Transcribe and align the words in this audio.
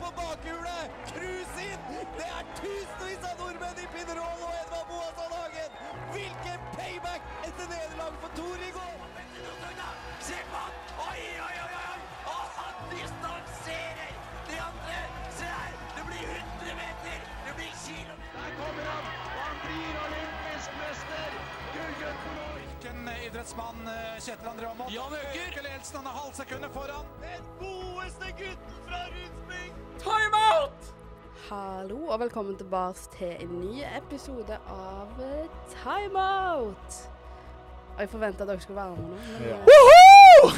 på 0.00 0.12
bakhjulet! 0.18 0.96
Cruise 1.10 1.66
inn! 1.66 1.84
Det 2.18 2.28
er 2.38 2.48
tusenvis 2.60 3.28
av 3.30 3.42
nordmenn 3.42 3.82
i 3.82 3.90
Pinerol 3.96 4.46
og 4.48 4.56
Edvard 4.62 4.88
Boasson 4.92 5.36
Hagen! 5.40 5.78
Hvilken 6.14 6.72
payback 6.78 7.30
etter 7.42 7.70
nederlaget 7.74 8.24
for 8.24 8.40
Tor 8.40 8.66
i 8.70 8.72
går! 8.78 8.94
Hvilken 22.84 23.08
idrettsmann 23.26 23.86
eh, 23.88 24.20
Kjetil 24.20 24.48
André 24.48 24.66
Aamodt? 24.66 24.92
Jan 24.92 25.12
Øker. 25.12 25.46
Øker 25.46 25.68
Elsen, 25.76 25.96
han 25.96 26.06
er 26.06 26.10
halvsekundet 26.10 26.70
foran. 26.72 27.06
Den 27.22 27.44
godeste 27.60 28.26
gutten 28.38 28.74
fra 28.88 28.98
Rundsbygd! 29.14 30.92
Hallo 31.50 32.06
og 32.06 32.20
velkommen 32.20 32.56
tilbake 32.56 32.98
til 33.18 33.36
en 33.40 33.54
ny 33.60 33.80
episode 33.96 34.58
av 34.68 35.08
eh, 35.24 35.48
Timeout. 35.72 37.00
Og 37.94 38.00
Jeg 38.00 38.08
forventa 38.08 38.42
at 38.42 38.48
dere 38.48 38.60
skulle 38.60 38.76
være 38.76 38.90
med 38.90 39.08
nå. 39.08 39.16
Men 39.16 39.48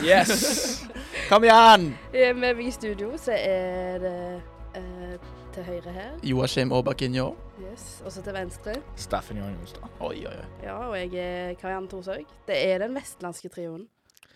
eh, 0.02 0.04
Yes! 0.10 0.82
Kom 1.28 1.46
igjen! 1.46 1.92
med 2.12 2.42
meg 2.42 2.66
i 2.66 2.70
studio 2.74 3.14
så 3.22 3.38
er 3.38 4.02
det 4.02 4.42
eh, 4.74 5.30
til 5.56 5.64
høyre 5.64 5.92
her. 5.94 6.16
Joakim 6.26 6.72
Åbakinjo. 6.76 7.30
Yes. 7.62 7.84
Og 8.04 8.12
så 8.12 8.20
til 8.24 8.34
venstre. 8.36 8.74
Steffen 9.00 9.38
Johan 9.40 9.54
Jonstad. 9.56 9.86
Oi, 10.04 10.18
oi, 10.28 10.32
oi. 10.36 10.48
Ja, 10.60 10.74
og 10.84 10.96
jeg 10.98 11.14
er 11.22 11.54
Karianne 11.56 11.88
Thorshaug. 11.88 12.32
Det 12.48 12.56
er 12.60 12.82
den 12.84 12.96
vestlandske 12.96 13.48
trioen. 13.54 13.86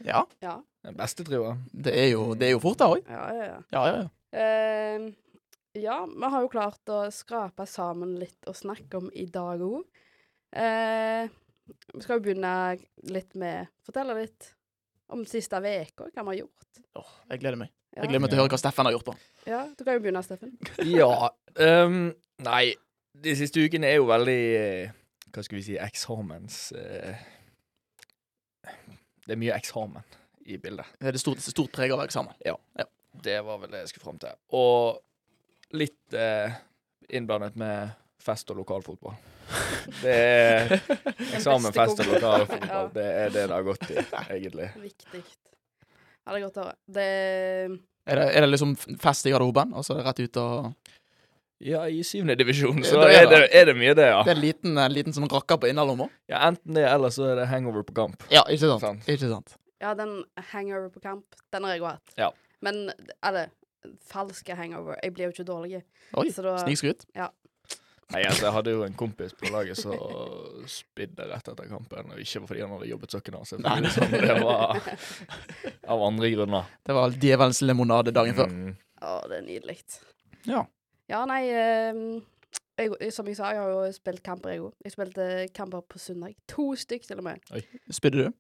Ja, 0.07 0.23
Ja, 0.41 0.55
Den 0.83 0.97
beste 0.97 1.25
trioen. 1.29 1.61
det 1.73 1.93
er 1.93 2.07
jo, 2.15 2.35
det 2.35 2.47
er 2.49 2.55
jo 2.55 2.63
fort 2.63 2.79
det 2.81 2.87
òg. 2.87 3.11
ja, 3.11 3.27
ja. 3.37 3.45
ja. 3.51 3.59
Ja, 3.75 3.83
ja, 3.91 3.99
ja. 4.01 4.07
Uh, 4.33 5.13
ja, 5.77 5.99
vi 6.07 6.31
har 6.33 6.47
jo 6.47 6.49
klart 6.49 6.89
å 6.95 7.03
skrape 7.13 7.67
sammen 7.69 8.17
litt 8.19 8.49
å 8.49 8.55
snakke 8.57 9.03
om 9.03 9.11
i 9.13 9.27
dag 9.27 9.61
òg. 9.61 9.85
Uh, 10.57 11.29
vi 11.93 12.01
skal 12.01 12.17
jo 12.17 12.25
begynne 12.25 12.55
litt 13.13 13.37
med 13.37 13.69
Fortelle 13.85 14.17
litt 14.23 14.55
om 15.13 15.27
siste 15.29 15.61
uka, 15.61 16.09
hva 16.15 16.25
vi 16.25 16.33
har 16.33 16.41
gjort. 16.47 16.83
Åh, 16.97 17.13
jeg 17.29 17.45
gleder 17.45 17.61
meg. 17.67 17.77
Ja. 17.91 18.05
Jeg 18.05 18.13
gleder 18.13 18.23
meg 18.23 18.31
til 18.31 18.39
å 18.39 18.45
høre 18.45 18.53
hva 18.55 18.61
Steffen 18.61 18.87
har 18.87 18.95
gjort 18.95 19.09
på. 19.09 19.15
ja, 19.51 19.65
Du 19.75 19.83
kan 19.83 19.97
jo 19.97 20.05
begynne, 20.05 20.23
Steffen. 20.23 20.55
Ja. 21.01 21.31
Um, 21.59 22.13
nei, 22.47 22.65
de 23.19 23.35
siste 23.39 23.63
ukene 23.65 23.91
er 23.91 23.99
jo 23.99 24.07
veldig 24.09 24.41
eh, 24.61 24.93
Hva 25.35 25.43
skal 25.43 25.59
vi 25.59 25.65
si 25.67 25.75
eksamens 25.83 26.61
uh, 26.79 27.19
Det 29.27 29.35
er 29.35 29.41
mye 29.43 29.57
eksamen 29.59 30.07
i 30.51 30.57
bildet. 30.59 30.87
Det 30.99 31.11
er 31.11 31.15
det 31.15 31.23
stort, 31.23 31.43
stort 31.43 31.71
preg 31.75 31.93
av 31.95 32.03
eksamen. 32.03 32.35
Det 33.23 33.37
var 33.47 33.59
vel 33.63 33.75
det 33.75 33.83
jeg 33.85 33.93
skulle 33.93 34.07
fram 34.07 34.19
til. 34.23 34.39
Og 34.57 35.77
litt 35.79 36.17
uh, 36.17 36.51
innblandet 37.11 37.59
med 37.61 37.93
fest 38.23 38.51
og 38.51 38.59
lokalfotball. 38.63 39.19
Det 40.03 40.15
er 40.15 40.75
eksamen, 41.35 41.73
fest 41.75 42.03
og 42.03 42.11
lokalfotball. 42.13 42.91
Det 42.95 43.07
er 43.07 43.33
det 43.35 43.45
det 43.49 43.55
har 43.55 43.65
gått 43.67 43.87
i, 43.91 43.97
egentlig. 44.31 44.69
Viktig. 44.83 45.23
Ja, 46.31 46.37
det 46.37 46.41
er 46.41 46.47
godt 46.47 46.59
å 46.63 46.65
høre. 46.69 46.77
Det 46.87 47.07
Er 48.07 48.17
det, 48.21 48.25
er 48.39 48.41
det 48.47 48.49
liksom 48.53 48.77
fest 49.03 49.27
i 49.27 49.33
garderoben, 49.35 49.75
og 49.75 49.83
så 49.85 49.97
er 49.97 50.01
det 50.01 50.07
rett 50.07 50.21
ut 50.25 50.37
og 50.41 50.71
Ja, 51.61 51.83
i 51.91 52.01
syvende 52.07 52.37
divisjon 52.39 52.79
så 52.87 53.03
det 53.03 53.11
er 53.19 53.27
er 53.27 53.31
det, 53.35 53.41
er 53.53 53.67
det 53.69 53.75
mye 53.77 53.93
det, 53.99 54.07
ja. 54.09 54.23
Det 54.25 54.33
er 54.33 54.39
en 54.39 54.41
liten, 54.47 54.79
en 54.81 54.95
liten 54.95 55.13
sånn 55.13 55.29
rakker 55.29 55.59
på 55.61 55.69
innerlomma? 55.69 56.07
ja. 56.31 56.39
Enten 56.49 56.79
det, 56.79 56.87
eller 56.89 57.11
så 57.13 57.27
er 57.33 57.43
det 57.43 57.49
hangover 57.51 57.83
på 57.85 57.93
kamp. 57.99 58.23
Ja, 58.33 58.45
ikke 58.49 58.71
sant? 58.71 58.81
Sant. 58.87 59.09
Ikke 59.11 59.29
sant? 59.29 59.57
Ja, 59.83 59.93
den 59.99 60.23
hangover 60.55 60.89
på 60.95 61.03
kamp, 61.05 61.27
den 61.53 61.65
har 61.67 61.75
jeg 61.75 61.83
òg 61.83 61.91
hatt. 61.97 62.15
Ja. 62.17 62.31
Men 62.65 62.91
eller 63.27 63.51
falske 64.09 64.55
hangover. 64.57 64.97
Jeg 65.03 65.15
blir 65.17 65.29
jo 65.29 65.35
ikke 65.35 65.45
dårlig. 65.49 65.83
Oi, 66.17 66.27
snikskryt. 66.31 66.65
snikskryt. 66.65 67.07
Nei, 68.11 68.25
altså, 68.27 68.49
jeg 68.49 68.55
hadde 68.57 68.73
jo 68.75 68.83
en 68.83 68.97
kompis 68.99 69.35
på 69.39 69.53
laget 69.55 69.79
som 69.79 69.95
spydde 70.71 71.29
rett 71.31 71.51
etter 71.53 71.69
kampen. 71.71 72.11
Og 72.11 72.23
ikke 72.23 72.43
fordi 72.49 72.65
han 72.65 72.73
hadde 72.75 72.89
jobbet 72.91 73.15
sokken 73.15 73.37
av 73.39 73.47
seg. 73.47 73.63
Nei. 73.63 73.77
Liksom, 73.85 74.17
det 74.17 74.37
var 74.43 74.81
av 75.95 76.03
andre 76.09 76.33
grunner. 76.35 76.73
Det 76.87 76.97
var 76.97 77.15
djevelens 77.23 77.63
limonade 77.63 78.15
dagen 78.17 78.35
før. 78.39 78.51
Mm. 78.51 78.75
Å, 79.01 79.15
det 79.31 79.39
er 79.39 79.47
nydelig. 79.47 79.79
Ja. 80.49 80.65
Ja, 81.11 81.25
nei 81.27 81.41
ehm, 81.51 82.05
jeg, 82.79 83.11
Som 83.15 83.29
jeg 83.29 83.39
sa, 83.39 83.51
jeg 83.55 83.63
har 83.63 83.73
jo 83.73 83.83
spilt 83.95 84.23
kamper, 84.27 84.55
jeg 84.55 84.65
òg. 84.65 84.75
Jeg 84.87 84.95
spilte 84.95 85.27
kamper 85.57 85.85
på 85.87 86.01
søndag. 86.03 86.35
To 86.51 86.71
stykk, 86.79 87.07
til 87.09 87.23
og 87.23 87.29
med. 87.31 87.51
Spydde 87.93 88.27
du? 88.27 88.39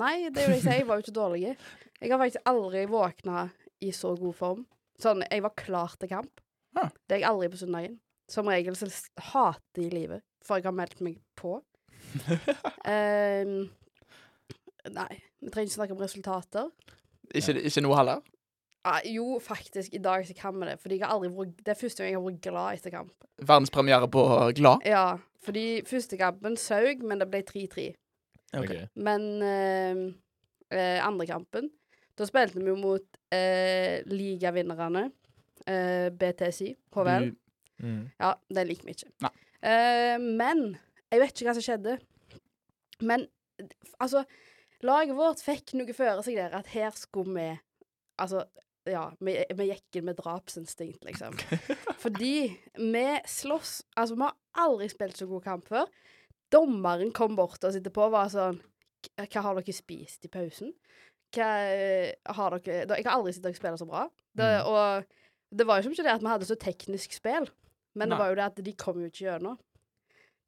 Nei, 0.00 0.28
det 0.32 0.46
vil 0.46 0.56
jeg 0.56 0.64
si. 0.64 0.76
jeg 0.80 0.86
var 0.88 0.98
jo 0.98 1.04
ikke 1.04 1.16
dårlig. 1.16 1.42
Jeg 2.00 2.12
har 2.12 2.20
faktisk 2.20 2.48
aldri 2.50 2.86
våkna 2.90 3.44
i 3.82 3.92
så 3.96 4.14
god 4.18 4.38
form. 4.38 4.64
Sånn, 5.02 5.24
jeg 5.28 5.44
var 5.44 5.54
klar 5.58 5.94
til 5.98 6.10
kamp. 6.10 6.42
Ah. 6.78 6.88
Det 7.06 7.18
er 7.18 7.22
jeg 7.22 7.30
aldri 7.30 7.50
på 7.52 7.60
søndagen. 7.60 8.00
Som 8.32 8.48
regel 8.48 8.76
så 8.78 8.88
hater 9.32 9.82
jeg 9.84 9.92
livet, 9.92 10.22
for 10.44 10.56
jeg 10.56 10.64
har 10.64 10.72
meldt 10.76 11.02
meg 11.04 11.18
på. 11.36 11.58
um, 12.88 13.56
nei, 14.98 15.10
vi 15.42 15.50
trenger 15.52 15.68
ikke 15.68 15.76
snakke 15.76 15.96
om 15.96 16.00
resultater. 16.02 16.70
Ikke, 17.34 17.54
ikke 17.60 17.82
noe 17.84 17.98
heller? 18.00 18.22
Ah, 18.88 18.98
jo, 19.06 19.36
faktisk, 19.38 19.92
i 19.94 20.00
dag 20.02 20.24
så 20.26 20.34
kan 20.34 20.56
vi 20.58 20.66
det. 20.66 20.78
Fordi 20.82 20.96
jeg 20.98 21.06
har 21.06 21.12
aldri 21.14 21.28
vært 21.36 21.60
Det 21.62 21.70
er 21.70 21.78
første 21.78 22.02
gang 22.02 22.10
jeg 22.10 22.18
har 22.18 22.24
vært 22.26 22.40
glad 22.48 22.78
etter 22.80 22.94
kamp. 22.96 23.12
Verdenspremiere 23.42 24.08
på 24.10 24.24
Glad? 24.58 24.82
Ja, 24.86 25.04
fordi 25.46 25.66
første 25.86 26.18
kampen 26.18 26.56
saug, 26.58 27.04
men 27.06 27.22
det 27.22 27.28
ble 27.30 27.44
3-3. 27.46 27.86
Ok. 28.58 28.64
Ok. 28.64 28.74
Men 29.06 29.28
eh, 29.46 30.02
eh, 30.74 30.98
andre 31.06 31.28
kampen, 31.30 31.70
da 32.18 32.26
spilte 32.28 32.58
vi 32.58 32.68
jo 32.72 32.76
mot 32.80 33.20
eh, 33.32 34.02
ligavinnerne. 34.10 35.06
Eh, 35.62 36.08
BTSI, 36.18 36.72
HVL. 36.96 37.30
Du- 37.30 37.38
Mm. 37.82 38.06
Ja, 38.22 38.32
det 38.54 38.66
liker 38.68 38.88
vi 38.88 38.94
ikke. 38.96 39.30
Eh, 39.62 40.16
men 40.22 40.64
jeg 41.12 41.22
vet 41.22 41.34
ikke 41.34 41.48
hva 41.50 41.54
som 41.58 41.66
skjedde. 41.66 41.98
Men 43.02 43.26
altså 44.02 44.24
Laget 44.82 45.14
vårt 45.14 45.42
fikk 45.44 45.76
noe 45.78 45.94
føre 45.94 46.22
seg 46.26 46.38
der 46.40 46.54
at 46.58 46.70
her 46.74 46.90
skulle 46.98 47.34
vi 47.36 47.50
Altså, 48.22 48.44
ja, 48.86 49.04
vi, 49.22 49.36
vi 49.56 49.66
gikk 49.70 49.98
inn 49.98 50.08
med 50.08 50.18
drapsinstinkt, 50.18 51.04
liksom. 51.06 51.36
Fordi 52.02 52.50
vi 52.78 53.04
slåss 53.30 53.76
Altså, 53.96 54.16
vi 54.18 54.26
har 54.26 54.66
aldri 54.66 54.88
spilt 54.92 55.18
så 55.18 55.28
god 55.30 55.44
kamp 55.46 55.70
før. 55.70 55.86
Dommeren 56.52 57.12
kom 57.14 57.36
bort 57.38 57.62
og 57.64 57.78
etterpå 57.78 58.08
og 58.08 58.14
var 58.16 58.30
sånn 58.32 58.58
Hva 59.18 59.44
har 59.46 59.58
dere 59.58 59.74
spist 59.74 60.26
i 60.26 60.30
pausen? 60.32 60.74
Hva 61.32 61.48
eh, 61.72 62.12
har 62.36 62.58
dere 62.58 62.98
Jeg 62.98 63.06
har 63.06 63.14
aldri 63.16 63.32
sett 63.34 63.46
dere 63.46 63.58
spille 63.58 63.80
så 63.80 63.88
bra. 63.88 64.06
Det, 64.34 64.48
Mm. 64.62 64.68
Og 64.72 65.58
det 65.58 65.66
var 65.68 65.78
jo 65.78 65.86
som 65.86 65.94
ikke 65.94 66.06
det 66.06 66.14
at 66.16 66.22
vi 66.24 66.30
hadde 66.32 66.46
så 66.48 66.56
teknisk 66.56 67.12
spill, 67.12 67.46
men 67.94 68.12
det 68.12 68.18
var 68.18 68.32
jo 68.32 68.38
det 68.38 68.46
at 68.48 68.64
de 68.64 68.72
kom 68.78 69.00
jo 69.02 69.10
ikke 69.10 69.26
gjennom. 69.26 69.58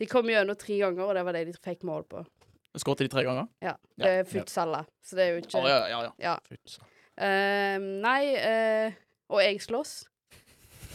De 0.01 0.09
kom 0.11 0.27
gjennom 0.31 0.59
tre 0.59 0.79
ganger, 0.81 1.05
og 1.07 1.15
det 1.15 1.25
var 1.27 1.37
det 1.37 1.45
de 1.51 1.55
fikk 1.65 1.85
mål 1.87 2.07
på. 2.11 2.25
Skåret 2.81 3.05
de 3.05 3.11
tre 3.13 3.23
ganger? 3.27 3.47
Ja. 3.63 3.77
Det 4.01 4.11
er 4.11 4.25
futsala, 4.27 4.83
så 5.05 5.19
det 5.19 5.27
er 5.27 5.37
jo 5.37 5.43
ikke 5.45 5.63
ja, 5.63 5.77
ja, 5.87 6.01
ja. 6.09 6.11
Ja. 6.25 6.35
Futs. 6.49 6.81
Uh, 7.15 7.79
nei, 8.03 8.23
uh, 8.35 8.97
og 9.31 9.45
jeg 9.45 9.61
slåss. 9.63 9.93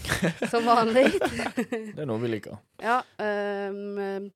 Som 0.52 0.68
vanlig. 0.68 1.06
Det 1.96 2.02
er 2.02 2.08
noe 2.08 2.20
vi 2.24 2.34
liker. 2.34 2.60
ja. 2.84 3.00
Um, 3.20 4.30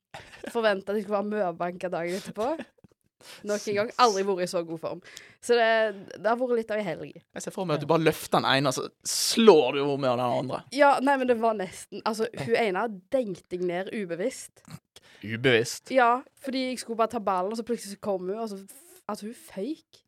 Forventa 0.53 0.91
at 0.91 0.99
jeg 0.99 1.05
skulle 1.05 1.19
være 1.19 1.31
mørbanka 1.31 1.89
dagen 1.91 2.19
etterpå. 2.19 2.53
Nok 3.49 3.67
en 3.71 3.79
gang. 3.79 3.91
Aldri 4.05 4.25
vært 4.27 4.45
i 4.45 4.49
så 4.51 4.63
god 4.67 4.81
form. 4.81 5.01
Så 5.43 5.57
det, 5.59 5.69
det 6.17 6.29
har 6.29 6.39
vært 6.39 6.59
litt 6.59 6.73
av 6.73 6.81
ei 6.81 6.87
helg. 6.87 7.17
Jeg 7.19 7.45
ser 7.45 7.55
for 7.55 7.69
meg 7.69 7.79
at 7.79 7.85
du 7.85 7.89
bare 7.89 8.05
løfter 8.05 8.39
den 8.39 8.49
ene, 8.51 8.73
så 8.75 8.87
slår 9.07 9.79
du 9.79 9.83
med 9.91 10.09
den 10.09 10.25
andre. 10.25 10.63
Ja, 10.75 10.95
nei, 11.03 11.17
men 11.21 11.29
det 11.31 11.39
var 11.41 11.57
nesten 11.57 12.03
Altså, 12.07 12.29
hun 12.45 12.55
ene 12.59 12.87
dengte 13.13 13.57
jeg 13.57 13.67
ned 13.67 13.91
ubevisst. 13.93 14.63
Ubevisst. 15.23 15.91
Ja, 15.95 16.17
fordi 16.43 16.69
jeg 16.69 16.79
skulle 16.81 16.99
bare 16.99 17.15
ta 17.15 17.21
ballen, 17.23 17.53
og 17.53 17.59
så 17.59 17.67
plutselig 17.67 18.01
kom 18.03 18.27
hun, 18.27 18.39
og 18.39 18.49
så 18.51 18.63
Altså, 19.03 19.27
hun 19.27 19.35
føyk. 19.35 19.99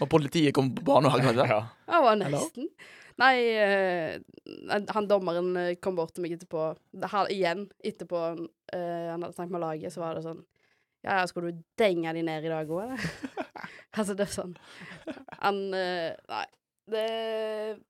Og 0.00 0.08
politiet 0.08 0.54
kom 0.56 0.70
på 0.74 0.84
banen 0.86 1.12
kanskje? 1.12 1.44
Ja. 1.44 1.60
Det 1.88 2.00
var 2.04 2.16
nesten. 2.20 2.70
Nei, 3.18 3.34
eh, 3.58 4.20
han 4.94 5.08
dommeren 5.10 5.56
eh, 5.58 5.74
kom 5.82 5.96
bort 5.98 6.14
til 6.14 6.22
meg 6.24 6.36
etterpå. 6.36 6.68
Her, 7.02 7.30
igjen, 7.34 7.64
etterpå 7.82 8.20
eh, 8.30 9.08
han 9.10 9.24
hadde 9.24 9.34
snakket 9.34 9.54
med 9.56 9.64
laget, 9.64 9.94
så 9.94 10.04
var 10.04 10.14
det 10.14 10.22
sånn 10.26 10.44
Ja, 11.06 11.20
ja, 11.20 11.26
skal 11.30 11.48
du 11.48 11.64
denge 11.78 12.12
de 12.16 12.22
ned 12.26 12.46
i 12.46 12.52
dag 12.52 12.70
òg, 12.70 12.84
eller? 12.88 13.02
altså, 13.98 14.16
det 14.18 14.24
er 14.26 14.32
sånn 14.32 14.54
Han 15.44 15.60
uh, 15.70 16.14
Nei. 16.32 16.46
Det, 16.88 17.02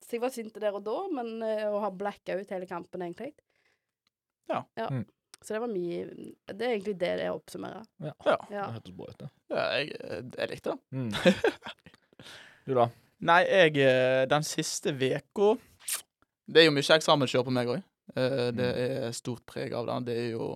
så 0.03 0.17
jeg 0.17 0.21
var 0.21 0.31
sint 0.33 0.57
der 0.59 0.75
og 0.75 0.83
da, 0.83 0.97
men 1.15 1.37
uh, 1.39 1.69
å 1.71 1.79
ha 1.85 1.89
blacka 1.95 2.35
ut 2.35 2.49
hele 2.51 2.67
kampen, 2.67 3.05
egentlig. 3.05 3.31
Ja. 4.51 4.65
Mm. 4.91 5.05
Så 5.39 5.53
det 5.55 5.61
var 5.63 5.71
mye 5.71 6.01
Det 6.51 6.65
er 6.65 6.73
egentlig 6.73 6.95
det 6.99 7.11
det 7.21 7.29
oppsummerer. 7.31 7.85
Ja. 8.03 8.13
Ja. 8.25 8.37
Ja. 8.51 8.65
Det 8.65 8.73
hørtes 8.79 8.95
bra 8.97 9.11
ut, 9.11 9.19
det. 9.21 9.29
Ja, 9.53 9.65
jeg, 9.77 10.25
jeg 10.35 10.51
likte 10.53 10.75
det. 10.75 10.79
Mm. 10.91 11.13
Du, 12.69 12.75
da? 12.77 12.89
Nei, 13.25 13.39
jeg 13.49 13.79
eh, 13.81 14.23
Den 14.29 14.43
siste 14.45 14.91
uka 14.93 15.55
Det 16.45 16.61
er 16.61 16.67
jo 16.67 16.73
mye 16.75 16.95
eksamenskjør 16.99 17.47
på 17.47 17.53
meg 17.55 17.71
òg. 17.71 17.79
Det 18.57 18.69
er 18.85 19.15
stort 19.17 19.45
preg 19.49 19.73
av 19.77 19.89
det. 19.89 19.97
Det 20.09 20.17
er 20.25 20.29
jo 20.33 20.51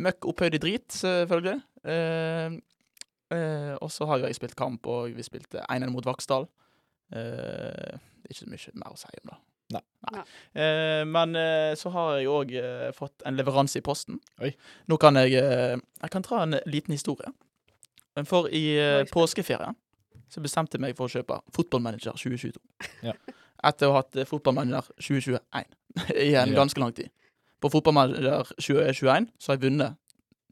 møkk 0.00 0.30
opphøyd 0.32 0.56
i 0.56 0.62
drit, 0.62 0.88
selvfølgelig. 0.96 1.58
Uh, 1.84 2.56
uh, 3.34 3.74
og 3.80 3.90
så 3.92 4.08
har 4.08 4.20
jo 4.20 4.30
jeg 4.30 4.38
spilt 4.38 4.56
kamp, 4.58 4.88
og 4.88 5.12
vi 5.16 5.26
spilte 5.26 5.64
1-1 5.66 5.92
mot 5.92 6.08
Vaksdal. 6.08 6.48
Eh, 7.10 7.98
det 8.22 8.28
er 8.28 8.34
ikke 8.34 8.44
så 8.44 8.50
mye 8.50 8.74
mer 8.78 8.94
å 8.94 8.98
si 8.98 9.10
om 9.20 9.32
det. 9.32 9.38
Nei. 9.70 9.82
Nei. 10.10 10.22
Eh, 10.62 11.02
men 11.06 11.36
eh, 11.38 11.72
så 11.78 11.92
har 11.94 12.16
jeg 12.18 12.30
òg 12.30 12.54
eh, 12.58 12.88
fått 12.96 13.24
en 13.26 13.38
leveranse 13.38 13.78
i 13.78 13.84
posten. 13.86 14.18
Oi. 14.42 14.50
Nå 14.90 14.98
kan 15.02 15.18
jeg 15.20 15.38
eh, 15.38 15.76
Jeg 15.78 16.14
kan 16.14 16.26
dra 16.26 16.42
en 16.44 16.58
liten 16.66 16.94
historie. 16.94 17.30
For 18.26 18.50
i 18.50 18.64
eh, 18.78 19.04
påskeferien 19.10 19.78
så 20.30 20.42
bestemte 20.42 20.76
jeg 20.78 20.82
meg 20.84 20.98
for 20.98 21.10
å 21.10 21.14
kjøpe 21.14 21.40
Fotballmanager 21.54 22.18
2022. 22.18 22.60
Ja. 23.06 23.14
Etter 23.66 23.90
å 23.90 23.94
ha 23.94 24.02
hatt 24.02 24.16
Fotballmanager 24.28 24.88
2021 24.96 25.66
i 26.28 26.30
en 26.40 26.54
ganske 26.56 26.80
lang 26.80 26.94
tid. 26.96 27.10
På 27.60 27.70
Fotballmanager 27.72 28.54
2021 28.56 29.28
så 29.38 29.52
har 29.52 29.58
jeg 29.58 29.66
vunnet 29.66 29.98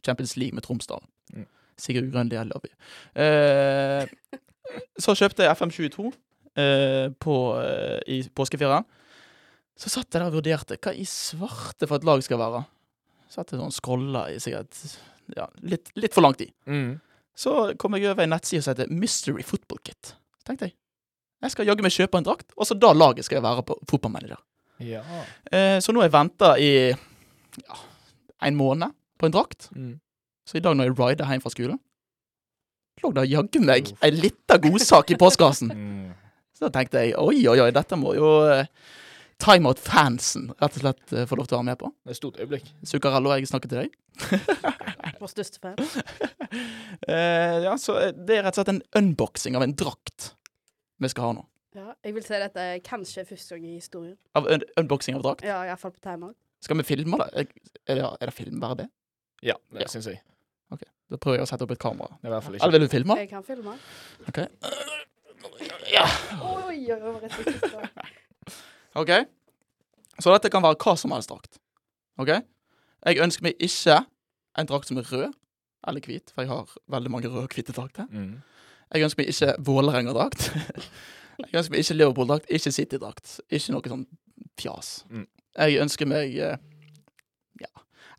Champions 0.05 0.37
League 0.37 0.57
med 0.57 0.67
Tromsdal. 0.67 1.03
Mm. 1.35 1.47
Sigurd 1.79 2.11
Grønli, 2.13 2.37
I 2.37 2.45
love 2.49 2.69
you. 2.69 2.75
Eh, 3.23 4.39
så 5.01 5.15
kjøpte 5.17 5.47
jeg 5.47 5.57
FM22 5.57 6.11
eh, 6.59 7.09
på, 7.21 7.37
eh, 7.63 8.01
i 8.13 8.21
påskeferien. 8.35 8.87
Så 9.79 9.93
satt 9.93 10.11
jeg 10.11 10.19
der 10.19 10.29
og 10.29 10.41
vurderte 10.41 10.79
hva 10.83 10.93
i 10.93 11.07
svarte 11.09 11.87
for 11.87 12.01
et 12.01 12.07
lag 12.07 12.23
skal 12.27 12.41
være. 12.43 12.65
Satt 13.31 13.53
jeg 13.53 13.61
sånn 13.61 13.75
scrolla 13.75 14.27
i 14.33 14.41
sikkert 14.43 14.75
ja, 15.37 15.47
litt, 15.63 15.93
litt 15.97 16.17
for 16.17 16.25
lang 16.25 16.35
tid. 16.39 16.51
Mm. 16.67 16.99
Så 17.39 17.55
kom 17.79 17.95
jeg 17.95 18.11
over 18.11 18.25
en 18.25 18.35
nettside 18.35 18.65
som 18.65 18.75
heter 18.75 18.91
Mystery 18.91 19.45
Football 19.47 19.81
Kit. 19.87 20.17
Så 20.41 20.49
tenkte 20.49 20.71
jeg 20.71 20.77
jeg 21.43 21.55
skal 21.55 21.69
jaggu 21.69 21.85
meg 21.87 21.95
kjøpe 21.95 22.19
en 22.19 22.27
drakt, 22.27 22.49
og 22.57 22.67
så 22.67 22.77
da 22.79 22.93
laget 22.97 23.27
skal 23.27 23.39
jeg 23.39 23.47
være 23.47 23.65
på 23.69 23.77
fotballmanager. 23.91 24.41
Ja. 24.83 25.03
Eh, 25.51 25.79
så 25.83 25.93
nå 25.93 26.03
har 26.03 26.09
jeg 26.09 26.15
venta 26.15 26.53
i 26.59 26.71
ja, 26.91 27.79
en 28.47 28.59
måned 28.59 28.95
på 29.19 29.29
en 29.29 29.35
drakt. 29.35 29.71
Mm. 29.75 29.99
Så 30.47 30.59
i 30.59 30.65
dag 30.65 30.77
når 30.79 30.91
jeg 30.91 30.99
rider 30.99 31.31
hjem 31.31 31.45
fra 31.45 31.53
skolen, 31.55 31.81
lå 33.03 33.11
det 33.15 33.29
jaggu 33.31 33.61
meg 33.63 33.93
ei 34.03 34.11
lita 34.15 34.59
godsak 34.63 35.15
i 35.15 35.21
postkassen. 35.21 35.75
Mm. 35.89 36.15
Så 36.59 36.67
da 36.67 36.73
tenkte 36.75 36.99
jeg 37.05 37.13
oi, 37.15 37.45
oi, 37.47 37.61
oi, 37.63 37.69
dette 37.71 37.95
må 37.95 38.17
jo 38.17 38.29
eh, 38.51 38.67
Timeout-fansen 39.39 40.49
rett 40.59 40.79
og 40.81 40.83
slett 40.83 41.13
eh, 41.15 41.27
få 41.31 41.37
lov 41.39 41.47
til 41.47 41.55
å 41.55 41.61
være 41.61 41.69
med 41.69 41.79
på. 41.79 41.91
Det 42.03 42.11
er 42.11 42.17
et 42.17 42.19
stort 42.19 42.41
øyeblikk. 42.43 42.73
Zuccarello, 42.91 43.31
jeg 43.37 43.47
snakker 43.47 43.71
til 43.71 43.85
deg. 43.85 43.95
Vår 45.21 45.31
største 45.31 45.63
fan. 45.63 45.79
Eh, 47.09 47.59
ja, 47.63 47.75
så 47.77 47.95
eh, 48.01 48.15
det 48.17 48.39
er 48.39 48.43
rett 48.47 48.57
og 48.57 48.63
slett 48.63 48.71
en 48.73 48.81
unboxing 48.99 49.55
av 49.57 49.63
en 49.63 49.75
drakt 49.77 50.31
vi 51.01 51.09
skal 51.13 51.25
ha 51.25 51.33
nå. 51.39 51.47
Ja, 51.77 51.93
jeg 52.05 52.15
vil 52.17 52.25
si 52.25 52.35
dette 52.41 52.63
er 52.75 52.79
kanskje 52.85 53.25
første 53.29 53.55
gang 53.57 53.67
i 53.69 53.75
historien. 53.79 54.17
Av 54.35 54.47
un 54.51 54.63
unboxing 54.81 55.15
av 55.19 55.23
drakt. 55.23 55.45
Ja, 55.47 55.61
iallfall 55.69 55.93
på 55.95 56.01
timer. 56.03 56.33
Skal 56.65 56.77
vi 56.81 56.83
filme 56.89 57.19
det? 57.21 57.45
Er 57.87 57.95
det, 58.01 58.05
er 58.21 58.27
det 58.27 58.35
filmverdig? 58.35 58.89
Ja, 59.47 59.55
det 59.73 59.81
Ja. 59.85 59.87
syns 59.93 60.07
jeg. 60.11 60.21
Da 61.09 61.17
prøver 61.17 61.39
jeg 61.39 61.47
å 61.47 61.49
sette 61.49 61.65
opp 61.65 61.71
et 61.73 61.79
kamera. 61.81 62.09
Det 62.21 62.27
er 62.27 62.29
i 62.29 62.33
hvert 62.35 62.45
fall 62.45 62.55
ikke. 62.55 62.65
Eller 62.67 62.79
vil 62.79 62.89
du 62.89 62.93
filme? 62.93 63.15
Jeg 63.17 63.29
kan 63.31 63.43
filme. 63.47 63.73
OK. 64.29 64.39
Ja. 65.93 66.05
Oi, 66.67 66.75
jeg 66.85 67.01
var 67.01 67.21
rett 67.23 67.65
og. 67.73 68.03
OK. 69.01 69.13
Så 70.21 70.35
dette 70.35 70.51
kan 70.53 70.63
være 70.67 70.77
hva 70.83 70.95
som 71.01 71.15
helst 71.15 71.31
drakt. 71.33 71.57
OK? 72.21 72.29
Jeg 73.07 73.23
ønsker 73.25 73.47
meg 73.47 73.57
ikke 73.63 73.97
en 74.59 74.69
drakt 74.69 74.91
som 74.91 74.99
er 75.01 75.09
rød 75.09 75.33
eller 75.89 76.05
hvit, 76.05 76.33
for 76.35 76.43
jeg 76.45 76.51
har 76.51 76.77
veldig 76.91 77.11
mange 77.15 77.31
røde 77.31 77.47
og 77.47 77.55
hvite 77.57 77.73
drakter. 77.73 78.05
Mm. 78.11 78.43
Jeg 78.95 79.05
ønsker 79.05 79.23
meg 79.23 79.33
ikke 79.35 79.55
Vålerenga-drakt. 79.69 80.49
Jeg 81.45 81.55
ønsker 81.61 81.75
meg 81.75 81.85
ikke 81.85 81.97
Liverpool-drakt, 81.99 82.49
ikke 82.51 82.73
City-drakt. 82.75 83.35
Ikke 83.55 83.75
noe 83.75 83.93
sånn 83.93 84.07
fjas. 84.59 84.89
Mm. 85.13 85.27
Jeg 85.59 85.83
ønsker 85.85 86.09
meg 86.11 86.35
eh, 86.43 86.57
ja, 87.63 87.71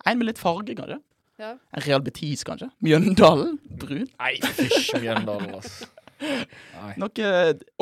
en 0.07 0.19
med 0.19 0.30
litt 0.30 0.39
farge, 0.39 0.75
kanskje. 0.77 1.01
Ja. 1.39 1.54
En 1.75 1.83
Real 1.83 2.04
Betis, 2.04 2.45
kanskje. 2.48 2.69
Mjøndalen, 2.83 3.57
brun. 3.80 4.07
Nei, 4.19 4.33
fysj, 4.56 4.94
Mjøndalen, 5.04 5.51
altså. 5.57 5.89
Nei. 6.19 6.94
Noe 7.00 7.27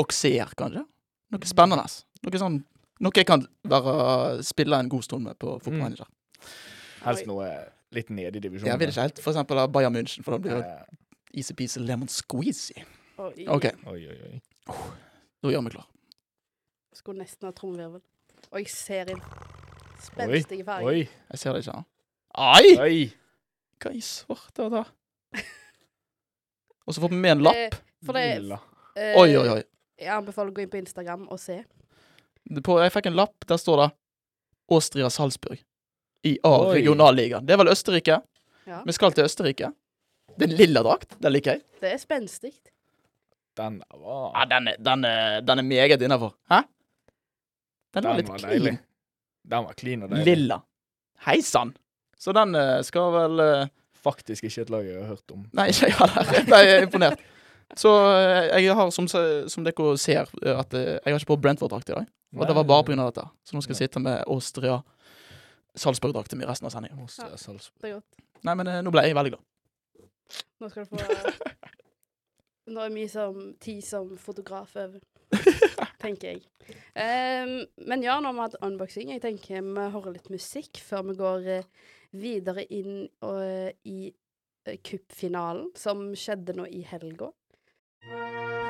okser, 0.02 0.54
kanskje. 0.58 0.84
Noe 1.34 1.50
spennende. 1.50 1.86
Noe 2.26 2.42
sånn 2.42 2.60
Noe 3.04 3.14
jeg 3.14 3.28
kan 3.30 3.44
være, 3.70 4.42
spille 4.46 4.78
en 4.82 4.88
god 4.90 5.04
stund 5.06 5.28
med 5.28 5.38
på 5.38 5.52
fotballmanager. 5.62 6.08
Helst 7.04 7.28
noe 7.30 7.50
litt 7.94 8.10
nede 8.10 8.40
i 8.40 8.42
divisjonen. 8.42 8.72
Jeg 8.72 8.82
vil 8.82 8.90
ikke 8.90 9.06
helt 9.06 9.22
for 9.22 9.34
eksempel 9.36 9.62
Bayern 9.70 9.94
München, 9.94 10.26
for 10.26 10.34
da 10.34 10.40
blir 10.42 10.56
det 10.58 10.64
Eh, 10.66 10.96
easy-peasy 11.38 11.82
lemon 11.86 12.10
squeezy. 12.12 12.84
Oi. 13.18 13.46
OK, 13.50 13.66
Oi, 13.90 14.02
oi, 14.12 14.18
oi. 14.28 14.42
da 15.44 15.52
gjør 15.54 15.64
vi 15.68 15.74
klar. 15.78 15.88
Skulle 16.98 17.22
nesten 17.24 17.48
ha 17.50 17.54
trommevirvel. 17.56 18.02
Og 18.52 18.60
jeg 18.62 18.70
ser 18.74 19.10
inn. 19.14 19.22
Spenstige 20.02 20.66
farger. 20.66 20.88
Oi, 20.92 21.08
Jeg 21.32 21.40
ser 21.42 21.54
det 21.58 21.64
ikke. 21.66 21.80
Ai! 22.38 22.76
oi. 22.82 23.00
Hva 23.82 23.92
i 23.94 24.02
svarte 24.02 24.66
er 24.68 24.74
det? 24.74 24.84
Og 26.88 26.94
så 26.96 27.02
får 27.04 27.10
vi 27.12 27.20
med 27.20 27.32
en 27.36 27.44
lapp. 27.50 27.56
Eh, 27.58 27.80
For 28.06 28.16
det 28.18 28.24
eh, 28.96 29.18
Oi, 29.20 29.30
oi, 29.38 29.48
oi. 29.58 29.64
Jeg 30.00 30.14
anbefaler 30.14 30.54
å 30.54 30.56
gå 30.56 30.64
inn 30.64 30.72
på 30.72 30.80
Instagram 30.80 31.26
og 31.34 31.40
se. 31.42 31.60
På, 32.64 32.78
jeg 32.80 32.94
fikk 32.94 33.10
en 33.10 33.18
lapp, 33.18 33.36
der 33.50 33.60
står 33.60 33.82
det 33.82 33.88
Austria 34.72 35.10
Salzburg 35.12 35.60
i 36.28 36.38
A 36.48 36.52
Oi. 36.70 36.78
regionalligaen. 36.78 37.46
Det 37.46 37.56
er 37.56 37.60
vel 37.62 37.72
Østerrike? 37.74 38.22
Ja. 38.68 38.82
Vi 38.88 38.96
skal 38.96 39.12
til 39.16 39.26
Østerrike. 39.28 39.72
Det 40.38 40.46
er 40.46 40.52
en 40.54 40.58
lilla 40.60 40.84
drakt. 40.86 41.16
Den 41.22 41.34
liker 41.34 41.58
jeg. 41.58 41.64
Det 41.82 41.92
er 41.94 42.02
spenstig. 42.02 42.54
Den 43.58 43.80
var 43.90 44.28
Ja, 44.36 44.44
den 44.52 44.68
er, 44.70 44.76
den 44.86 45.06
er, 45.10 45.40
den 45.42 45.60
er 45.64 45.66
meget 45.66 46.02
innafor. 46.06 46.36
Hæ? 46.52 46.62
Den 47.98 48.06
var 48.06 48.20
litt 48.20 48.30
var 48.30 48.38
clean. 48.42 48.52
deilig. 48.54 48.74
Den 49.48 49.66
var 49.66 49.74
clean 49.80 50.04
og 50.06 50.12
deilig. 50.12 50.26
Lilla. 50.28 50.60
Hei 51.26 51.40
sann. 51.42 51.74
Så 52.18 52.34
den 52.38 52.54
uh, 52.58 52.82
skal 52.86 53.10
vel 53.14 53.42
uh, 53.42 53.72
Faktisk 54.08 54.46
ikke 54.46 54.62
et 54.62 54.70
lag 54.74 54.86
jeg 54.86 55.00
har 55.02 55.10
hørt 55.10 55.34
om. 55.34 55.48
Nei, 55.58 55.68
ikke 55.74 55.90
jeg 55.90 55.98
heller. 55.98 56.30
Jeg 56.62 56.76
er 56.76 56.86
imponert. 56.86 57.24
Så 57.76 57.90
eh, 58.16 58.62
jeg 58.64 58.76
har, 58.78 58.92
som, 58.96 59.10
som 59.10 59.66
dere 59.66 59.88
ser, 60.00 60.30
at 60.48 60.72
jeg 60.78 61.02
har 61.04 61.18
ikke 61.18 61.34
på 61.34 61.36
Brentford-drakt 61.44 61.90
i 61.90 61.96
dag. 61.98 62.06
Og 62.38 62.46
det 62.48 62.56
var 62.56 62.64
bare 62.70 62.86
pga. 62.88 62.96
dette. 63.10 63.26
Så 63.44 63.58
nå 63.58 63.64
skal 63.66 63.76
jeg 63.76 63.82
sitte 63.90 64.00
med 64.00 64.22
Austria 64.32 64.78
Salzburg-drakten 65.76 66.40
min 66.40 66.48
resten 66.48 66.70
av 66.70 66.72
sendinga. 66.72 66.96
Austria 67.04 67.36
Salzburg. 67.36 67.82
Det 67.84 67.92
godt. 67.98 68.24
Nei, 68.48 68.56
men 68.56 68.72
nå 68.86 68.94
ble 68.96 69.04
jeg 69.04 69.18
veldig 69.18 69.34
glad. 69.36 69.44
Nå 70.62 70.70
skal 70.72 70.86
du 70.86 70.96
få 70.96 71.02
Nå 72.74 72.84
er 72.84 72.92
mye 72.92 73.08
som 73.08 73.38
tid 73.64 73.80
som 73.86 74.10
fotograf 74.20 74.74
over, 74.76 75.00
tenker 76.04 76.34
jeg. 76.34 76.42
Um, 76.92 77.62
men 77.88 78.04
ja, 78.04 78.18
nå 78.20 78.28
har 78.28 78.36
vi 78.36 78.44
hatt 78.44 78.58
unboxing. 78.68 79.14
Jeg 79.14 79.24
tenker 79.24 79.64
vi 79.64 79.86
hører 79.94 80.18
litt 80.18 80.28
musikk 80.34 80.82
før 80.84 81.06
vi 81.08 81.16
går 81.22 81.48
eh, 81.54 81.70
videre 82.12 82.66
inn 82.68 83.06
og, 83.24 83.40
i 83.88 84.12
uh, 84.12 84.76
cupfinalen, 84.84 85.72
som 85.80 86.10
skjedde 86.12 86.58
nå 86.60 86.68
i 86.68 86.84
helga. 86.92 87.32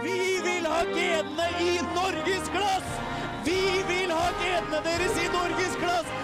Vi 0.06 0.20
vil 0.46 0.70
ha 0.70 0.84
genene 0.94 1.50
i 1.66 1.74
norgesglass! 1.98 2.94
Vi 3.50 3.60
vil 3.90 4.14
ha 4.14 4.30
genene 4.44 4.86
deres 4.86 5.20
i 5.26 5.28
norgesglass! 5.34 6.17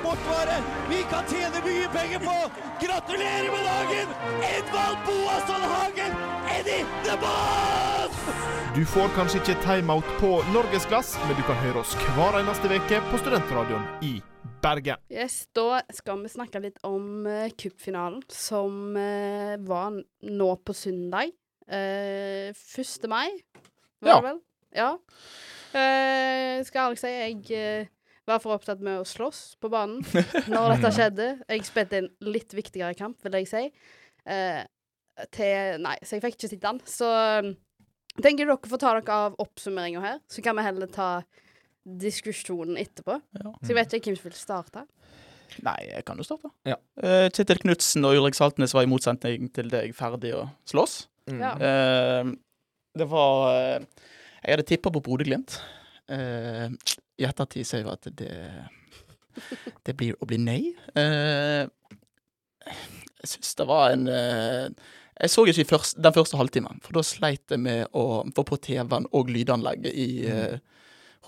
Eksportvare 0.00 0.54
vi 0.88 1.02
kan 1.10 1.26
tjene 1.28 1.60
mye 1.60 1.88
penger 1.92 2.22
på! 2.24 2.34
Gratulerer 2.80 3.50
med 3.52 3.66
dagen, 3.68 4.14
Edvald 4.48 5.02
Boasson 5.04 5.66
Hagen, 5.72 6.14
Eddie 6.54 6.86
the 7.04 7.18
Boss! 7.20 8.22
Du 8.72 8.80
får 8.88 9.12
kanskje 9.18 9.42
ikke 9.42 9.58
timeout 9.60 10.08
på 10.22 10.30
Norgesglass, 10.54 11.18
men 11.26 11.36
du 11.36 11.44
kan 11.44 11.60
høre 11.66 11.82
oss 11.82 11.92
hver 12.16 12.38
eneste 12.40 12.70
uke 12.72 13.02
på 13.10 13.20
Studentradioen 13.20 13.84
i 14.08 14.14
Bergen. 14.64 15.04
Yes, 15.12 15.42
da 15.56 15.82
skal 15.92 16.24
vi 16.24 16.32
snakke 16.32 16.64
litt 16.64 16.80
om 16.88 17.28
uh, 17.28 17.50
cupfinalen, 17.60 18.24
som 18.32 18.96
uh, 18.96 19.60
var 19.68 20.00
nå 20.00 20.50
på 20.64 20.78
søndag. 20.80 21.28
Uh, 21.68 22.48
1. 22.56 23.04
mai, 23.12 23.28
var 24.00 24.14
Ja. 24.14 24.16
det 24.16 24.28
vel? 24.30 24.42
Ja. 24.80 24.90
Uh, 25.76 26.64
skal 26.64 26.86
Alex 26.88 27.04
si, 27.04 27.12
jeg 27.20 27.50
eh, 27.52 27.96
var 28.30 28.42
for 28.42 28.56
opptatt 28.56 28.82
med 28.84 29.00
å 29.00 29.08
slåss 29.08 29.40
på 29.60 29.70
banen 29.72 30.04
når 30.52 30.76
dette 30.76 30.92
skjedde. 30.96 31.30
Jeg 31.50 31.66
spilte 31.68 32.00
en 32.00 32.10
litt 32.30 32.54
viktigere 32.56 32.96
kamp, 32.98 33.18
vil 33.24 33.40
jeg 33.40 33.50
si. 33.50 33.64
Eh, 34.30 34.62
til 35.34 35.82
Nei, 35.84 35.96
så 36.04 36.16
jeg 36.16 36.24
fikk 36.24 36.38
ikke 36.38 36.52
sitte 36.52 36.70
den. 36.70 36.80
Så 36.88 37.10
eh, 37.10 37.52
tenker 38.22 38.46
dere 38.48 38.72
får 38.72 38.82
ta 38.82 38.94
dere 38.98 39.20
av 39.26 39.38
oppsummeringa 39.42 40.04
her, 40.04 40.18
så 40.30 40.44
kan 40.44 40.58
vi 40.58 40.66
heller 40.66 40.90
ta 40.92 41.10
diskusjonen 42.00 42.78
etterpå. 42.80 43.16
Ja. 43.40 43.52
Så 43.60 43.72
jeg 43.72 43.78
vet 43.80 43.98
ikke 43.98 44.12
hvem 44.12 44.20
som 44.20 44.28
vil 44.28 44.38
starte. 44.38 44.86
Nei, 45.66 45.78
jeg 45.88 46.04
kan 46.06 46.20
jo 46.20 46.26
starte. 46.26 46.52
Ja. 46.68 46.76
Uh, 47.00 47.26
Kjetil 47.32 47.58
Knutsen 47.64 48.06
og 48.06 48.18
Ulrik 48.18 48.36
Saltnes 48.38 48.74
var 48.76 48.86
i 48.86 48.90
motsetning 48.90 49.48
til 49.54 49.70
deg 49.72 49.94
ferdig 49.98 50.34
å 50.36 50.44
slåss. 50.70 51.02
Mm. 51.30 51.40
Ja. 51.42 51.52
Uh, 51.58 52.32
det 52.98 53.06
var 53.10 53.44
uh, 53.50 54.06
Jeg 54.42 54.54
hadde 54.54 54.68
tippa 54.68 54.92
på 54.94 55.02
Bodø-Glimt. 55.04 55.60
I 57.20 57.26
ettertid 57.28 57.66
ser 57.68 57.84
jo 57.84 57.92
at 57.92 58.08
det 58.16 58.30
Det 59.86 59.94
blir 59.96 60.16
å 60.20 60.26
bli 60.28 60.38
nei. 60.42 60.60
Eh, 60.98 61.68
jeg 63.20 63.30
syns 63.34 63.54
det 63.58 63.66
var 63.68 63.92
en 63.94 64.08
eh, 64.10 64.66
Jeg 65.20 65.30
så 65.32 65.44
ikke 65.48 65.66
først, 65.68 65.98
den 66.02 66.14
første 66.16 66.38
halvtimen, 66.40 66.80
for 66.84 66.96
da 66.96 67.02
sleit 67.04 67.52
jeg 67.52 67.60
med 67.60 67.86
å 67.96 68.22
få 68.36 68.44
på 68.48 68.56
TV-en 68.64 69.06
og 69.16 69.28
lydanlegget 69.32 69.92
i, 69.92 70.06
eh, 70.26 70.56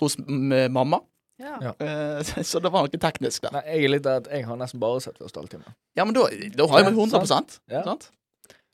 hos 0.01 0.17
mamma. 0.17 0.99
Ja. 1.41 1.73
Eh, 1.77 2.23
så 2.49 2.61
det 2.63 2.71
var 2.73 2.87
noe 2.87 3.01
teknisk 3.05 3.45
der. 3.45 3.53
Nei, 3.59 3.63
jeg 3.69 3.85
er 3.85 3.93
litt 3.93 4.09
at 4.09 4.29
jeg 4.33 4.47
har 4.49 4.57
nesten 4.57 4.81
bare 4.81 5.01
sett 5.05 5.21
første 5.21 5.43
halvtime. 5.43 5.75
Ja, 5.97 6.07
men 6.09 6.17
da, 6.17 6.25
da 6.57 6.67
har 6.71 6.81
jeg 6.83 6.89
meg 6.89 6.99
100 7.05 7.59
Ja. 7.71 7.83
sant? 7.85 8.09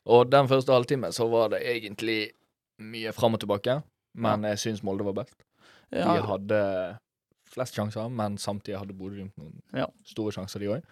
Og 0.08 0.30
den 0.32 0.48
første 0.48 0.72
halvtimen 0.72 1.12
så 1.12 1.28
var 1.28 1.52
det 1.52 1.60
egentlig 1.68 2.32
mye 2.80 3.12
fram 3.12 3.36
og 3.36 3.42
tilbake, 3.44 3.82
men 4.16 4.48
jeg 4.48 4.62
syns 4.64 4.80
Molde 4.86 5.04
var 5.04 5.18
best. 5.20 5.36
Ja, 5.92 6.14
De 6.16 6.24
hadde 6.24 6.60
flest 7.50 7.74
sjanser, 7.76 8.08
men 8.14 8.36
samtidig 8.40 8.78
hadde 8.78 8.96
Bodø-Glimt 8.98 9.36
noen 9.40 9.60
Ja. 9.76 9.86
store 10.06 10.32
sjanser, 10.36 10.60
de 10.62 10.66
òg. 10.76 10.82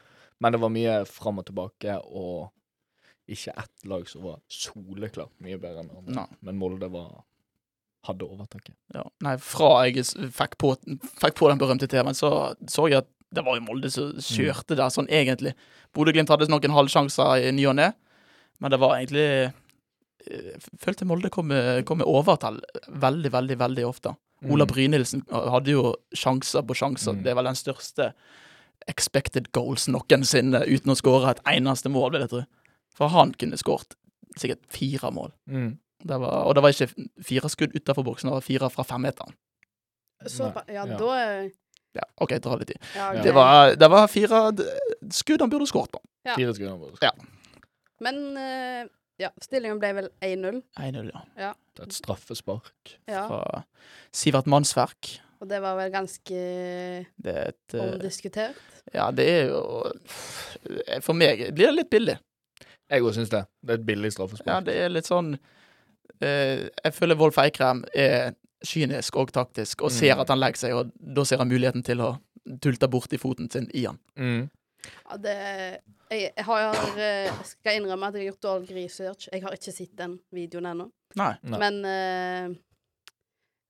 Men 0.41 0.53
det 0.55 0.61
var 0.63 0.71
mye 0.75 1.05
fram 1.07 1.39
og 1.41 1.47
tilbake, 1.47 1.97
og 2.07 2.51
ikke 3.29 3.53
ett 3.59 3.85
lag 3.91 4.07
som 4.09 4.23
var 4.25 4.39
soleklart 4.49 5.31
mye 5.45 5.59
bedre 5.61 5.83
enn 5.85 5.91
andre. 5.91 6.15
Nei. 6.15 6.27
Men 6.43 6.59
Molde 6.59 6.89
var 6.91 7.25
hadde 8.07 8.25
overtaket. 8.25 8.75
Ja. 8.95 9.03
Nei, 9.27 9.35
fra 9.43 9.85
jeg 9.89 10.05
fikk 10.33 10.55
på, 10.63 10.71
fikk 11.21 11.35
på 11.37 11.49
den 11.51 11.59
berømte 11.61 11.89
TV-en, 11.91 12.15
så 12.17 12.55
så 12.71 12.87
jeg 12.89 13.03
at 13.03 13.09
det 13.35 13.45
var 13.45 13.59
jo 13.59 13.65
Molde 13.67 13.91
som 13.93 14.13
kjørte 14.25 14.77
der, 14.79 14.89
sånn 14.89 15.09
egentlig. 15.13 15.53
Bodø-Glimt 15.93 16.31
hadde 16.33 16.49
noen 16.49 16.73
halvsjanser 16.73 17.49
i 17.49 17.51
ny 17.53 17.67
og 17.69 17.75
ne, 17.77 17.91
men 18.61 18.71
det 18.73 18.79
var 18.81 18.97
egentlig 18.97 19.53
Jeg 20.29 20.61
følte 20.81 21.07
Molde 21.07 21.31
kom 21.31 21.47
med, 21.49 21.85
kom 21.87 21.99
med 21.99 22.07
overtall 22.11 22.59
veldig, 22.89 23.31
veldig, 23.33 23.57
veldig 23.61 23.85
ofte. 23.87 24.15
Ola 24.47 24.67
Brynildsen 24.71 25.25
hadde 25.33 25.73
jo 25.73 25.95
sjanser 26.15 26.63
på 26.63 26.77
sjanser. 26.79 27.17
Mm. 27.17 27.23
Det 27.25 27.31
er 27.33 27.35
vel 27.41 27.49
den 27.51 27.59
største 27.59 28.13
expected 28.89 29.51
goals 29.53 29.89
noensinne, 29.91 30.61
uten 30.69 30.93
å 30.95 30.97
skåre 30.99 31.33
et 31.35 31.41
eneste 31.57 31.91
mål, 31.93 32.13
vil 32.15 32.25
jeg 32.25 32.31
tro. 32.33 32.43
For 32.95 33.11
han 33.13 33.33
kunne 33.39 33.59
skåret 33.61 33.97
sikkert 34.39 34.63
fire 34.73 35.11
mål. 35.15 35.33
Mm. 35.51 35.73
Det 36.07 36.19
var, 36.23 36.45
og 36.47 36.55
det 36.55 36.63
var 36.63 36.71
ikke 36.75 37.09
fire 37.27 37.51
skudd 37.51 37.75
utenfor 37.75 38.07
boksen, 38.07 38.31
det 38.31 38.37
var 38.39 38.47
fire 38.47 38.71
fra 38.71 38.85
femmeteren. 38.87 39.35
Så, 40.31 40.53
ja, 40.71 40.85
ja. 40.87 40.97
da 40.99 41.11
er- 41.19 41.51
Ja, 41.97 42.03
OK, 42.21 42.35
dra 42.45 42.55
litt 42.61 42.71
i. 42.71 42.75
ja, 42.95 43.11
okay. 43.11 43.23
Det 43.25 43.33
var, 43.35 43.75
det 43.75 43.89
var 43.91 44.07
fire 44.13 44.53
skudd 45.11 45.41
han 45.41 45.51
burde 45.51 45.67
skåret 45.67 45.91
på. 45.91 46.01
Ja. 46.27 46.35
Fire 46.37 46.55
skudd 46.55 46.69
han 46.69 46.79
burde 46.79 46.97
skåret. 46.99 47.03
Ja. 47.03 47.63
Men 48.01 48.37
eh, 48.37 48.87
ja, 49.19 49.31
stillingen 49.43 49.81
ble 49.83 49.91
vel 49.97 50.09
1-0. 50.25 50.61
1-0, 50.79 51.09
ja. 51.39 51.53
Det 51.75 51.83
er 51.85 51.89
et 51.89 51.97
straffespark. 51.97 52.95
Ja. 53.11 53.25
Fra 53.29 53.65
Sivert 54.15 54.47
Mannsverk. 54.51 55.19
Og 55.41 55.47
det 55.51 55.61
var 55.63 55.77
vel 55.79 55.91
ganske 55.95 56.39
Det 57.23 57.35
et 57.49 57.75
eh, 57.75 57.83
omdiskutert. 57.85 58.57
Ja, 58.95 59.11
det 59.15 59.27
er 59.29 59.51
jo 59.53 59.61
For 61.05 61.15
meg 61.15 61.45
blir 61.55 61.69
det 61.71 61.77
litt 61.77 61.91
billig. 61.93 62.17
Jeg 62.89 63.05
òg 63.05 63.13
syns 63.15 63.31
det. 63.31 63.45
Det 63.63 63.75
er 63.75 63.81
et 63.83 63.87
billig 63.87 64.11
straffespark. 64.15 64.49
Ja, 64.49 64.61
det 64.65 64.75
er 64.81 64.91
litt 64.91 65.07
sånn 65.11 65.35
eh, 65.37 66.67
Jeg 66.85 66.95
føler 66.97 67.19
Wolf 67.21 67.39
Eikrem 67.43 67.85
er 67.95 68.33
kynisk 68.67 69.15
og 69.21 69.31
taktisk, 69.31 69.85
og 69.87 69.93
ser 69.95 70.17
Mm. 70.17 70.21
at 70.25 70.29
han 70.33 70.41
legger 70.41 70.59
seg, 70.59 70.73
og 70.75 70.89
da 70.99 71.23
ser 71.25 71.39
han 71.39 71.47
muligheten 71.53 71.85
til 71.87 72.01
å 72.03 72.09
tulte 72.65 72.89
borti 72.91 73.19
foten 73.23 73.47
sin 73.53 73.69
i 73.73 73.85
han. 73.87 74.01
Mm. 74.19 74.49
Ja, 75.09 75.17
det 75.19 75.35
Jeg, 76.11 76.31
jeg 76.37 76.45
har 76.45 76.79
jeg 76.97 77.33
skal 77.45 77.77
innrømme 77.81 78.09
at 78.09 78.15
jeg 78.17 78.23
har 78.25 78.31
gjort 78.33 78.47
dårlig 78.47 78.77
research. 78.79 79.29
Jeg 79.33 79.43
har 79.45 79.53
ikke 79.57 79.75
sett 79.75 79.97
den 79.99 80.19
videoen 80.33 80.71
ennå. 80.71 80.87
Nei. 81.21 81.35
Nei. 81.43 81.59
Men 81.61 81.79
eh, 81.85 82.57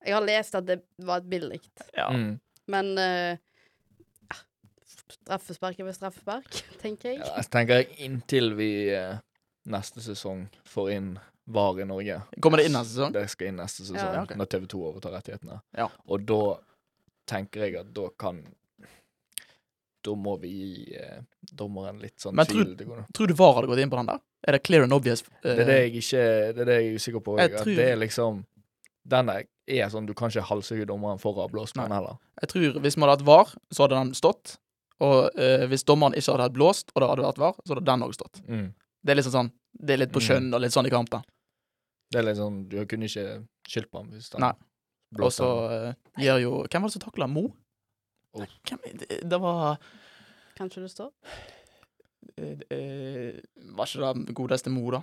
jeg 0.06 0.14
har 0.14 0.22
lest 0.26 0.54
at 0.54 0.66
det 0.68 0.78
var 1.02 1.22
et 1.22 1.30
billig. 1.30 1.60
Ja. 1.96 2.08
Mm. 2.14 2.36
Men 2.70 2.92
eh, 3.02 3.38
ja, 4.28 4.38
straffespark 5.08 5.80
er 5.80 5.88
vel 5.88 5.96
straffespark, 5.96 6.60
tenker 6.84 7.14
jeg. 7.14 7.22
Ja, 7.24 7.32
jeg 7.40 7.50
tenker 7.54 7.82
jeg 7.82 7.98
inntil 8.06 8.52
vi 8.58 8.70
eh, 8.94 9.18
neste 9.68 10.04
sesong 10.04 10.46
får 10.68 10.92
inn 10.94 11.10
VAR 11.48 11.78
i 11.80 11.84
Norge 11.88 12.18
Kommer 12.44 12.60
det 12.60 12.66
inn 12.68 12.74
neste 12.76 12.92
sesong? 12.92 13.12
Det 13.16 13.24
skal 13.32 13.50
inn 13.50 13.58
neste 13.58 13.86
sesong, 13.86 14.14
Ja. 14.20 14.24
når 14.36 14.50
TV2 14.52 14.80
overtar 14.92 15.14
rettighetene. 15.16 15.62
Ja. 15.80 15.88
Og 16.12 16.26
da 16.28 16.40
tenker 17.28 17.64
jeg 17.66 17.78
at 17.80 17.90
da 17.96 18.08
kan 18.20 18.42
Da 20.08 20.14
må 20.16 20.34
vi 20.40 20.50
gi 20.54 20.94
eh, 20.96 21.20
dommeren 21.52 22.00
litt 22.00 22.16
sånn 22.22 22.34
Men 22.38 22.46
tror- 22.48 22.64
tvil. 22.76 23.04
Tror 23.12 23.28
du 23.28 23.34
VAR 23.36 23.54
hadde 23.58 23.68
gått 23.70 23.82
inn 23.84 23.90
på 23.92 23.98
den 24.00 24.06
der? 24.14 24.20
Er 24.48 24.52
det 24.56 24.62
clear 24.64 24.84
and 24.86 24.92
obvious? 24.96 25.22
eh, 25.44 25.54
Det 25.54 25.58
er 25.64 25.68
det 25.68 25.78
jeg 25.82 25.92
ikke 26.00 26.22
Det 26.54 26.62
er 26.62 26.64
det 26.70 26.76
jeg 26.78 26.86
er 26.92 26.96
usikker 27.02 27.20
på. 27.26 27.36
Jeg 27.38 27.50
Jeg, 27.50 27.60
tror- 27.60 27.76
det 27.76 27.88
er 27.92 27.96
liksom 27.96 28.44
Den 29.08 29.28
er, 29.30 29.44
sånn 29.92 30.06
Du 30.06 30.14
kan 30.14 30.30
ikke 30.30 30.42
halshugge 30.48 30.86
dommeren 30.86 31.18
for 31.20 31.34
å 31.34 31.42
ha 31.42 31.48
blåst 31.48 31.74
på 31.74 31.82
den 31.82 31.92
heller. 31.92 32.16
Jeg 32.40 32.48
tror 32.50 32.80
hvis 32.80 32.96
man 32.96 33.08
hadde 33.08 33.20
hatt 33.20 33.26
VAR, 33.26 33.54
så 33.72 33.82
hadde 33.84 33.96
den 34.00 34.14
stått. 34.14 34.56
Og 35.00 35.30
eh, 35.38 35.66
hvis 35.70 35.84
dommeren 35.84 36.14
ikke 36.14 36.32
hadde 36.32 36.42
hatt 36.48 36.52
blåst, 36.56 36.90
og 36.94 37.02
det 37.02 37.08
hadde 37.10 37.22
vært 37.28 37.38
VAR, 37.38 37.54
så 37.66 37.74
hadde 37.74 37.84
den 37.86 38.00
òg 38.02 38.14
stått. 38.14 38.40
Mm. 38.48 38.72
Det 39.04 39.10
er 39.12 39.16
liksom 39.20 39.32
sånn 39.32 39.52
Det 39.78 39.94
er 39.94 39.98
litt 39.98 40.12
på 40.12 40.20
Mm. 40.20 40.26
skjønn 40.28 40.54
og 40.54 40.60
litt 40.60 40.72
sånn 40.72 40.86
i 40.86 40.90
kampen. 40.90 41.22
Det 42.10 42.18
er 42.18 42.22
litt 42.24 42.36
sånn 42.36 42.68
Du 42.68 42.84
kunne 42.86 43.04
ikke 43.04 43.46
skyldt 43.68 43.90
på 43.90 43.98
ham 43.98 44.10
hvis 44.10 44.32
han 44.32 44.40
Nei. 44.40 44.52
Og 45.24 45.30
så 45.32 45.48
eh, 45.70 45.94
gjør 46.24 46.40
jo 46.42 46.50
Hvem 46.68 46.82
var 46.82 46.88
det 46.88 46.92
som 46.92 47.02
takla 47.10 47.28
Mo? 47.28 47.52
Oh. 48.36 48.44
Nei, 48.44 48.92
det, 49.00 49.20
det 49.24 49.38
var 49.40 49.78
Kanskje 50.58 50.82
det 50.84 50.90
står? 50.92 51.12
eh, 52.36 52.60
eh, 52.74 53.38
Var 53.78 53.88
ikke 53.88 54.10
det 54.26 54.34
godeste 54.36 54.70
Mo, 54.70 54.84
da? 54.92 55.00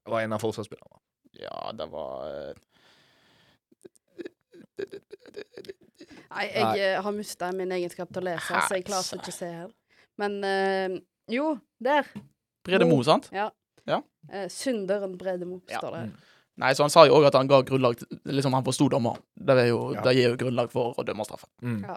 Det 0.00 0.12
var 0.14 0.22
en 0.24 0.32
av 0.36 0.40
forsvarsspillerne. 0.42 1.00
Ja, 1.40 1.72
det 1.76 1.86
var 1.90 2.28
eh, 2.30 2.54
Nei, 6.30 6.46
jeg 6.54 6.62
Nei. 6.64 6.88
har 7.02 7.12
mista 7.14 7.50
min 7.54 7.72
egenskap 7.74 8.10
til 8.14 8.22
å 8.22 8.28
lese, 8.30 8.60
så 8.68 8.76
jeg 8.78 8.86
klarte 8.86 9.18
ikke 9.18 9.32
å 9.32 9.36
se 9.36 9.48
her. 9.50 9.72
Men 10.20 10.36
eh, 10.46 10.94
jo, 11.34 11.52
der. 11.82 12.06
Brede 12.66 12.86
Mo, 12.88 13.00
sant? 13.06 13.28
Ja. 13.34 13.48
Ja. 13.88 13.98
Eh, 14.30 14.46
Synderen 14.52 15.16
Brede 15.18 15.48
Mo, 15.48 15.58
står 15.66 15.96
det. 15.96 16.02
Mm. 16.10 16.29
Nei, 16.60 16.72
så 16.76 16.84
han 16.86 16.90
sa 16.92 17.04
jo 17.08 17.14
òg 17.18 17.26
at 17.26 17.34
han 17.38 17.48
ga 17.50 17.62
grunnlag 17.62 17.96
til- 17.98 18.20
Liksom 18.26 18.52
han 18.54 18.64
forsto 18.64 18.88
dommer. 18.92 19.16
Det, 19.36 19.56
er 19.58 19.68
jo, 19.72 19.94
Ja. 19.94 20.02
det 20.02 20.14
gir 20.16 20.30
jo 20.30 20.36
grunnlag 20.36 20.70
for 20.70 20.94
å 20.94 21.04
dømme 21.04 21.24
straffe. 21.24 21.46
Mm. 21.62 21.82
Ja. 21.88 21.96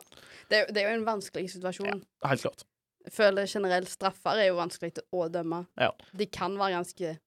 Det, 0.50 0.58
er 0.58 0.62
jo- 0.66 0.74
det 0.74 0.78
er 0.84 0.90
jo 0.90 0.96
en 1.00 1.06
vanskelig 1.06 1.50
situasjon. 1.52 2.02
Ja, 2.24 2.28
Helt 2.30 2.42
klart. 2.42 2.64
Jeg 3.06 3.14
føler 3.14 3.46
generelt 3.48 3.90
straffer 3.90 4.38
er 4.40 4.48
jo 4.48 4.56
vanskelig 4.56 4.98
å 5.14 5.30
dømme. 5.30 5.66
Ja. 5.78 5.92
De 6.16 6.26
kan 6.26 6.56
være 6.58 6.78
ganske 6.80 7.18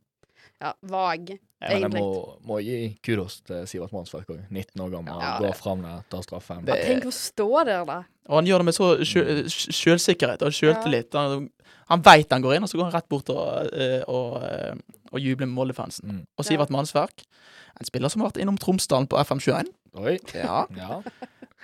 ja, 0.63 0.73
vag, 0.83 1.37
Ja, 1.57 1.71
Men 1.73 1.87
jeg 1.87 2.03
må, 2.03 2.09
må 2.45 2.59
gi 2.61 2.79
kudos 3.01 3.39
til 3.49 3.63
Sivert 3.65 3.93
Mannsverk 3.95 4.29
òg. 4.29 4.43
19 4.53 4.83
år 4.85 4.91
gammel. 4.93 5.15
Ja. 5.25 5.31
Går 5.41 5.55
fram 5.57 5.81
der, 5.87 6.03
tar 6.13 6.25
straffen. 6.27 6.67
Det- 6.67 6.77
tenk 6.85 7.07
å 7.09 7.13
stå 7.17 7.47
der, 7.65 7.85
da. 7.89 8.03
Og 8.29 8.35
han 8.37 8.49
gjør 8.51 8.61
det 8.61 8.67
med 8.69 8.77
så 8.77 8.89
sjølsikkerhet 9.01 10.43
og 10.45 10.53
sjøltillit. 10.53 11.17
Han, 11.17 11.47
han 11.89 12.03
veit 12.05 12.35
han 12.35 12.45
går 12.45 12.57
inn, 12.59 12.67
og 12.67 12.69
så 12.69 12.77
går 12.77 12.91
han 12.91 12.97
rett 12.99 13.09
bort 13.09 13.33
og, 13.33 13.71
eh, 13.73 14.03
og, 14.05 14.37
eh, 14.45 14.75
og 15.13 15.23
jubler 15.23 15.49
med 15.49 15.57
Molde-fansen. 15.57 16.11
Mm. 16.11 16.27
Og 16.37 16.45
Sivert 16.45 16.75
Mannsverk, 16.75 17.25
en 17.81 17.89
spiller 17.89 18.13
som 18.13 18.21
har 18.21 18.31
vært 18.35 18.43
innom 18.45 18.59
Tromsdalen 18.61 19.09
på 19.09 19.17
FM21. 19.23 19.73
Oi. 19.97 20.19
Ja. 20.35 20.67
Ja. 20.77 21.01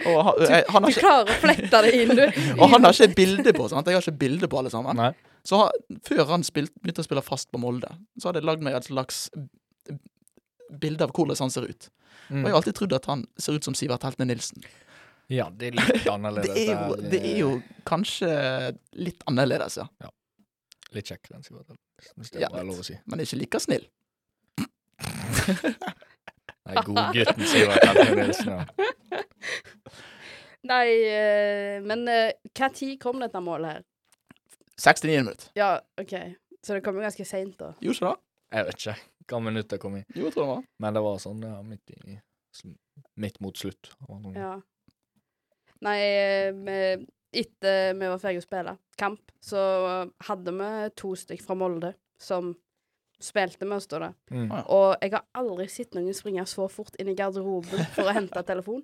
Og 0.09 0.25
han, 0.25 0.39
du, 0.41 0.47
han, 0.49 0.65
har 0.73 0.81
Du 0.81 0.89
ikke, 0.89 1.05
klarer 1.05 1.29
å 1.29 1.37
flette 1.43 1.83
det 1.85 1.93
inn, 2.01 2.15
du. 2.17 2.25
og 2.63 2.65
han 2.73 2.89
har 2.89 2.97
ikke 2.97 3.19
bilde 3.19 3.53
på, 3.53 3.69
sant? 3.69 3.93
Jeg 3.93 4.01
har 4.01 4.07
ikke 4.07 4.23
bilde 4.25 4.49
på 4.49 4.63
alle 4.63 4.73
sammen. 4.73 4.97
Nei. 4.97 5.13
Så 5.45 5.59
har, 5.59 5.75
før 6.07 6.25
han 6.31 6.45
spilt, 6.47 6.73
begynte 6.83 7.03
å 7.03 7.07
spille 7.07 7.23
fast 7.27 7.51
på 7.51 7.59
Molde, 7.59 7.91
så 8.21 8.29
hadde 8.29 8.43
jeg 8.43 8.47
lagd 8.47 8.63
meg 8.63 8.77
et 8.79 8.87
slags 8.87 9.25
bilde 10.83 11.05
av 11.05 11.13
hvordan 11.17 11.41
han 11.43 11.51
ser 11.53 11.67
ut. 11.69 11.89
Og 12.31 12.39
jeg 12.47 12.53
har 12.53 12.59
alltid 12.61 12.77
trodd 12.79 12.95
at 12.97 13.09
han 13.11 13.25
ser 13.41 13.59
ut 13.59 13.67
som 13.67 13.75
Sivert 13.77 14.05
Heltene 14.07 14.31
Nilsen. 14.31 14.63
Ja, 15.33 15.49
det 15.51 15.73
er 15.73 15.79
litt 15.79 16.07
annerledes. 16.11 16.53
Det 16.55 16.63
er 16.69 16.73
jo, 16.77 16.97
det 17.13 17.21
er 17.25 17.39
jo 17.41 17.51
kanskje 17.89 18.31
litt 19.01 19.25
annerledes, 19.31 19.79
ja. 19.81 20.11
Litt 20.93 21.09
kjekkere 21.09 21.39
enn 21.39 21.47
Sivert. 21.47 21.75
Hvis 22.19 22.33
det 22.35 22.43
Ja, 22.43 22.51
er 22.53 22.67
lov 22.69 22.83
å 22.83 22.87
si. 22.87 22.97
Men 23.11 23.23
ikke 23.25 23.39
like 23.41 23.61
snill. 23.63 23.87
Nei, 26.63 26.83
godgutten 26.87 27.47
Sivert 27.51 27.87
Heltene 27.89 28.17
Nilsen. 28.23 28.53
Ja. 28.53 29.23
Nei, 30.71 30.89
eh, 31.11 31.81
men 31.83 32.05
når 32.07 32.69
tid 32.77 33.01
kom 33.03 33.19
dette 33.23 33.41
målet 33.43 33.69
her? 33.73 33.83
69 34.83 35.17
minutter. 35.23 35.49
Ja, 35.59 35.71
OK. 36.01 36.15
Så 36.63 36.75
det 36.77 36.83
kom 36.85 36.99
jo 36.99 37.03
ganske 37.05 37.25
seint, 37.27 37.57
da. 37.59 37.73
Gjorde 37.83 37.97
ikke 37.99 38.11
det? 38.13 38.19
Jeg 38.53 38.67
vet 38.69 38.83
ikke 38.83 38.97
hva 39.33 39.39
minutt 39.43 39.69
det 39.71 39.79
kom 39.81 39.95
i, 39.97 40.03
Jo, 40.15 40.27
jeg 40.27 40.35
tror 40.35 40.43
det 40.45 40.51
var. 40.53 40.63
men 40.83 40.95
det 40.99 41.03
var 41.07 41.19
sånn 41.23 41.43
ja, 41.47 41.57
midt, 41.63 41.91
i, 42.11 42.19
midt 43.23 43.39
mot 43.41 43.57
slutt. 43.57 43.93
Ja. 44.37 44.57
Nei, 45.83 45.99
vi- 46.53 47.07
etter 47.33 47.95
vi 47.97 48.07
var 48.11 48.19
ferdig 48.21 48.43
å 48.43 48.45
spille 48.45 48.75
kamp, 49.01 49.33
så 49.41 49.63
hadde 50.29 50.53
vi 50.59 50.91
to 51.01 51.15
stykk 51.17 51.43
fra 51.43 51.55
Molde 51.57 51.95
som 52.21 52.53
spilte 53.23 53.67
med 53.69 53.79
oss 53.79 53.87
da. 53.91 54.13
Mm. 54.31 54.51
Og 54.67 54.97
jeg 55.03 55.13
har 55.15 55.25
aldri 55.39 55.69
sett 55.71 55.95
noen 55.97 56.15
springe 56.17 56.45
så 56.51 56.67
fort 56.71 56.97
inn 57.01 57.11
i 57.13 57.17
garderoben 57.19 57.87
for 57.95 58.11
å 58.11 58.15
hente 58.17 58.43
telefon. 58.49 58.83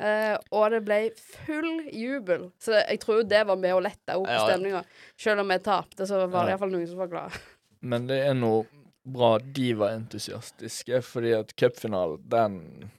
Uh, 0.00 0.36
og 0.56 0.70
det 0.74 0.82
ble 0.86 1.00
full 1.46 1.88
jubel. 1.92 2.48
Så 2.62 2.76
jeg 2.80 3.00
tror 3.02 3.20
jo 3.22 3.28
det 3.32 3.42
var 3.48 3.58
med 3.60 3.74
å 3.74 3.82
lette 3.84 4.16
opp 4.18 4.28
Ja, 4.30 4.38
ja. 4.40 4.46
stemninga. 4.48 4.84
Selv 5.20 5.44
om 5.44 5.52
vi 5.52 5.58
tapte, 5.66 6.06
så 6.06 6.22
var 6.24 6.30
det 6.46 6.52
Ja. 6.52 6.56
iallfall 6.56 6.74
noen 6.74 6.88
som 6.90 7.02
var 7.02 7.10
glad. 7.12 7.38
Men 7.82 8.06
det 8.06 8.20
er 8.28 8.34
noe 8.38 8.64
bra 9.02 9.36
de 9.42 9.72
var 9.74 9.96
entusiastiske, 9.96 11.00
fordi 11.02 11.32
at 11.34 11.54
cupfinalen, 11.58 12.20
den 12.30 12.90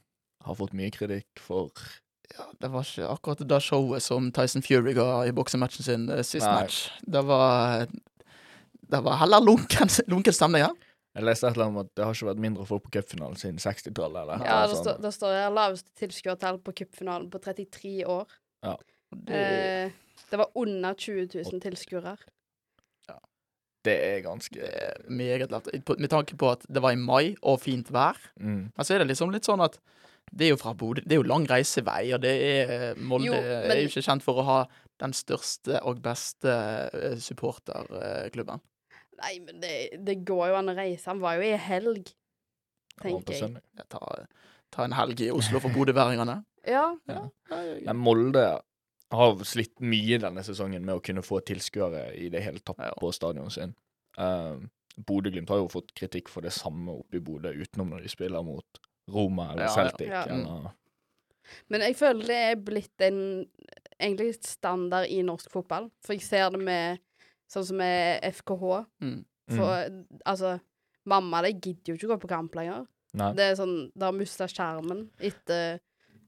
har 0.44 0.58
fått 0.58 0.74
mye 0.76 0.92
kritikk 0.92 1.40
for 1.40 1.70
Ja, 2.34 2.44
det 2.60 2.68
var 2.72 2.82
ikke 2.84 3.08
akkurat 3.12 3.42
det 3.48 3.60
showet 3.62 4.02
som 4.02 4.30
Tyson 4.34 4.62
Fury 4.64 4.94
ga 4.96 5.06
i 5.28 5.32
boksematchen 5.36 5.84
sin 5.86 6.06
eh, 6.10 6.22
sist 6.24 6.44
Nei. 6.44 6.54
match. 6.64 6.78
Det 7.06 7.20
var 7.28 7.84
Det 8.94 9.00
var 9.04 9.18
heller 9.20 9.42
lunken, 9.42 9.90
lunken 10.12 10.36
stemning 10.36 10.62
her. 10.68 10.90
Jeg 11.14 11.26
leste 11.28 11.46
et 11.46 11.54
eller 11.54 11.68
annet 11.68 11.78
om 11.78 11.84
at 11.84 11.90
det 11.94 12.04
har 12.06 12.16
ikke 12.16 12.26
vært 12.32 12.40
mindre 12.42 12.64
folk 12.66 12.82
på 12.88 12.92
cupfinalen 12.96 13.36
siden 13.38 13.58
60-tallet. 13.62 14.22
eller 14.24 14.46
Ja, 14.46 14.56
det 14.70 14.78
står, 14.80 14.96
det 15.02 15.12
står 15.14 15.34
her 15.38 15.52
laveste 15.54 15.92
tilskuertall 16.00 16.58
på 16.66 16.74
cupfinalen 16.80 17.28
på 17.30 17.38
33 17.42 17.92
år. 18.10 18.32
Det, 19.14 19.42
Eh, 19.44 19.92
det 20.30 20.38
var 20.40 20.48
under 20.58 20.94
20 20.98 21.28
000 21.52 21.60
tilskuere. 21.62 22.16
Ja. 23.06 23.18
Det 23.86 23.94
er 24.08 24.20
ganske 24.24 24.58
det 24.58 24.72
er 24.74 25.04
meget 25.06 25.52
lavt. 25.54 25.70
Med 25.98 26.10
tanke 26.10 26.34
på 26.40 26.50
at 26.50 26.66
det 26.66 26.82
var 26.82 26.96
i 26.96 26.98
mai 26.98 27.36
og 27.42 27.60
fint 27.62 27.92
vær. 27.94 28.18
mm. 28.40 28.72
Men 28.74 28.84
så 28.84 28.94
er 28.96 29.04
det 29.04 29.12
liksom 29.12 29.30
litt 29.30 29.46
sånn 29.46 29.62
at 29.62 29.78
Det 30.34 30.46
er 30.46 30.54
jo 30.54 30.56
fra 30.58 30.72
Bodø. 30.74 31.02
Det 31.04 31.12
er 31.12 31.20
jo 31.20 31.28
lang 31.28 31.44
reisevei, 31.46 32.08
og 32.16 32.22
det 32.24 32.30
er 32.42 32.94
Molde 32.96 33.26
Jo, 33.28 33.34
er 33.36 33.82
jo 33.84 33.90
ikke 33.90 34.02
kjent 34.02 34.24
for 34.24 34.40
å 34.40 34.46
ha 34.48 34.60
den 34.98 35.12
største 35.12 35.78
og 35.84 36.00
beste 36.02 36.50
eh, 36.96 37.18
supporterklubben. 37.20 38.58
Nei, 39.22 39.38
men 39.44 39.60
det, 39.62 39.72
det 40.06 40.18
går 40.26 40.48
jo 40.50 40.58
an 40.58 40.72
å 40.72 40.76
reise. 40.76 41.08
Han 41.10 41.22
var 41.22 41.38
jo 41.38 41.46
i 41.46 41.54
helg, 41.60 42.10
tenker 43.00 43.36
jeg. 43.36 43.62
Jeg 43.78 43.88
tar, 43.92 44.26
ta, 44.74 44.84
en 44.86 44.96
helg 44.96 45.20
i 45.24 45.30
Oslo 45.34 45.62
for 45.64 45.74
bodøværingene. 45.74 46.40
Ja. 46.64 46.94
Ja. 47.04 47.26
Men 47.84 47.98
Molde 48.00 48.42
har 49.12 49.42
slitt 49.44 49.82
mye 49.84 50.16
denne 50.22 50.40
sesongen 50.46 50.80
med 50.86 50.96
å 50.96 51.02
kunne 51.04 51.20
få 51.20 51.42
tilskuere 51.44 52.06
i 52.16 52.30
det 52.32 52.40
hele 52.40 52.62
tatt 52.64 52.80
Ja. 52.80 52.94
på 52.96 53.10
stadionet 53.12 53.52
sin. 53.52 53.74
Um, 54.16 54.70
Bodø-Glimt 54.96 55.52
har 55.52 55.60
jo 55.60 55.68
fått 55.68 55.92
kritikk 55.92 56.30
for 56.32 56.40
det 56.40 56.54
samme 56.56 56.94
oppe 57.02 57.18
i 57.18 57.20
Bodø, 57.20 57.52
utenom 57.52 57.92
når 57.92 58.06
de 58.06 58.12
spiller 58.14 58.46
mot 58.46 58.80
Roma 59.12 59.50
eller 59.52 59.66
Ja, 59.66 59.68
ja. 59.68 59.74
Celtic. 59.74 60.08
Ja. 60.08 60.22
Eller, 60.24 60.72
Men 61.68 61.84
jeg 61.84 61.98
føler 62.00 62.32
det 62.32 62.40
er 62.48 62.64
blitt 62.64 63.04
en 63.04 63.20
egentlig 63.98 64.30
standard 64.40 65.12
i 65.12 65.20
norsk 65.20 65.52
fotball. 65.52 65.90
For 66.00 66.16
jeg 66.16 66.24
ser 66.24 66.48
det 66.54 66.62
med 66.64 67.04
sånn 67.50 67.64
som 67.68 67.76
med 67.76 68.22
FKH. 68.24 68.84
Mm. 69.02 69.24
For 69.54 69.88
altså 70.24 70.60
Mamma 71.06 71.42
de 71.44 71.50
gidder 71.52 71.92
jo 71.92 71.94
ikke 71.98 72.08
gå 72.14 72.20
på 72.22 72.28
kamp 72.30 72.54
lenger. 72.56 72.86
Nei. 73.14 73.32
Det 73.36 73.44
er 73.50 73.54
sånn, 73.58 73.90
Det 73.94 74.02
har 74.06 74.12
mista 74.16 74.46
skjermen 74.48 75.10
etter 75.20 75.78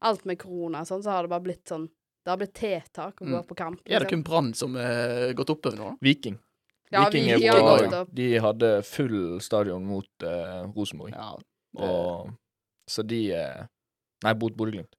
alt 0.04 0.24
med 0.28 0.38
korona 0.38 0.80
og 0.84 0.86
sånn, 0.90 1.02
så 1.02 1.10
har 1.14 1.22
det 1.24 1.30
bare 1.32 1.42
blitt 1.46 1.64
sånn 1.66 1.88
Det 1.88 2.30
har 2.30 2.36
blitt 2.40 2.54
tiltak 2.54 3.20
å 3.22 3.24
gå 3.24 3.38
Mm. 3.40 3.46
på 3.46 3.54
kamp. 3.56 3.80
Er 3.86 4.00
det 4.00 4.08
liksom. 4.08 4.10
kun 4.10 4.22
Brann 4.24 4.52
som 4.54 4.76
er 4.76 5.32
gått 5.32 5.48
oppover 5.48 5.78
nå? 5.78 5.96
Viking. 6.02 6.38
Ja, 6.92 7.04
Viking 7.08 7.24
vi- 7.24 7.32
er 7.32 7.38
de 7.38 7.46
har 7.48 7.88
bra. 7.88 8.04
De 8.12 8.38
hadde 8.38 8.84
full 8.84 9.40
stadion 9.40 9.84
mot 9.86 10.06
uh, 10.22 10.66
Rosenborg. 10.74 11.12
Ja. 11.14 11.36
Og, 11.78 12.30
så 12.88 13.06
de 13.06 13.30
eh, 13.32 13.66
Nei, 14.24 14.32
mot 14.34 14.56
Bodø-Glimt. 14.56 14.94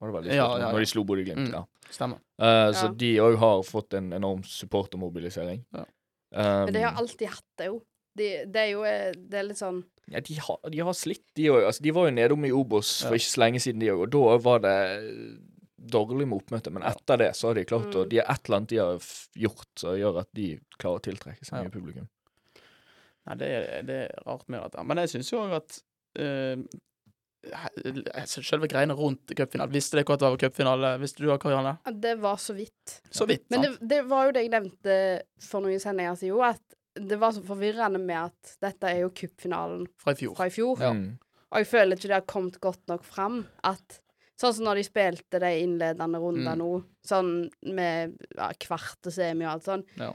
Var 0.00 0.08
det 0.08 0.14
vel 0.14 0.24
de 0.28 0.34
Ja, 0.36 0.46
ja, 0.46 0.58
ja. 0.58 0.72
Når 0.72 0.78
de 0.84 0.86
slo 0.86 1.04
Bodø-Glimt, 1.04 1.48
Mm. 1.48 1.52
ja. 1.52 1.64
Stemmer. 1.90 2.18
Uh, 2.40 2.70
Så 2.72 2.86
Ja. 2.86 2.92
de 2.94 3.16
òg 3.18 3.36
har 3.38 3.62
fått 3.62 3.94
en 3.94 4.12
enorm 4.12 4.42
supportermobilisering. 4.44 5.64
Ja. 5.74 5.84
Um, 6.30 6.64
Men 6.66 6.72
de 6.74 6.82
har 6.82 6.94
alltid 6.94 7.28
hatt 7.28 7.44
det, 7.56 7.66
jo. 7.66 7.82
De, 8.18 8.44
det 8.46 8.56
er 8.56 8.70
jo 8.72 8.82
eh, 8.84 9.12
Det 9.12 9.34
er 9.38 9.44
litt 9.44 9.56
sånn 9.60 9.84
ja, 10.10 10.20
de, 10.20 10.34
har, 10.34 10.58
de 10.70 10.78
har 10.78 10.92
slitt, 10.96 11.22
de 11.36 11.44
òg. 11.52 11.66
Altså, 11.68 11.82
de 11.82 11.90
var 11.92 12.06
jo 12.08 12.14
nedom 12.16 12.44
i 12.46 12.50
Obos 12.50 13.02
Ja. 13.02 13.08
for 13.08 13.14
ikke 13.16 13.30
så 13.34 13.40
lenge 13.44 13.60
siden, 13.60 13.78
de 13.80 13.86
òg. 13.92 14.02
Og 14.02 14.10
da 14.10 14.38
var 14.38 14.58
det 14.60 15.38
dårlig 15.78 16.26
med 16.28 16.38
oppmøte. 16.42 16.72
Men 16.72 16.82
etter 16.82 17.16
det 17.18 17.30
så 17.36 17.48
har 17.48 17.54
de 17.54 17.64
klart 17.64 17.92
å 17.94 18.04
Mm. 18.04 18.08
De 18.08 18.16
har 18.18 18.26
et 18.34 18.44
eller 18.48 18.56
annet 18.56 18.68
de 18.68 18.76
har 18.76 18.98
gjort 19.36 19.66
som 19.76 19.96
gjør 19.96 20.18
at 20.20 20.28
de 20.34 20.58
klarer 20.78 20.98
å 20.98 21.02
tiltrekke 21.02 21.44
seg 21.44 21.58
Ja. 21.58 21.62
mye 21.64 21.70
publikum. 21.70 22.08
Nei, 23.26 23.34
det 23.36 23.48
er, 23.48 23.82
det 23.82 24.10
er 24.10 24.22
rart 24.26 24.48
med 24.48 24.62
dette. 24.62 24.84
Men 24.86 24.96
jeg 24.96 25.08
syns 25.08 25.30
jo 25.30 25.38
òg 25.44 25.52
at 25.56 25.82
uh, 26.18 26.56
Selve 28.28 28.68
greiene 28.70 28.94
rundt 28.98 29.30
cupfinalen 29.36 29.72
Visste 29.74 29.98
dere 29.98 30.14
at 30.14 30.20
det 30.22 30.30
var 30.30 30.40
cupfinale? 30.42 30.90
Visste 31.02 31.22
du 31.24 31.30
Karianne? 31.40 31.76
Det 32.02 32.16
var 32.22 32.36
så 32.42 32.54
vidt. 32.56 32.98
Så 33.10 33.26
vidt, 33.28 33.46
Men 33.50 33.62
det, 33.66 33.70
det 33.80 34.02
var 34.08 34.26
jo 34.28 34.34
det 34.36 34.42
jeg 34.46 34.52
nevnte 34.54 34.96
for 35.44 35.64
noen 35.64 35.80
sendinger 35.82 36.18
siden, 36.18 36.34
jo, 36.36 36.42
at 36.46 36.62
det 36.98 37.18
var 37.20 37.30
så 37.36 37.42
forvirrende 37.46 38.00
med 38.02 38.18
at 38.32 38.56
dette 38.64 38.90
er 38.90 39.04
jo 39.04 39.12
cupfinalen 39.14 39.86
Fra 40.02 40.12
i 40.16 40.18
fjor. 40.18 40.34
fra 40.36 40.48
i 40.50 40.54
fjor. 40.54 40.80
Ja. 40.82 40.92
Mm. 40.96 41.16
Og 41.48 41.62
jeg 41.62 41.68
føler 41.70 41.96
ikke 41.96 42.08
det 42.10 42.16
har 42.18 42.26
kommet 42.28 42.60
godt 42.60 42.82
nok 42.90 43.04
fram 43.06 43.42
at 43.64 44.00
Sånn 44.38 44.52
som 44.54 44.68
når 44.68 44.78
de 44.78 44.82
spilte 44.86 45.38
de 45.42 45.48
innledende 45.64 46.18
rundene 46.22 46.52
Mm. 46.54 46.60
nå, 46.60 46.66
sånn 47.02 47.30
med 47.74 48.12
ja, 48.36 48.52
kvart 48.62 49.08
og 49.10 49.10
semi 49.10 49.42
og 49.42 49.50
alt 49.56 49.64
sånn. 49.66 49.82
Ja. 49.98 50.12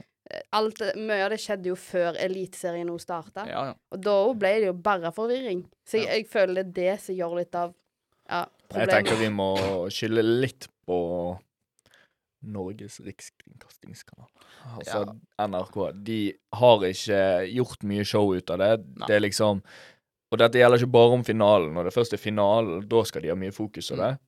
Alt, 0.56 0.80
mye 0.96 1.24
av 1.26 1.30
det 1.34 1.38
skjedde 1.42 1.68
jo 1.68 1.74
før 1.76 2.16
Eliteserien 2.16 2.86
nå 2.88 2.94
starta. 3.02 3.44
Ja, 3.46 3.64
ja. 3.70 3.74
Og 3.92 4.00
da 4.02 4.14
ble 4.40 4.52
det 4.62 4.66
jo 4.70 4.72
bare 4.72 5.10
forvirring. 5.12 5.64
Så 5.86 5.98
jeg, 6.00 6.06
Ja. 6.06 6.12
jeg 6.16 6.28
føler 6.32 6.54
det 6.54 6.64
er 6.66 6.72
det 6.96 7.00
som 7.04 7.14
gjør 7.14 7.36
litt 7.40 7.54
av 7.54 7.74
ja, 8.30 8.46
Jeg 8.72 8.88
tenker 8.88 9.16
vi 9.20 9.28
må 9.28 9.50
skylde 9.92 10.22
litt 10.24 10.68
på 10.88 11.38
Norges 12.44 13.00
rikskringkastingskanal. 13.04 14.28
Altså 14.78 15.04
NRK. 15.40 15.78
De 16.04 16.18
har 16.52 16.84
ikke 16.88 17.20
gjort 17.54 17.84
mye 17.88 18.04
show 18.04 18.32
ut 18.34 18.50
av 18.52 18.58
det. 18.60 18.70
Nei. 18.96 19.06
Det 19.08 19.16
er 19.16 19.20
liksom 19.28 19.62
Og 20.32 20.38
dette 20.40 20.58
gjelder 20.58 20.80
ikke 20.82 20.90
bare 20.90 21.12
om 21.14 21.22
finalen. 21.22 21.74
Når 21.76 21.84
det 21.84 21.94
først 21.94 22.12
er 22.16 22.18
finalen, 22.18 22.80
da 22.90 23.02
skal 23.06 23.22
de 23.22 23.28
ha 23.30 23.36
mye 23.38 23.52
fokus 23.54 23.90
på 23.92 23.96
Mm. 24.00 24.18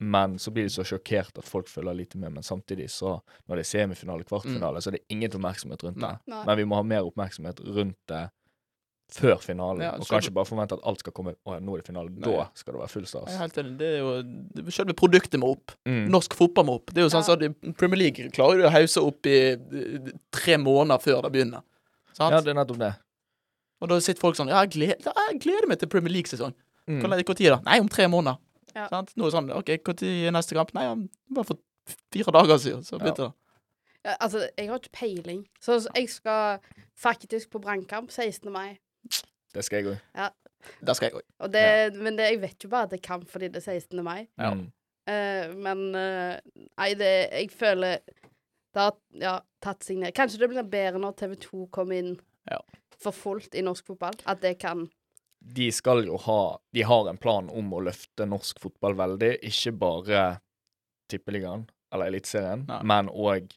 Men 0.00 0.38
så 0.38 0.52
blir 0.54 0.68
de 0.68 0.70
så 0.70 0.84
sjokkert 0.86 1.38
at 1.38 1.44
folk 1.48 1.66
følger 1.68 1.96
lite 1.96 2.18
med. 2.18 2.32
Men 2.32 2.42
samtidig, 2.46 2.86
så 2.94 3.16
når 3.48 3.58
det 3.58 3.64
er 3.64 3.70
semifinale, 3.72 4.24
kvartfinale, 4.24 4.78
så 4.82 4.92
er 4.92 4.98
det 4.98 5.06
ingen 5.10 5.30
oppmerksomhet 5.34 5.82
rundt 5.82 5.98
det. 5.98 6.12
Mm. 6.22 6.34
Nei. 6.34 6.42
Men 6.46 6.56
vi 6.60 6.66
må 6.70 6.78
ha 6.78 6.82
mer 6.86 7.08
oppmerksomhet 7.08 7.60
rundt 7.66 7.98
det 8.10 8.28
før 9.08 9.40
finalen. 9.40 9.80
Ja, 9.82 9.94
og 9.96 10.04
kanskje 10.06 10.30
bare 10.36 10.44
forvente 10.46 10.76
at 10.76 10.84
alt 10.86 11.00
skal 11.00 11.14
komme 11.16 11.32
Å 11.48 11.54
ja, 11.56 11.60
nå 11.64 11.74
er 11.74 11.80
det 11.82 11.88
finale. 11.88 12.12
Nei. 12.12 12.28
Da 12.28 12.44
skal 12.54 12.74
det 12.76 12.82
være 12.82 12.92
full 12.92 13.06
Jeg 13.06 13.10
stas. 13.10 13.32
er 13.34 13.38
helt 13.42 13.58
enig. 13.62 13.72
Det 13.80 13.88
er 13.88 13.98
jo 13.98 14.12
det- 14.22 14.74
Selve 14.74 14.94
produktet 14.94 15.40
må 15.40 15.50
opp. 15.56 15.72
Mm. 15.88 16.08
Norsk 16.12 16.34
fotball 16.34 16.66
må 16.68 16.74
opp. 16.76 16.92
Det 16.92 16.98
er 16.98 17.08
jo 17.08 17.14
sånn 17.16 17.24
Ja. 17.26 17.34
så 17.48 17.74
Premier 17.74 17.96
League 17.98 18.30
klarer 18.30 18.60
jo 18.60 18.68
å 18.68 18.70
hause 18.70 18.98
opp 19.02 19.26
i 19.26 19.56
tre 20.30 20.56
måneder 20.56 21.00
før 21.00 21.22
det 21.22 21.32
begynner. 21.32 21.62
Sant? 22.12 22.32
Ja, 22.32 22.40
det 22.40 22.48
er 22.50 22.54
nettopp 22.64 22.78
det. 22.78 22.94
Og 23.80 23.88
da 23.88 23.98
sitter 24.00 24.20
folk 24.20 24.36
sånn 24.36 24.48
Ja, 24.48 24.60
jeg 24.64 24.70
gleder, 24.70 25.12
jeg 25.30 25.40
gleder 25.40 25.68
meg 25.68 25.78
til 25.78 25.88
Premier 25.88 26.12
League-sesong. 26.12 26.54
Mm. 26.88 27.02
Når 27.02 27.24
da? 27.36 27.60
Nei, 27.64 27.80
om 27.80 27.88
tre 27.88 28.06
måneder. 28.08 28.38
Ja. 28.78 28.86
Sant? 28.92 29.14
Nå 29.18 29.26
er 29.26 29.34
sånn 29.34 29.52
OK, 29.54 29.74
når 29.88 30.06
er 30.06 30.34
neste 30.34 30.56
kamp? 30.58 30.72
Nei, 30.76 30.86
bare 31.34 31.48
for 31.50 31.60
fire 32.14 32.34
dager 32.36 32.60
siden, 32.62 32.84
så 32.86 33.00
begynte 33.00 33.28
det. 33.28 33.32
Ja, 34.04 34.14
altså, 34.24 34.44
jeg 34.56 34.68
har 34.70 34.78
ikke 34.78 34.94
peiling. 34.94 35.40
Så 35.60 35.80
jeg 35.88 36.08
skal 36.12 36.60
faktisk 36.98 37.50
på 37.50 37.60
brannkamp 37.62 38.12
16. 38.14 38.52
mai. 38.52 38.78
Det 39.54 39.64
skal 39.64 39.82
jeg 39.82 39.94
òg. 39.94 40.30
Det 40.84 40.96
skal 40.96 41.08
jeg 41.10 41.18
òg. 41.18 41.24
Ja. 41.54 41.90
Men 41.96 42.18
det, 42.18 42.30
jeg 42.32 42.42
vet 42.42 42.64
jo 42.64 42.70
bare 42.72 42.88
at 42.88 42.92
det 42.94 43.00
er 43.00 43.08
kamp 43.08 43.28
fordi 43.30 43.50
det 43.52 43.62
er 43.62 43.80
16. 43.80 44.04
mai. 44.04 44.28
Ja. 44.38 44.52
Eh, 45.08 45.54
men 45.56 45.86
uh, 45.96 46.36
Nei, 46.76 46.90
det 47.00 47.12
Jeg 47.32 47.50
føler 47.56 48.02
det 48.76 48.82
har 48.84 48.96
ja, 49.16 49.38
tatt 49.64 49.86
seg 49.86 49.96
ned. 49.98 50.12
Kanskje 50.14 50.42
det 50.42 50.50
blir 50.52 50.66
bedre 50.68 51.00
når 51.00 51.16
TV2 51.18 51.68
kommer 51.74 51.98
inn 51.98 52.18
Ja. 52.50 52.60
for 53.00 53.16
fullt 53.16 53.56
i 53.56 53.62
norsk 53.64 53.86
fotball. 53.88 54.18
At 54.28 54.42
det 54.44 54.58
kan 54.60 54.84
De 55.54 55.70
skal 55.72 56.04
jo 56.04 56.16
ha 56.26 56.58
De 56.74 56.82
har 56.84 57.08
en 57.08 57.16
plan 57.16 57.48
om 57.50 57.70
å 57.72 57.80
løfte 57.80 58.26
norsk 58.28 58.58
fotball 58.60 58.94
veldig. 58.98 59.38
Ikke 59.48 59.72
bare 59.78 60.24
Tippeligaen 61.08 61.66
eller 61.92 62.10
Eliteserien, 62.10 62.66
men 62.84 63.08
òg 63.08 63.50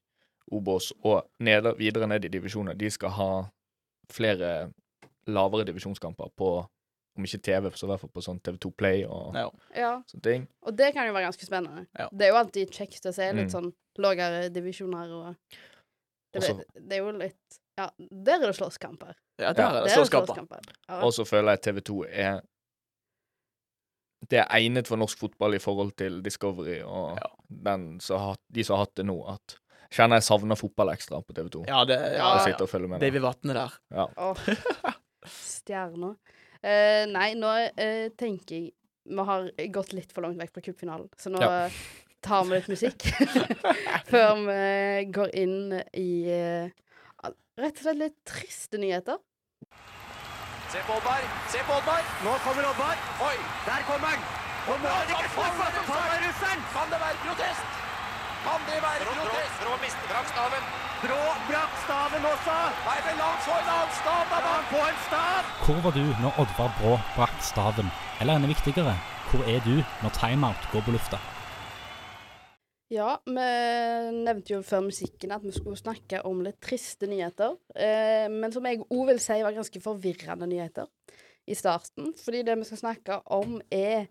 Obos 0.51 0.91
og 1.03 1.27
ned, 1.39 1.63
videre 1.79 2.07
ned 2.07 2.25
i 2.25 2.29
divisjoner. 2.31 2.75
De 2.75 2.89
skal 2.91 3.09
ha 3.15 3.27
flere 4.11 4.71
lavere 5.31 5.63
divisjonskamper 5.67 6.31
på 6.35 6.49
om 7.17 7.23
ikke 7.27 7.41
TV, 7.43 7.69
så 7.75 7.85
i 7.85 7.89
hvert 7.91 8.01
fall 8.01 8.11
på 8.15 8.23
sånn 8.23 8.39
TV2 8.43 8.71
Play 8.75 9.03
og 9.05 9.35
Ja. 9.35 9.49
Ja. 9.75 9.91
sånne 10.07 10.23
ting. 10.23 10.47
Og 10.63 10.75
det 10.75 10.93
kan 10.93 11.07
jo 11.07 11.13
være 11.13 11.27
ganske 11.27 11.45
spennende. 11.47 11.85
Ja. 11.97 12.07
Det 12.11 12.25
er 12.27 12.31
jo 12.31 12.39
alltid 12.39 12.71
kjekt 12.71 13.05
å 13.05 13.13
se 13.13 13.31
litt 13.33 13.47
Mm. 13.47 13.51
sånn 13.51 13.73
lavere 13.97 14.49
divisjoner 14.49 15.11
og 15.11 15.35
det, 16.33 16.41
Også- 16.41 16.63
det 16.87 16.93
er 16.93 17.03
jo 17.03 17.11
litt 17.11 17.59
Ja, 17.79 17.87
der 17.97 18.41
er 18.41 18.47
det 18.51 18.55
slåsskamper. 18.57 19.13
Ja, 19.39 19.53
der 19.53 19.77
er 19.79 19.85
det 19.85 19.91
slåsskamper. 19.95 20.59
Ja. 20.89 21.01
Og 21.05 21.13
så 21.15 21.25
føler 21.25 21.55
jeg 21.55 21.61
TV2 21.67 22.01
er 22.11 22.41
Det 24.29 24.37
er 24.37 24.51
egnet 24.53 24.87
for 24.87 24.99
norsk 25.01 25.17
fotball 25.17 25.55
i 25.57 25.59
forhold 25.59 25.95
til 25.97 26.19
Discovery 26.23 26.81
og 26.85 27.17
Ja. 27.17 27.29
den 27.49 27.99
som 27.99 28.35
de 28.53 28.63
som 28.63 28.75
har 28.77 28.85
hatt 28.85 28.95
det 28.95 29.05
nå. 29.05 29.15
At 29.33 29.55
kjenner 29.91 30.19
jeg 30.21 30.23
savner 30.27 30.55
fotball 30.55 30.89
ekstra 30.93 31.21
på 31.25 31.33
TV2. 31.33 31.63
Ja, 31.67 31.83
det 31.85 31.97
Ja, 32.17 32.35
Å 32.35 32.37
ja, 32.37 32.43
sitte 32.45 32.63
og 32.63 32.69
med. 32.89 32.99
der. 33.01 33.19
Vatne 33.19 33.53
der. 33.53 33.71
Ja. 33.91 34.07
Åh, 34.17 34.37
Stjerner. 35.25 36.15
Uh, 36.63 37.07
nei, 37.09 37.33
nå 37.33 37.49
uh, 37.49 38.09
tenker 38.17 38.55
jeg 38.55 38.71
Vi 39.09 39.17
har 39.25 39.49
gått 39.73 39.93
litt 39.93 40.11
for 40.13 40.21
langt 40.21 40.37
vekk 40.37 40.53
fra 40.53 40.61
cupfinalen, 40.61 41.09
så 41.17 41.31
nå 41.33 41.41
Ja. 41.41 41.69
tar 42.21 42.43
vi 42.45 42.53
litt 42.59 42.67
musikk 42.69 43.01
før 44.11 44.35
vi 44.45 45.05
går 45.09 45.31
inn 45.33 45.73
i 45.97 46.29
eh, 46.29 46.69
rett 47.61 47.77
og 47.77 47.83
slett 47.85 47.99
litt 48.01 48.17
triste 48.27 48.79
nyheter. 48.81 49.19
Se 50.71 50.79
på 50.87 50.95
Oddvar. 50.95 51.25
Se 51.51 51.59
på 51.67 51.73
Oddvar. 51.75 52.05
Nå 52.23 52.35
kommer 52.45 52.67
Oddvar. 52.69 53.01
Oi, 53.27 53.37
der 53.67 53.81
kommer 53.89 54.13
han. 54.13 54.21
Og 54.71 54.77
nå 54.79 54.91
er 54.93 55.07
det 55.09 55.17
ikke 55.17 55.31
for 55.35 55.49
faller 55.89 56.21
russeren. 56.27 56.61
Kan 56.75 56.93
det 56.93 56.99
være 57.01 57.17
protest? 57.25 57.81
Kan 58.45 58.63
det 58.69 58.77
være 58.85 59.07
protest? 59.09 59.57
Brå 59.63 59.73
mister 59.81 60.07
brakk 60.11 60.31
staven. 60.31 60.69
Brå 61.01 61.19
brakk 61.49 61.75
staven 61.83 62.29
også. 62.31 62.55
Nei, 62.85 62.95
men 63.07 63.19
la 63.21 63.27
han 63.33 63.43
få 63.47 63.57
en 63.57 63.69
annen 63.75 63.93
stav, 63.99 64.23
da. 64.31 64.39
La 64.45 64.55
han 64.55 64.71
få 64.71 64.81
en 64.85 65.03
stav. 65.09 65.51
Hvor 65.65 65.83
var 65.85 65.97
du 65.97 66.05
når 66.23 66.41
Oddvar 66.45 66.73
Brå 66.79 66.95
brakk 67.17 67.37
staven? 67.51 67.91
Eller 68.21 68.39
enda 68.39 68.49
viktigere, 68.53 68.95
hvor 69.31 69.45
er 69.49 69.61
du 69.67 69.75
når 70.05 70.17
timeout 70.21 70.71
går 70.71 70.87
på 70.87 70.95
lufta? 70.95 71.19
Ja, 72.91 73.13
vi 73.23 73.43
nevnte 74.25 74.57
jo 74.57 74.61
før 74.67 74.81
musikken 74.83 75.31
at 75.31 75.43
vi 75.45 75.53
skulle 75.55 75.79
snakke 75.79 76.19
om 76.27 76.41
litt 76.43 76.57
triste 76.63 77.07
nyheter. 77.07 77.53
Eh, 77.71 78.27
men 78.31 78.51
som 78.51 78.65
jeg 78.67 78.81
òg 78.83 79.05
vil 79.13 79.21
si 79.23 79.37
var 79.45 79.55
ganske 79.55 79.79
forvirrende 79.83 80.49
nyheter 80.51 80.89
i 81.47 81.55
starten. 81.55 82.11
Fordi 82.19 82.41
det 82.47 82.57
vi 82.59 82.67
skal 82.67 82.81
snakke 82.81 83.21
om, 83.31 83.61
er 83.71 84.09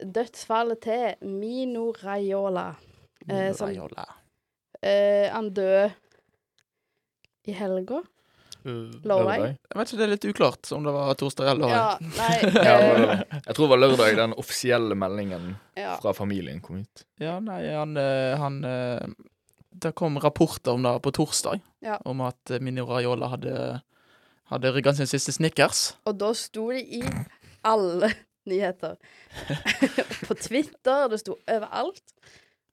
dødsfallet 0.00 0.80
til 0.86 1.28
Mino 1.28 1.90
Raiola. 2.00 2.70
Eh, 3.28 3.52
Mino 3.52 3.60
Raiola. 3.60 4.06
eh, 4.80 5.28
Han 5.30 5.52
døde 5.52 5.92
i 7.44 7.52
helga. 7.52 8.00
Lørdag? 8.64 9.42
Jeg 9.68 9.76
vet 9.78 9.90
ikke, 9.90 9.98
det 10.00 10.04
er 10.06 10.12
litt 10.14 10.24
uklart 10.30 10.70
om 10.72 10.84
det 10.86 10.92
var 10.94 11.14
torsdag 11.20 11.50
eller 11.52 11.68
lørdag. 11.68 12.08
Ja, 12.16 12.18
nei 12.18 12.64
Ja, 12.64 12.74
eh, 12.80 12.98
men 12.98 13.42
jeg 13.44 13.54
tror 13.56 13.64
det 13.66 13.70
var 13.74 13.82
lørdag 13.82 14.16
den 14.20 14.34
offisielle 14.40 14.96
meldingen 14.98 15.50
ja. 15.76 15.94
fra 16.00 16.14
familien 16.16 16.62
kom 16.64 16.80
ut. 16.84 17.04
Ja, 17.20 17.36
nei, 17.44 17.60
han, 17.74 17.96
eh, 18.00 18.34
han 18.40 18.60
eh, 18.64 19.04
Det 19.84 19.92
kom 19.98 20.16
rapporter 20.22 20.72
om 20.78 20.82
det 20.86 20.94
på 21.04 21.12
torsdag, 21.20 21.60
Ja. 21.84 21.98
om 22.04 22.22
at 22.24 22.50
eh, 22.50 22.60
Mini 22.64 22.80
Raiola 22.80 23.28
hadde, 23.34 23.82
hadde 24.52 24.72
rygga 24.76 24.94
sin 24.94 25.10
siste 25.10 25.34
Snickers. 25.36 25.94
Og 26.08 26.16
da 26.20 26.32
sto 26.38 26.70
det 26.72 26.84
i 26.88 27.02
alle 27.64 28.12
nyheter. 28.50 28.96
på 30.28 30.34
Twitter, 30.40 31.08
det 31.12 31.20
sto 31.20 31.36
overalt. 31.50 32.04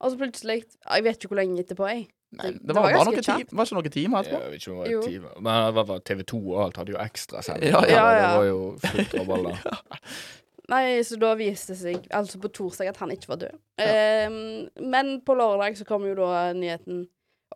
Og 0.01 0.12
så 0.12 0.17
plutselig 0.17 0.63
Jeg 0.65 1.04
vet 1.06 1.19
ikke 1.19 1.30
hvor 1.34 1.39
lenge 1.43 1.62
etterpå, 1.62 1.86
jeg. 1.91 2.08
Nei, 2.32 2.46
Det- 2.52 2.60
det, 2.62 2.67
det 2.67 2.76
var, 2.76 2.82
var 2.84 2.91
ganske 2.96 3.12
noen 3.12 3.24
kjapt. 3.28 3.54
var 3.54 3.65
ikke 3.65 3.76
noen 3.76 3.91
timer 3.91 4.24
Jeg 4.24 4.32
etterpå. 4.34 4.50
vet 4.52 4.62
ikke 4.62 4.72
om 4.72 4.84
det 4.84 4.96
var 4.96 5.08
time. 5.08 5.30
men 5.41 5.67
i 5.67 5.72
hvert 5.84 6.06
TV 6.06 6.24
2 6.24 6.38
og 6.54 6.60
alt 6.65 6.78
hadde 6.78 6.91
jo 6.94 6.98
ekstra 7.04 7.41
sending. 7.44 7.72
Ja, 7.74 7.82
ja. 7.82 7.96
Ja, 7.96 8.12
ja. 8.15 8.28
Det 8.28 8.38
var 8.38 8.46
jo 8.46 8.78
fullt 8.86 9.13
rabalder. 9.20 9.82
Nei, 10.72 11.02
så 11.04 11.17
da 11.20 11.34
viste 11.36 11.74
det 11.74 11.80
seg, 11.82 12.06
altså 12.15 12.39
på 12.39 12.48
torsdag, 12.56 12.88
at 12.94 12.98
han 13.02 13.12
ikke 13.12 13.28
var 13.34 13.41
død. 13.41 13.58
Ehm, 13.84 14.70
men 14.80 15.17
på 15.28 15.36
lørdag 15.36 15.76
så 15.76 15.84
kom 15.89 16.06
jo 16.08 16.13
da 16.15 16.54
nyheten 16.56 17.08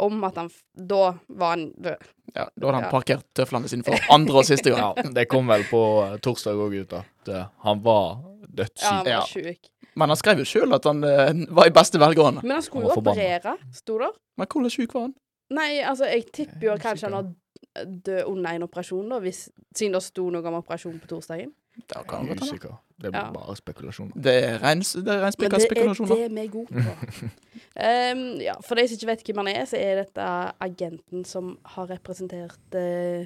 om 0.04 0.18
at 0.28 0.36
han 0.36 0.50
Da 0.76 1.14
var 1.30 1.54
han 1.54 1.70
død. 1.80 2.02
Ja, 2.36 2.50
da 2.52 2.66
hadde 2.68 2.74
han 2.76 2.84
Ja. 2.84 2.92
parkert 2.92 3.24
tøflene 3.34 3.70
sine 3.72 3.84
for 3.88 3.96
andre 4.12 4.36
og 4.42 4.44
siste 4.50 4.74
gang. 4.76 4.96
Ja, 5.00 5.04
det 5.16 5.30
kom 5.32 5.48
vel 5.48 5.64
på 5.70 5.82
eh, 6.04 6.18
torsdag 6.20 6.60
òg 6.60 6.76
ut 6.82 6.94
at 7.00 7.30
eh, 7.32 7.46
han 7.64 7.80
var 7.86 8.18
dødssyk. 8.52 8.84
Ja, 8.84 8.92
han 8.92 9.06
var 9.06 9.12
Ja. 9.14 9.56
Men 9.95 10.10
han 10.12 10.17
skrev 10.19 10.38
jo 10.43 10.45
sjøl 10.45 10.73
at 10.75 10.84
han 10.89 11.03
eh, 11.03 11.34
var 11.55 11.67
i 11.67 11.73
beste 11.75 11.99
velgående. 12.01 12.41
Men 12.43 12.51
han 12.58 12.62
skulle 12.65 12.88
Han 12.89 12.95
jo 12.95 13.01
var 13.01 13.13
operere, 13.15 13.58
sto 13.73 13.97
der. 14.01 14.12
Men 14.38 14.47
hvordan 14.47 14.69
sjuk 14.73 14.93
var 14.93 15.01
han? 15.08 15.13
Nei, 15.55 15.79
altså, 15.86 16.05
jeg 16.10 16.25
tipper 16.34 16.62
jo 16.67 16.71
Jeg 16.73 16.79
er 16.79 16.84
kanskje 16.84 17.10
han 17.10 17.13
har 17.13 17.86
død 18.05 18.23
under 18.31 18.49
en 18.58 18.63
operasjon, 18.63 19.10
da, 19.10 19.19
hvis, 19.19 19.49
siden 19.75 19.93
det 19.93 20.01
sto 20.03 20.29
noe 20.34 20.43
om 20.47 20.58
operasjon 20.62 20.99
på 20.99 21.08
torsdagen. 21.08 21.53
Det 21.75 21.95
kan 22.08 22.23
er 22.23 22.27
godt 22.31 22.39
hende. 22.39 22.41
usikker. 22.43 22.75
Det 23.01 23.10
Ja. 23.13 23.25
er 23.27 23.31
bare 23.36 23.55
spekulasjoner. 23.55 24.13
Det 24.23 24.34
er 24.43 24.60
rein, 24.63 24.79
det 24.79 24.95
er 24.95 25.03
Men 25.03 25.23
reinspikka 25.25 25.58
det 25.58 25.63
er 25.63 25.67
spekulasjoner. 25.67 26.15
det 26.15 26.31
vi 26.31 26.39
er 26.39 26.47
gode 26.47 26.67
på. 26.67 27.29
Ehm, 27.86 28.39
ja, 28.39 28.53
for 28.63 28.75
de 28.79 28.88
som 28.88 28.95
ikke 28.95 29.08
vet 29.10 29.23
hvem 29.27 29.38
han 29.43 29.47
er, 29.51 29.65
så 29.67 29.77
er 29.77 29.95
dette 29.99 30.27
agenten 30.63 31.25
som 31.27 31.58
har 31.75 31.89
representert 31.91 32.75
uh, 32.79 33.25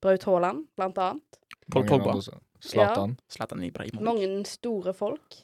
Braut 0.00 0.24
Haaland, 0.24 0.64
blant 0.76 0.98
annet. 0.98 1.38
Paul 1.70 1.84
Mange 1.84 1.90
Pogba. 1.90 2.10
andre 2.10 2.22
som- 2.22 2.40
Zlatan. 2.64 3.18
Zlatan 3.28 3.62
Ibrahimovic. 3.62 4.00
Mange 4.04 4.44
store 4.48 4.94
folk. 4.96 5.34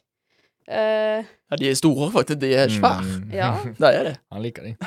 Eh, 0.71 1.25
Ja, 1.51 1.57
de 1.59 1.67
er 1.71 1.75
store, 1.79 2.11
faktisk. 2.15 2.41
De 2.41 2.53
er 2.55 2.69
svære. 2.71 3.03
Mm. 3.03 3.31
ja. 3.35 3.49
Det 3.81 3.89
er 3.97 4.05
det. 4.11 4.17
Han 4.33 4.43
liker 4.45 4.63
de. 4.69 4.77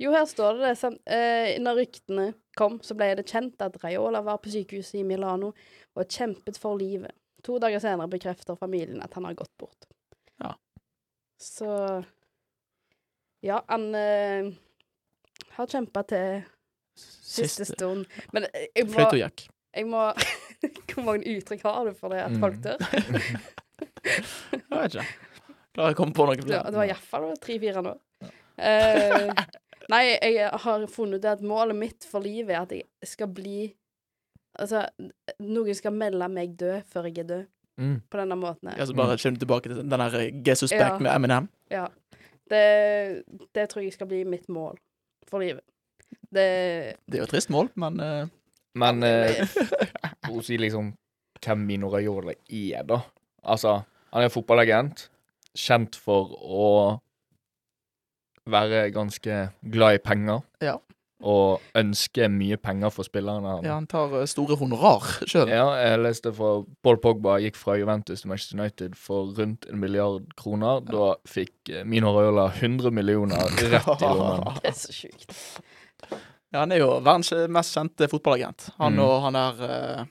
Jo, 0.00 0.14
her 0.16 0.24
står 0.24 0.56
det 0.56 0.68
det. 0.80 0.90
Eh, 1.12 1.58
når 1.60 1.76
ryktene 1.82 2.22
kom, 2.56 2.78
så 2.82 2.94
ble 2.96 3.10
det 3.18 3.26
kjent 3.28 3.60
at 3.60 3.74
Raiola 3.84 4.22
var 4.24 4.38
på 4.40 4.48
sykehuset 4.48 4.94
i 5.02 5.02
Milano 5.04 5.50
og 5.94 6.06
kjempet 6.08 6.56
for 6.56 6.78
livet. 6.80 7.12
To 7.44 7.58
dager 7.60 7.78
senere 7.84 8.08
bekrefter 8.08 8.56
familien 8.56 9.02
at 9.04 9.12
han 9.18 9.26
har 9.28 9.36
gått 9.36 9.52
bort. 9.60 9.84
Ja. 10.40 10.54
Så 11.40 11.68
Ja, 13.44 13.60
han 13.68 13.86
uh, 13.94 14.50
har 15.58 15.66
kjempa 15.72 16.02
til 16.08 16.42
siste 16.96 17.64
Siste. 17.64 17.68
stund. 17.76 18.06
Men 18.32 18.48
jeg 18.76 18.86
må, 18.86 18.92
Fløyte 18.96 19.14
og 19.14 19.20
jakk. 19.20 19.46
jeg 19.76 19.86
må 19.88 20.02
Hvor 20.94 21.04
mange 21.06 21.36
uttrykk 21.36 21.62
har 21.68 21.84
du 21.88 21.94
for 21.96 22.08
det 22.12 22.24
at 22.24 22.32
Mm. 22.32 22.40
folk 22.40 22.56
dør? 22.64 22.80
Jeg 24.04 24.62
vet 24.70 24.94
ikke. 24.94 25.06
Klarer 25.74 25.90
jeg 25.92 25.94
å 25.94 25.98
komme 26.00 26.16
på 26.16 26.26
noe 26.26 26.36
Ja, 26.36 26.42
flere? 26.46 26.70
det 26.70 26.78
var 26.80 26.88
iallfall 26.90 27.26
tre-fire 27.44 27.82
nå. 27.86 27.92
Eh, 28.60 29.28
nei, 29.92 30.00
jeg 30.20 30.48
har 30.64 30.86
funnet 30.92 31.20
ut 31.22 31.28
at 31.30 31.44
målet 31.46 31.76
mitt 31.78 32.04
for 32.10 32.20
livet 32.24 32.52
er 32.56 32.64
at 32.64 32.74
jeg 32.76 33.08
skal 33.14 33.30
bli 33.32 33.70
Altså, 34.58 34.80
noen 35.46 35.76
skal 35.78 35.94
melde 35.94 36.26
meg 36.28 36.56
død 36.58 36.82
før 36.90 37.06
jeg 37.06 37.20
er 37.22 37.28
død, 37.28 37.44
Mm. 37.80 37.94
på 38.12 38.18
denne 38.18 38.36
måten 38.36 38.68
her. 38.68 38.74
Ja, 38.80 38.84
så 38.84 38.92
bare 38.98 39.14
kommer 39.16 39.38
du 39.38 39.44
tilbake 39.46 39.70
til 39.70 39.78
den 39.78 39.88
der 39.88 40.16
Jesus 40.44 40.72
Ja. 40.74 40.98
Med 40.98 41.14
Eminem. 41.14 41.46
Ja. 41.70 41.86
Det, 42.50 43.22
det 43.54 43.68
tror 43.70 43.82
jeg 43.86 43.92
skal 43.94 44.06
bli 44.10 44.24
mitt 44.28 44.48
mål 44.52 44.76
for 45.30 45.38
livet. 45.40 45.62
Det 46.34 46.96
Det 47.06 47.14
er 47.14 47.22
jo 47.22 47.28
et 47.28 47.32
trist 47.32 47.48
mål, 47.50 47.70
men 47.76 48.00
uh... 48.00 48.26
Men 48.74 49.02
uh, 49.02 49.46
Hun 50.28 50.42
sier 50.42 50.58
liksom 50.60 50.92
hvem 51.40 51.58
Mino 51.66 51.88
Raiola 51.94 52.34
er, 52.50 52.82
da. 52.84 53.00
Altså, 53.42 53.80
han 54.12 54.26
er 54.26 54.32
fotballagent. 54.32 55.08
Kjent 55.56 55.96
for 55.98 56.34
å 56.40 56.68
være 58.50 58.90
ganske 58.94 59.48
glad 59.72 59.98
i 59.98 60.02
penger. 60.02 60.44
Ja. 60.64 60.76
Og 61.20 61.60
ønske 61.76 62.30
mye 62.32 62.56
penger 62.56 62.88
for 62.94 63.04
spillerne. 63.04 63.58
ja, 63.66 63.74
han 63.74 63.86
tar 63.90 64.14
eh, 64.22 64.26
store 64.30 64.56
honorar 64.56 65.04
sjøl. 65.28 65.50
Ja, 65.52 65.66
jeg 65.76 65.98
leste 66.00 66.32
fra 66.32 66.62
Paul 66.82 66.96
Pogba 67.02 67.34
gikk 67.44 67.58
fra 67.60 67.76
Juventus 67.76 68.22
til 68.22 68.30
Manchester 68.30 68.56
United 68.56 68.96
for 68.96 69.34
rundt 69.36 69.66
en 69.68 69.82
milliard 69.82 70.30
kroner. 70.40 70.80
Da 70.88 71.12
fikk 71.28 71.68
eh, 71.74 71.84
Mino 71.84 72.14
Raiola 72.16 72.48
100 72.54 72.88
millioner 72.96 73.52
rett 73.60 73.90
i 74.00 74.08
lommen. 74.16 74.56
er 74.64 74.76
så 74.78 74.96
sjukt. 74.96 75.36
Ja, 76.50 76.62
han 76.64 76.72
er 76.72 76.80
jo 76.82 76.94
verdens 77.04 77.34
mest 77.52 77.76
kjente 77.76 78.08
fotballagent. 78.10 78.70
Han 78.80 78.96
Mm. 78.96 79.04
og 79.04 79.16
han 79.28 79.36
er 79.38 79.60
uh... 79.60 80.06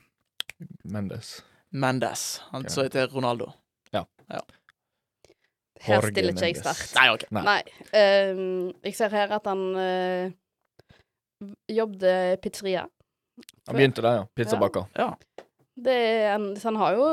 Mendes. 0.83 1.39
Mendes. 1.71 2.41
Han 2.51 2.63
Ja. 2.63 2.69
som 2.69 2.83
heter 2.83 3.07
Ronaldo. 3.07 3.51
Her 5.79 5.95
Jorge 5.95 6.11
stiller 6.11 6.33
ikke 6.35 6.47
jeg 6.49 6.59
sterkt. 6.59 6.95
Nei, 6.97 7.07
OK. 7.13 7.25
Nei. 7.31 7.43
Nei. 7.47 7.59
Um, 7.95 8.71
jeg 8.83 8.95
ser 8.97 9.13
her 9.15 9.31
at 9.37 9.45
han 9.47 9.61
uh, 9.79 10.31
jobbet 11.71 12.41
pizzeria. 12.43 12.83
Han 13.69 13.77
begynte 13.77 14.03
der, 14.03 14.17
ja. 14.17 14.25
Pizzabaker. 14.35 14.89
Ja. 14.99 15.13
Det 15.79 15.93
er 15.95 16.33
en, 16.35 16.49
så 16.59 16.67
han 16.73 16.79
har 16.81 16.97
jo 16.97 17.05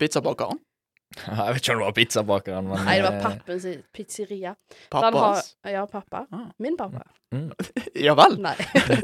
Pizzabakeren. 0.00 0.62
Jeg 1.28 1.52
vet 1.54 1.60
ikke 1.60 1.74
om 1.74 1.78
det 1.78 1.84
var 1.84 1.92
pizzabakeren, 1.94 2.68
men 2.72 2.80
Nei, 2.88 2.94
det 2.98 3.04
var 3.04 3.18
eh, 3.20 3.22
pappens 3.22 3.66
pizzeria. 3.94 4.54
Pappas? 4.90 5.52
Har, 5.62 5.70
ja, 5.70 5.84
pappa. 5.86 6.24
Ah. 6.34 6.48
Min 6.58 6.74
pappa. 6.80 7.04
Mm. 7.34 7.50
Ja 8.06 8.14
vel. 8.18 8.38
Nei. 8.44 8.54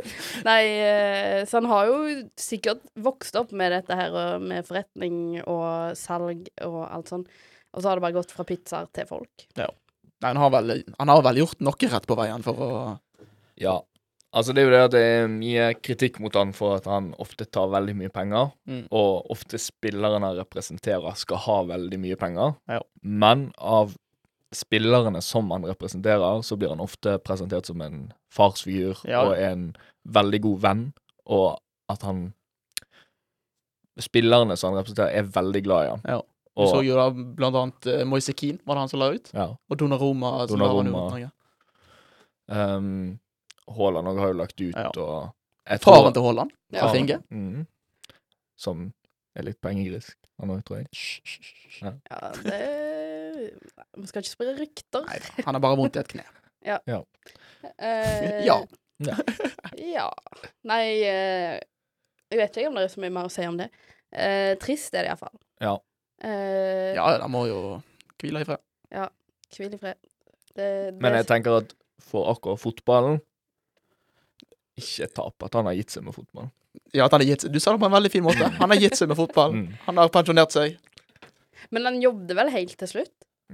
Nei, 0.48 0.62
eh, 0.86 1.42
så 1.50 1.58
han 1.60 1.68
har 1.70 1.90
jo 1.90 1.98
sikkert 2.40 2.82
vokst 3.02 3.36
opp 3.40 3.52
med 3.56 3.72
dette 3.74 3.96
her 3.98 4.16
med 4.42 4.66
forretning 4.68 5.40
og 5.44 5.96
salg 5.98 6.48
og 6.66 6.80
alt 6.88 7.12
sånn. 7.12 7.26
Og 7.74 7.82
så 7.84 7.90
har 7.90 7.98
det 8.00 8.06
bare 8.08 8.16
gått 8.18 8.32
fra 8.34 8.46
pizzaer 8.48 8.88
til 8.96 9.06
folk. 9.10 9.46
Nei, 9.58 9.68
han 10.26 10.40
har, 10.42 10.50
vel, 10.56 10.80
han 10.98 11.08
har 11.12 11.22
vel 11.24 11.38
gjort 11.44 11.62
noe 11.64 11.88
rett 11.94 12.08
på 12.10 12.16
veien 12.18 12.42
for 12.44 12.64
å 12.66 12.72
Ja. 13.60 13.78
Altså, 14.30 14.52
det 14.54 14.62
er 14.62 14.66
jo 14.68 14.70
det 14.74 14.80
at 14.86 14.92
det 14.94 15.00
er 15.02 15.24
mye 15.32 15.64
kritikk 15.82 16.20
mot 16.22 16.36
han 16.38 16.52
for 16.54 16.76
at 16.78 16.84
han 16.86 17.08
ofte 17.18 17.48
tar 17.50 17.66
veldig 17.72 17.96
mye 17.98 18.12
penger, 18.14 18.52
Mm. 18.68 18.84
og 18.94 19.26
ofte 19.34 19.58
spillerne 19.58 20.22
han 20.22 20.36
representerer, 20.38 21.16
skal 21.18 21.40
ha 21.48 21.56
veldig 21.72 21.98
mye 21.98 22.18
penger. 22.20 22.52
Ja. 22.70 22.78
Men 23.02 23.48
av 23.58 23.96
spillerne 24.52 25.20
som 25.22 25.50
han 25.54 25.62
representerer, 25.68 26.42
så 26.42 26.56
blir 26.58 26.68
han 26.72 26.80
ofte 26.82 27.18
presentert 27.22 27.66
som 27.66 27.80
en 27.82 28.12
farsfigur 28.34 28.98
Ja. 29.06 29.22
og 29.28 29.36
en 29.38 29.76
veldig 30.04 30.40
god 30.42 30.60
venn, 30.60 30.92
og 31.26 31.60
at 31.88 32.02
han 32.02 32.32
Spillerne 34.00 34.56
som 34.56 34.70
han 34.72 34.78
representerer, 34.80 35.12
er 35.18 35.26
veldig 35.28 35.60
glad 35.66 35.86
i 35.86 35.88
han. 35.90 36.02
Ja. 36.08 36.20
Du 36.56 36.66
så 36.70 36.80
jo 36.84 36.94
da 36.96 37.08
blant 37.10 37.56
annet 37.56 37.86
uh, 37.90 38.04
Moise 38.08 38.32
Keane, 38.36 38.58
var 38.66 38.74
det 38.78 38.80
han 38.84 38.88
som 38.92 39.00
la 39.02 39.10
ut? 39.12 39.28
ja. 39.34 39.46
Og 39.70 39.76
Donnaroma. 39.78 40.30
Norge. 40.48 41.28
Um, 42.48 43.18
Haaland 43.70 44.08
òg 44.10 44.18
har 44.18 44.32
jo 44.32 44.38
lagt 44.40 44.56
ut, 44.60 44.74
Ja. 44.74 44.88
og 44.96 45.78
Faren 45.84 46.12
til 46.16 46.22
Haaland, 46.24 46.50
fra 46.72 46.88
Finge. 46.94 47.20
Mm, 47.30 47.66
Som 48.58 48.92
er 49.36 49.42
litt 49.46 49.60
pengegrisk, 49.60 50.16
han 50.40 50.52
òg, 50.54 50.62
tror 50.66 50.80
jeg. 50.80 50.88
Ja, 51.80 51.92
det 52.44 52.60
Vi 53.96 54.06
skal 54.10 54.22
ikke 54.24 54.32
spre 54.32 54.54
rykter. 54.58 55.04
Nei, 55.06 55.18
han 55.46 55.56
har 55.56 55.62
bare 55.64 55.78
vondt 55.80 55.96
i 55.98 56.02
et 56.02 56.10
kne. 56.16 56.26
Eh, 57.80 58.44
Ja. 58.46 58.56
ja. 59.96 60.06
Nei, 60.68 60.84
eh, 61.08 61.58
jeg 62.32 62.38
vet 62.40 62.56
ikke 62.56 62.68
om 62.70 62.76
det 62.78 62.84
er 62.86 62.92
så 62.92 63.00
mye 63.04 63.12
mer 63.16 63.28
å 63.28 63.32
si 63.32 63.44
om 63.48 63.56
det. 63.60 63.66
Eh, 64.12 64.54
trist 64.60 64.94
er 64.96 65.04
det 65.06 65.12
iallfall. 65.12 65.36
Ja. 65.60 65.74
Eh, 66.24 66.92
Ja, 66.96 67.06
han 67.20 67.32
må 67.32 67.46
jo 67.48 67.58
hvile 68.20 68.42
i 68.44 68.48
fred. 68.48 68.60
Hvil 69.56 69.74
i 69.76 69.80
fred. 69.80 69.96
Det, 70.54 70.56
det, 70.66 71.00
Men 71.00 71.16
jeg 71.18 71.28
tenker 71.30 71.60
at 71.62 71.72
for 72.04 72.28
akkurat 72.32 72.60
fotballen 72.60 73.20
Ikke 74.80 75.08
tap 75.14 75.46
at 75.46 75.54
han 75.58 75.68
har 75.70 75.76
gitt 75.78 75.94
seg 75.94 76.04
med 76.06 76.14
fotball. 76.16 76.50
Ja, 76.94 77.04
at 77.06 77.12
han 77.14 77.20
har 77.22 77.28
gitt 77.30 77.44
seg. 77.46 77.52
Du 77.54 77.60
sa 77.62 77.72
det 77.74 77.80
på 77.82 77.88
en 77.90 77.94
veldig 77.96 78.10
fin 78.12 78.22
måte. 78.26 78.46
Han 78.62 78.70
har 78.70 78.78
gitt 78.78 78.94
seg 78.98 79.08
med 79.10 79.18
fotball. 79.18 79.52
Mm. 79.56 79.66
Han 79.86 79.96
har 80.00 80.08
pensjonert 80.14 80.54
seg. 80.54 80.76
men 81.70 81.84
han 81.86 82.00
jobbet 82.02 82.34
vel 82.38 82.48
helt 82.50 82.76
til 82.78 82.88
slutt? 82.90 83.12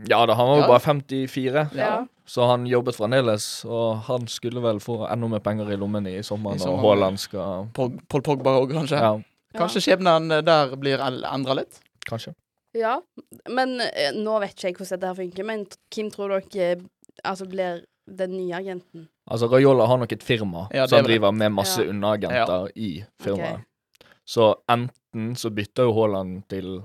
Ja 0.08 0.18
da, 0.28 0.34
han 0.36 0.46
var 0.48 0.56
jo 0.58 0.62
Ja. 0.62 0.68
bare 0.68 0.80
54, 0.84 1.62
Ja. 1.76 2.06
så 2.28 2.46
han 2.50 2.66
jobbet 2.68 2.96
fremdeles. 2.96 3.64
Og 3.64 4.02
han 4.08 4.26
skulle 4.28 4.60
vel 4.64 4.78
få 4.84 4.98
enda 5.10 5.28
mer 5.32 5.40
penger 5.44 5.70
i 5.72 5.76
lommen 5.80 6.06
i 6.06 6.18
sommeren 6.24 6.60
I 6.60 6.64
når. 6.64 6.78
Haaland 6.84 7.18
skal 7.20 7.68
Pol 7.76 7.94
Paul 8.08 8.22
Pogba 8.22 8.56
òg, 8.60 8.72
kanskje. 8.76 9.00
Ja, 9.00 9.14
Kanskje 9.56 9.80
skjebnen 9.86 10.28
der 10.44 10.76
blir 10.76 11.00
endra 11.00 11.54
litt? 11.56 11.80
kanskje. 12.08 12.34
Ja. 12.76 12.98
Men 13.48 13.80
eh, 13.80 14.12
nå 14.12 14.38
vet 14.40 14.52
ikke 14.52 14.68
jeg 14.68 14.76
hvordan 14.76 15.00
dette 15.00 15.16
funker, 15.16 15.44
men 15.48 15.66
hvem 15.90 16.10
tror 16.12 16.28
dere 16.52 16.82
altså 17.24 17.46
blir 17.48 17.84
den 18.06 18.36
nye 18.36 18.52
agenten. 18.60 19.08
Altså, 19.26 19.48
Raiola 19.50 19.86
har 19.90 19.98
nok 19.98 20.12
et 20.12 20.22
firma 20.22 20.68
Ja, 20.74 20.86
som 20.86 20.98
er 21.00 21.02
driver 21.08 21.32
med 21.34 21.50
masse 21.52 21.82
Ja. 21.82 21.88
underagenter 21.90 22.68
i 22.76 23.04
firmaet. 23.22 23.54
Okay. 23.60 24.10
Så 24.26 24.54
enten 24.70 25.34
så 25.36 25.50
bytter 25.50 25.82
jo 25.88 25.92
Haaland 25.94 26.44
til 26.48 26.82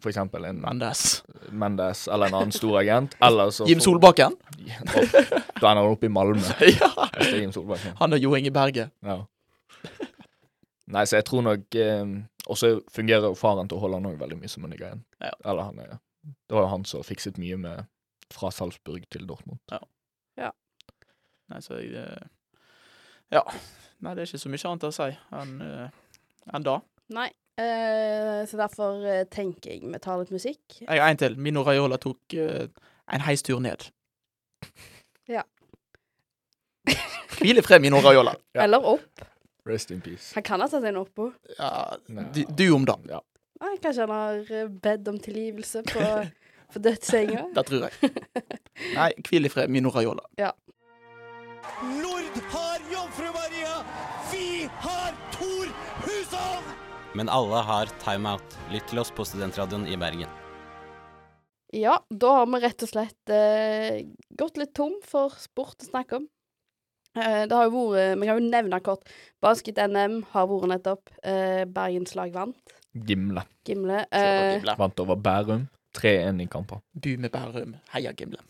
for 0.00 0.10
eksempel 0.10 0.44
en 0.44 0.60
Mendes. 0.60 1.22
Mendes 1.50 2.08
eller 2.08 2.26
en 2.26 2.34
annen 2.34 2.52
stor 2.52 2.78
agent, 2.80 3.14
eller 3.22 3.50
så 3.50 3.64
Jim 3.68 3.80
Solbakken. 3.80 4.34
Da 5.60 5.70
ender 5.70 5.80
han 5.80 5.92
oppe 5.92 6.06
i 6.06 6.12
Malmö. 6.12 6.40
ja. 6.80 6.90
Er 7.14 7.38
Jim 7.40 7.52
Solbakken. 7.52 7.96
Han 8.00 8.12
og 8.12 8.18
Jo 8.20 8.34
Inge 8.36 8.50
Berge. 8.52 8.90
Ja. 9.02 9.22
Nei, 10.86 11.04
så 11.08 11.16
jeg 11.16 11.24
tror 11.24 11.40
nok 11.42 11.74
eh, 11.80 12.04
Og 12.46 12.58
så 12.60 12.74
fungerer 12.92 13.24
jo 13.30 13.34
faren 13.34 13.68
til 13.68 13.80
Haaland 13.80 14.04
òg 14.06 14.18
veldig 14.20 14.36
mye 14.42 14.48
som 14.52 14.64
en 14.68 14.72
agent. 14.76 15.04
Ja. 15.20 15.30
Eller 15.44 15.62
han 15.70 15.78
er 15.80 15.94
Det 16.24 16.52
var 16.56 16.66
jo 16.66 16.72
han 16.74 16.84
som 16.84 17.02
fikset 17.02 17.38
mye 17.40 17.56
med 17.56 17.86
fra 18.32 18.50
Salzburg 18.52 19.04
til 19.12 19.24
Dortmund. 19.28 19.58
Nei, 21.52 21.60
så 21.64 21.78
jeg 21.80 21.94
eh, 22.00 22.26
Ja. 23.34 23.44
Nei, 24.04 24.14
det 24.14 24.24
er 24.24 24.28
ikke 24.28 24.42
så 24.42 24.52
mye 24.52 24.68
annet 24.70 24.86
å 24.88 24.92
si 24.94 25.10
enn 25.40 25.54
en 26.52 26.66
da. 26.66 26.78
Nei. 27.14 27.30
Uh, 27.54 28.42
så 28.50 28.58
derfor 28.58 29.04
eh, 29.06 29.20
tenker 29.30 29.76
jeg 29.76 29.84
vi 29.86 29.98
tar 30.02 30.18
litt 30.18 30.32
musikk. 30.34 30.80
Jeg 30.80 30.98
har 30.98 31.06
en 31.06 31.20
til. 31.20 31.36
Mino 31.38 31.62
Raiola 31.62 32.00
tok 32.02 32.34
uh, 32.34 32.66
en 33.14 33.22
heistur 33.22 33.62
ned. 33.62 33.86
Ja. 35.30 35.44
Hvil 37.38 37.60
i 37.60 37.64
fred, 37.64 37.84
Mino 37.84 38.00
Raiola. 38.02 38.34
Ja. 38.56 38.64
Eller 38.66 38.82
opp. 38.94 39.22
Rest 39.64 39.94
in 39.94 40.02
peace. 40.04 40.34
Han 40.34 40.44
kan 40.44 40.60
ha 40.60 40.68
tatt 40.68 40.84
en 40.84 40.98
oppå. 41.00 41.30
Ja, 41.56 41.96
du, 42.34 42.42
du 42.44 42.66
om 42.74 42.84
da. 42.88 42.98
Ja. 43.08 43.22
Nei, 43.62 43.76
kanskje 43.80 44.04
han 44.04 44.12
har 44.12 44.50
eh, 44.52 44.68
bedt 44.68 45.08
om 45.08 45.18
tilgivelse 45.22 45.84
på, 45.88 46.08
på 46.74 46.82
dødssenga. 46.84 47.46
Det 47.56 47.64
tror 47.70 47.86
jeg. 47.86 48.12
Nei, 48.98 49.10
hvil 49.28 49.48
i 49.48 49.52
fred, 49.52 49.72
Mino 49.72 49.94
Raiola. 49.94 50.26
Nord 51.82 52.38
har 52.54 52.78
Jomfru 52.92 53.26
Maria! 53.34 53.74
Vi 54.32 54.68
har 54.84 55.12
Tor 55.34 55.70
Hushovd! 56.04 56.70
Men 57.14 57.28
alle 57.28 57.60
har 57.66 57.90
timeout. 58.02 58.56
Lytt 58.72 58.88
til 58.90 58.98
oss 59.02 59.12
på 59.14 59.26
Studentradioen 59.26 59.86
i 59.86 59.98
Bergen. 60.00 60.30
Ja, 61.74 61.98
da 62.10 62.30
har 62.38 62.46
vi 62.50 62.60
rett 62.62 62.84
og 62.86 62.90
slett 62.90 63.32
eh, 63.34 64.04
gått 64.38 64.58
litt 64.60 64.74
tom 64.78 64.94
for 65.06 65.34
sport 65.42 65.82
å 65.82 65.88
snakke 65.88 66.20
om. 66.20 66.28
Eh, 67.18 67.44
det 67.50 67.54
har 67.54 67.68
jo 67.68 67.88
vært 67.90 68.18
Vi 68.20 68.28
kan 68.30 68.38
jo 68.40 68.50
nevne 68.50 68.80
kort. 68.82 69.10
Basket-NM 69.42 70.20
har 70.34 70.48
vært 70.50 70.70
nettopp. 70.74 71.14
Eh, 71.22 71.64
Bergenslag 71.70 72.34
vant. 72.34 72.76
Gimle. 72.94 73.46
Gimle. 73.66 74.04
Eh, 74.10 74.56
Gimle. 74.58 74.76
Vant 74.78 75.02
over 75.02 75.18
Bærum. 75.18 75.68
3-1 75.94 76.42
i 76.42 76.48
kamper. 76.50 76.82
Bu 76.94 77.12
med 77.18 77.30
Bærum. 77.34 77.76
Heia 77.94 78.14
Gimle. 78.18 78.42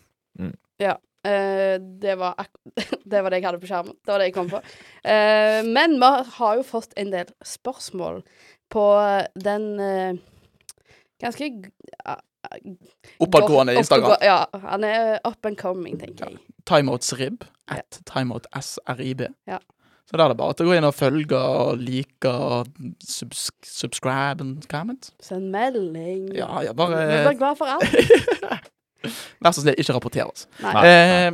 Eh, 1.25 1.75
det, 2.01 2.15
var 2.19 2.47
det 3.11 3.21
var 3.21 3.33
det 3.33 3.41
jeg 3.41 3.47
hadde 3.47 3.61
på 3.63 3.69
skjermen. 3.69 3.97
Det 4.01 4.13
var 4.13 4.21
det 4.21 4.29
jeg 4.29 4.37
kom 4.37 4.51
på. 4.51 4.61
Uh, 5.05 5.61
men 5.67 5.97
vi 6.01 6.11
har 6.37 6.59
jo 6.59 6.65
fått 6.67 6.95
en 6.99 7.11
del 7.13 7.31
spørsmål 7.45 8.21
på 8.73 8.85
den 9.35 9.67
uh, 9.81 10.21
ganske 11.21 11.51
Oppadgående 13.19 13.73
Instagram. 13.73 14.19
Ja, 14.21 14.45
han 14.61 14.83
er 14.85 15.15
up 15.25 15.45
and 15.45 15.57
coming, 15.57 15.97
tenker 15.99 16.29
jeg. 16.29 16.37
Ja. 16.37 16.51
Timeoutsrib 16.65 17.45
At 17.67 17.97
ja. 17.97 18.03
timeoutsrib. 18.05 19.23
Ja. 19.49 19.57
Så 20.05 20.19
da 20.19 20.27
er 20.27 20.33
det 20.35 20.37
bare 20.37 20.53
å 20.53 20.67
gå 20.67 20.75
inn 20.77 20.85
og 20.85 20.93
følge 20.93 21.37
og 21.39 21.81
like 21.81 22.29
og 22.29 22.69
subs 23.01 23.47
subscribe 23.65 24.43
and 24.43 24.67
comment. 24.69 25.09
Send 25.23 25.49
melding. 25.53 26.29
Ja, 26.37 26.61
Vi 26.61 26.73
bare 26.77 27.05
blir 27.25 27.39
glad 27.39 27.57
for 27.57 27.65
alt. 27.65 28.69
Vær 29.45 29.55
så 29.55 29.61
snill, 29.63 29.77
ikke 29.81 29.95
rapporter 29.97 30.25
oss. 30.29 30.47
Nei. 30.63 30.73
Eh, 30.85 31.29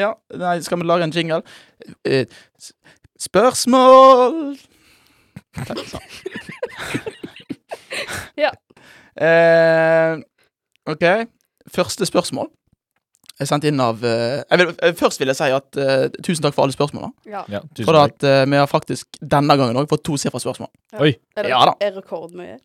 ja, 0.00 0.10
nei, 0.36 0.56
skal 0.66 0.80
vi 0.82 0.88
lage 0.88 1.06
en 1.08 1.14
jingle? 1.14 1.42
Eh, 2.04 2.26
spørsmål 3.20 4.56
Takk, 5.56 5.80
sånn. 5.88 6.04
Ja. 8.36 8.50
Eh, 9.16 10.18
OK. 10.92 11.04
Første 11.72 12.06
spørsmål 12.06 12.50
er 13.40 13.48
sendt 13.48 13.64
inn 13.68 13.80
av 13.84 14.00
eh, 14.06 14.38
jeg 14.48 14.60
vil, 14.62 14.70
eh, 14.84 14.92
Først 14.96 15.20
vil 15.20 15.28
jeg 15.32 15.36
si 15.38 15.48
at 15.52 15.78
eh, 15.80 16.04
tusen 16.24 16.44
takk 16.44 16.54
for 16.56 16.64
alle 16.66 16.76
spørsmålene. 16.76 17.12
Ja. 17.28 17.42
Ja, 17.52 17.60
tusen 17.72 17.88
For 17.88 17.96
takk. 17.98 18.14
at 18.16 18.26
eh, 18.28 18.44
vi 18.52 18.60
har 18.60 18.68
faktisk 18.70 19.18
denne 19.20 19.56
gangen 19.60 19.76
òg 19.80 19.88
fått 19.90 20.04
tosifra 20.08 20.40
spørsmål. 20.40 20.70
Oi. 21.00 21.10
Er 21.36 21.44
det 21.48 21.52
Ja 21.52 21.62
da. 21.68 21.74
er 21.84 21.96
rekordmye. 21.98 22.58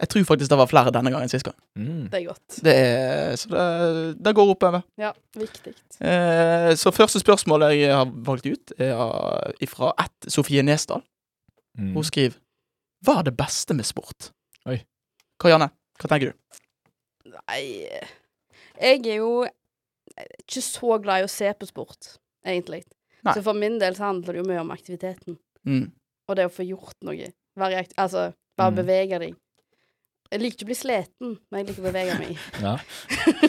Jeg 0.00 0.08
tror 0.12 0.24
faktisk 0.28 0.50
det 0.52 0.58
var 0.60 0.68
flere 0.68 0.90
denne 0.92 1.08
gangen 1.10 1.24
enn 1.24 1.32
sist 1.32 1.46
gang. 1.46 1.56
Mm. 1.78 2.08
Det 2.12 2.18
er 2.18 2.24
godt. 2.28 2.56
Det 2.64 2.72
er, 2.76 3.36
så 3.40 3.48
det, 3.48 3.62
det 4.26 4.34
går 4.36 4.50
oppover. 4.52 4.82
Ja, 5.00 5.12
viktig. 5.34 5.72
Eh, 6.04 6.72
så 6.76 6.92
første 6.92 7.20
spørsmål 7.22 7.64
jeg 7.72 7.94
har 7.94 8.10
valgt 8.26 8.46
ut, 8.50 8.72
er 8.76 9.70
fra 9.72 9.94
ett 10.04 10.28
Sofie 10.32 10.62
Nesdal. 10.66 11.00
Mm. 11.78 11.94
Hun 11.96 12.04
skriver 12.04 12.36
Hva 13.04 13.18
er 13.20 13.26
det 13.30 13.34
beste 13.36 13.74
med 13.76 13.84
sport? 13.88 14.30
Oi. 14.68 14.78
Karianne, 15.40 15.70
hva 16.00 16.08
tenker 16.12 16.32
du? 16.32 16.60
Nei 17.32 17.62
Jeg 18.80 19.00
er 19.06 19.18
jo 19.18 19.30
ikke 20.44 20.62
så 20.64 20.96
glad 21.04 21.24
i 21.24 21.26
å 21.26 21.32
se 21.32 21.48
på 21.56 21.68
sport, 21.68 22.12
egentlig. 22.44 22.82
Nei. 23.24 23.32
Så 23.36 23.42
for 23.44 23.56
min 23.56 23.76
del 23.80 23.96
så 23.96 24.06
handler 24.10 24.36
det 24.36 24.42
jo 24.44 24.48
mye 24.48 24.60
om 24.62 24.70
aktiviteten. 24.72 25.36
Mm. 25.68 25.88
Og 26.28 26.36
det 26.38 26.46
å 26.48 26.52
få 26.52 26.64
gjort 26.68 26.96
noe. 27.04 27.32
Være 27.56 27.72
i 27.76 27.80
akt 27.80 27.96
altså, 28.00 28.28
bare 28.56 28.72
Mm. 28.72 28.78
bevege 28.82 29.18
deg. 29.24 29.34
Jeg 30.30 30.42
liker 30.42 30.56
ikke 30.56 30.66
å 30.66 30.70
bli 30.70 30.76
sliten, 30.78 31.32
men 31.50 31.60
jeg 31.60 31.68
liker 31.70 31.82
å 31.82 31.86
bevege 31.88 32.14
meg. 32.20 32.44
Ja. 32.66 32.76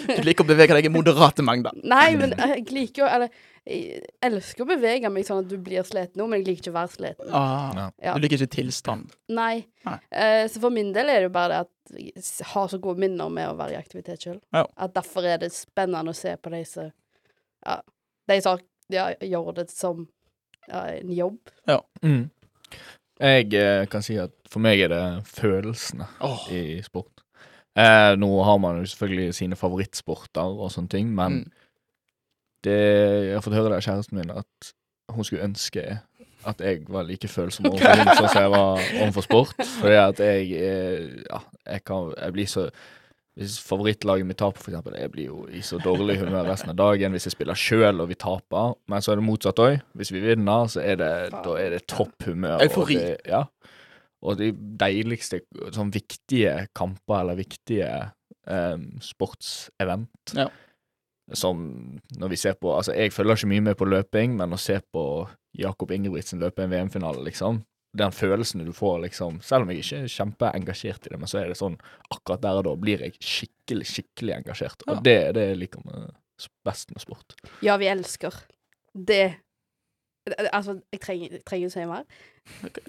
Du 0.08 0.24
liker 0.28 0.46
å 0.46 0.50
bevege 0.54 0.78
deg 0.78 0.88
i 0.90 0.92
moderate 0.94 1.46
mengder. 1.46 1.78
Nei, 1.88 2.10
men 2.20 2.34
jeg 2.38 2.66
liker 2.74 3.04
jo 3.04 3.08
Eller 3.10 3.32
jeg 3.68 4.04
elsker 4.24 4.64
å 4.64 4.68
bevege 4.70 5.10
meg 5.12 5.26
sånn 5.28 5.42
at 5.42 5.50
du 5.52 5.58
blir 5.60 5.84
sliten 5.84 6.22
nå, 6.22 6.28
men 6.30 6.40
jeg 6.40 6.46
liker 6.48 6.62
ikke 6.62 6.72
å 6.72 6.78
være 6.78 6.92
sliten. 6.94 7.34
Ah, 7.36 7.90
Ja. 8.00 8.14
Du 8.16 8.24
liker 8.24 8.40
ikke 8.40 8.54
tilstand. 8.62 9.12
Nei. 9.36 9.66
Nei. 9.88 9.98
Uh, 10.08 10.46
så 10.48 10.62
for 10.64 10.72
min 10.72 10.94
del 10.96 11.12
er 11.12 11.20
det 11.20 11.28
jo 11.28 11.34
bare 11.36 11.50
det 11.52 11.60
at 11.66 11.98
jeg 11.98 12.48
har 12.54 12.70
så 12.72 12.80
gode 12.84 13.04
minner 13.04 13.32
med 13.34 13.50
å 13.50 13.58
være 13.60 13.76
i 13.76 13.80
aktivitet 13.80 14.24
sjøl. 14.24 14.40
Ja. 14.56 14.64
At 14.80 14.96
derfor 14.96 15.28
er 15.28 15.42
det 15.44 15.52
spennende 15.56 16.14
å 16.16 16.18
se 16.18 16.36
på 16.40 16.54
de 16.56 16.64
som 16.68 16.94
Ja, 17.66 17.82
de 18.32 18.40
som 18.46 18.64
ja, 18.94 19.10
gjør 19.20 19.52
det 19.60 19.68
som 19.74 20.06
ja, 20.68 20.86
en 21.02 21.12
jobb. 21.16 21.52
Ja. 21.68 21.82
Mm. 22.04 22.30
Jeg 23.20 23.54
eh, 23.58 23.86
kan 23.90 24.04
si 24.06 24.18
at 24.22 24.34
for 24.52 24.62
meg 24.64 24.80
er 24.86 24.92
det 24.94 25.04
følelsene 25.26 26.06
Åh. 26.22 26.44
i 26.54 26.82
sport. 26.86 27.24
Eh, 27.78 28.14
nå 28.18 28.30
har 28.46 28.58
man 28.62 28.80
jo 28.82 28.90
selvfølgelig 28.92 29.34
sine 29.38 29.56
favorittsporter 29.58 30.42
og 30.58 30.72
sånne 30.74 30.90
ting, 30.90 31.10
men 31.16 31.40
Mm. 31.44 31.52
det, 32.64 32.78
jeg 33.28 33.34
har 33.38 33.42
fått 33.46 33.54
høre 33.58 33.70
det 33.74 33.78
av 33.80 33.86
kjæresten 33.86 34.18
min 34.20 34.32
at 34.34 34.72
hun 35.14 35.24
skulle 35.24 35.46
ønske 35.46 35.84
at 36.48 36.62
jeg 36.64 36.84
var 36.90 37.04
like 37.04 37.28
følsom 37.28 37.66
overfor 37.70 37.98
henne 37.98 38.16
som 38.16 38.28
jeg 38.42 38.52
var 38.54 38.82
overfor 39.02 39.26
sport. 39.26 39.56
Fordi 39.82 39.98
at 40.00 40.20
jeg 40.24 40.52
eh, 40.54 41.24
Ja, 41.30 41.40
jeg 41.74 41.84
kan 41.84 42.14
Jeg 42.18 42.34
blir 42.34 42.46
så 42.48 42.70
Hvis 43.38 43.60
favorittlaget 43.62 44.26
mitt 44.26 44.40
taper, 44.42 44.64
eksempel, 44.72 44.96
jeg 44.98 45.12
blir 45.14 45.28
jo 45.30 45.44
i 45.54 45.60
så 45.62 45.78
dårlig 45.84 46.16
humør 46.24 46.48
resten 46.50 46.72
av 46.74 46.78
dagen 46.80 47.14
hvis 47.14 47.28
jeg 47.28 47.36
spiller 47.36 47.54
sjøl 47.60 48.02
og 48.02 48.08
vi 48.10 48.16
taper. 48.18 48.72
Men 48.90 49.04
så 49.06 49.12
er 49.14 49.20
det 49.20 49.28
motsatt 49.28 49.60
òg. 49.62 49.76
Hvis 49.94 50.10
vi 50.12 50.24
vinner, 50.24 50.66
så 50.74 50.82
er 50.82 50.96
det, 50.98 51.12
da 51.46 51.54
er 51.62 51.76
det 51.76 51.84
topp 51.88 52.26
humør. 52.26 52.56
og 52.58 52.66
Eufori. 52.66 52.96
det- 52.98 53.22
Ja. 53.30 53.44
Og 54.24 54.38
de 54.40 54.52
deiligste 54.52 55.42
sånn 55.72 55.92
viktige 55.94 56.68
kamper 56.74 57.20
eller 57.22 57.36
viktige 57.38 58.12
um, 58.48 58.98
sportsevent 59.00 60.34
Ja. 60.36 60.48
som 61.34 62.00
når 62.18 62.30
vi 62.30 62.36
ser 62.36 62.54
på 62.54 62.74
Altså, 62.78 62.96
jeg 62.96 63.12
følger 63.14 63.36
ikke 63.36 63.48
mye 63.54 63.62
med 63.62 63.78
på 63.78 63.86
løping, 63.86 64.36
men 64.38 64.50
å 64.52 64.58
se 64.58 64.80
på 64.94 65.28
Jakob 65.58 65.92
Ingebrigtsen 65.92 66.40
løpe 66.40 66.64
en 66.64 66.70
VM-finale, 66.72 67.24
liksom 67.24 67.64
Den 67.98 68.12
følelsen 68.14 68.62
du 68.66 68.72
får, 68.76 69.00
liksom 69.08 69.40
Selv 69.42 69.66
om 69.66 69.72
jeg 69.74 69.82
ikke 69.84 70.04
er 70.04 70.12
kjempeengasjert 70.14 71.08
i 71.08 71.14
det, 71.14 71.20
men 71.20 71.28
så 71.32 71.40
er 71.42 71.48
det 71.52 71.58
sånn 71.58 71.78
Akkurat 72.14 72.42
der 72.44 72.60
og 72.62 72.66
da 72.68 72.76
blir 72.80 73.02
jeg 73.06 73.16
skikkelig, 73.20 73.88
skikkelig 73.90 74.36
engasjert. 74.38 74.84
Og 74.88 74.96
Ja. 74.96 75.02
det 75.08 75.18
det 75.36 75.44
er 75.52 75.56
like 75.60 75.82
med, 75.86 76.12
best 76.66 76.92
med 76.94 77.02
sport. 77.02 77.36
Ja, 77.66 77.78
vi 77.82 77.88
elsker. 77.90 78.34
Det 78.94 79.36
Altså, 80.52 80.82
jeg 80.92 81.00
trenger, 81.00 81.38
trenger 81.48 81.70
å 81.70 81.72
si 81.72 81.84
mer. 81.88 82.04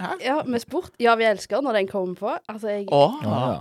Hæ? 0.02 0.08
Ja, 0.24 0.36
med 0.44 0.60
sport. 0.64 0.90
Ja, 0.98 1.12
vi 1.14 1.24
elsker 1.28 1.60
når 1.62 1.72
den 1.78 1.86
kommer 1.88 2.14
på. 2.18 2.32
Altså, 2.50 2.68
jeg 2.72 2.88
Åh. 2.90 3.20
Ja, 3.22 3.38
ja. 3.52 3.60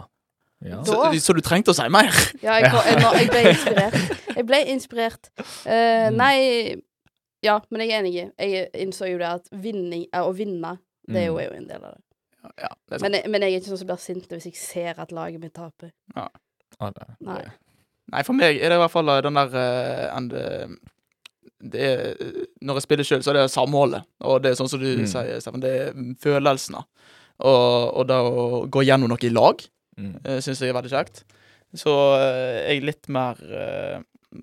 ja. 0.71 0.79
Så, 0.83 0.97
så 1.21 1.33
du 1.37 1.41
trengte 1.45 1.69
å 1.69 1.77
si 1.77 1.85
mer? 1.93 2.09
Ja, 2.41 2.55
jeg, 2.57 2.71
jeg, 2.73 3.03
jeg 3.19 3.29
ble 3.29 3.43
inspirert. 3.51 3.99
Jeg 4.37 4.45
ble 4.49 4.63
inspirert. 4.73 5.29
Eh, 5.69 6.09
Mm. 6.09 6.17
Nei 6.17 6.75
Ja, 7.45 7.59
men 7.69 7.81
jeg 7.85 7.91
er 7.93 7.99
enig. 8.01 8.15
Jeg 8.41 8.69
innså 8.81 9.05
jo 9.11 9.19
det 9.21 9.27
at 9.29 9.45
vinning, 9.53 10.07
eh, 10.11 10.25
å 10.25 10.33
vinne, 10.33 10.79
det 11.07 11.21
er 11.23 11.25
jo, 11.27 11.33
Mm. 11.35 11.39
er 11.39 11.47
jo 11.49 11.57
en 11.57 11.67
del 11.67 11.83
av 11.83 11.93
det. 11.95 12.03
Ja, 12.61 12.69
det 12.89 12.95
er. 12.95 13.01
Men, 13.01 13.13
jeg- 13.13 13.29
men 13.29 13.41
jeg 13.41 13.53
er 13.53 13.59
ikke 13.59 13.69
sånn 13.71 13.77
som 13.77 13.87
blir 13.87 13.97
sint 13.99 14.27
hvis 14.29 14.45
jeg 14.45 14.55
ser 14.55 14.99
at 15.01 15.11
laget 15.11 15.39
mitt 15.41 15.53
taper. 15.53 15.91
Ja, 16.15 16.27
det, 16.79 17.07
Nei. 17.21 17.41
Nei, 18.11 18.21
for 18.23 18.33
meg 18.33 18.55
er 18.61 18.69
det 18.69 18.77
i 18.77 18.81
hvert 18.81 18.91
fall 18.91 19.09
eh, 19.09 19.21
den 19.21 19.33
der 19.33 19.47
uh, 19.47 20.67
det 21.59 21.81
er, 21.81 22.15
Når 22.61 22.75
jeg 22.77 22.83
spiller 22.83 23.03
sjøl, 23.03 23.23
så 23.25 23.31
er 23.33 23.33
det 23.41 23.51
samholdet. 23.51 24.03
Og 24.21 24.41
det 24.43 24.51
er 24.51 24.55
sånn 24.55 24.69
som 24.69 24.79
du 24.79 24.85
Mm. 24.97 25.07
sier, 25.07 25.39
Steffen, 25.41 25.59
det 25.61 25.71
er 25.89 25.93
følelsene. 26.21 26.83
Og, 27.39 27.97
og 27.97 28.07
det 28.07 28.15
å 28.15 28.67
gå 28.69 28.83
gjennom 28.85 29.09
noe 29.09 29.23
i 29.23 29.29
lag 29.33 29.65
Mm. 29.97 30.15
uh, 30.25 30.37
syns 30.39 30.59
jeg 30.61 30.69
er 30.69 30.73
veldig 30.81 30.91
kjekt. 30.93 31.23
Så 31.75 31.89
uh, 31.89 32.69
jeg 32.69 32.77
er 32.77 32.85
litt 32.85 33.09
mer 33.09 33.35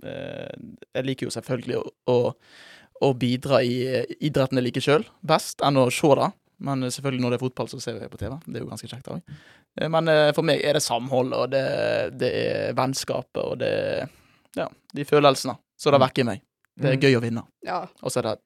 Jeg 0.04 1.04
liker 1.04 1.26
jo 1.26 1.30
selvfølgelig 1.30 1.76
å, 1.76 1.90
å, 2.10 2.34
å 3.04 3.10
bidra 3.14 3.60
i 3.62 4.04
idretten 4.24 4.58
jeg 4.58 4.64
liker 4.64 4.80
sjøl 4.84 5.04
best, 5.22 5.60
enn 5.62 5.76
å 5.76 5.90
se 5.92 6.08
det. 6.18 6.30
Men 6.58 6.82
eh, 6.86 6.90
selvfølgelig 6.94 7.22
når 7.24 7.30
det 7.34 7.38
er 7.40 7.44
fotball, 7.46 7.68
så 7.68 7.80
ser 7.82 7.98
vi 7.98 8.08
på 8.12 8.18
TV. 8.20 8.36
Det 8.46 8.56
er 8.56 8.64
jo 8.64 8.70
ganske 8.70 8.88
kjekt 8.90 9.08
òg. 9.10 9.34
Men 9.90 10.08
eh, 10.08 10.30
for 10.36 10.42
meg 10.46 10.62
er 10.64 10.76
det 10.78 10.82
samhold, 10.84 11.32
og 11.34 11.50
det, 11.50 11.64
det 12.20 12.30
er 12.44 12.74
vennskapet, 12.78 13.42
og 13.42 13.58
det 13.58 13.70
er 13.74 14.08
ja, 14.56 14.68
de 14.94 15.04
følelsene. 15.08 15.56
Så 15.76 15.90
det 15.90 16.00
vekker 16.04 16.22
i 16.22 16.28
meg. 16.32 16.42
Det 16.78 16.90
er 16.92 16.96
Mm. 16.96 17.02
gøy 17.02 17.16
å 17.18 17.22
vinne. 17.22 17.42
Ja. 17.66 17.80
Og 18.02 18.10
så 18.10 18.18
er 18.20 18.28
det 18.28 18.36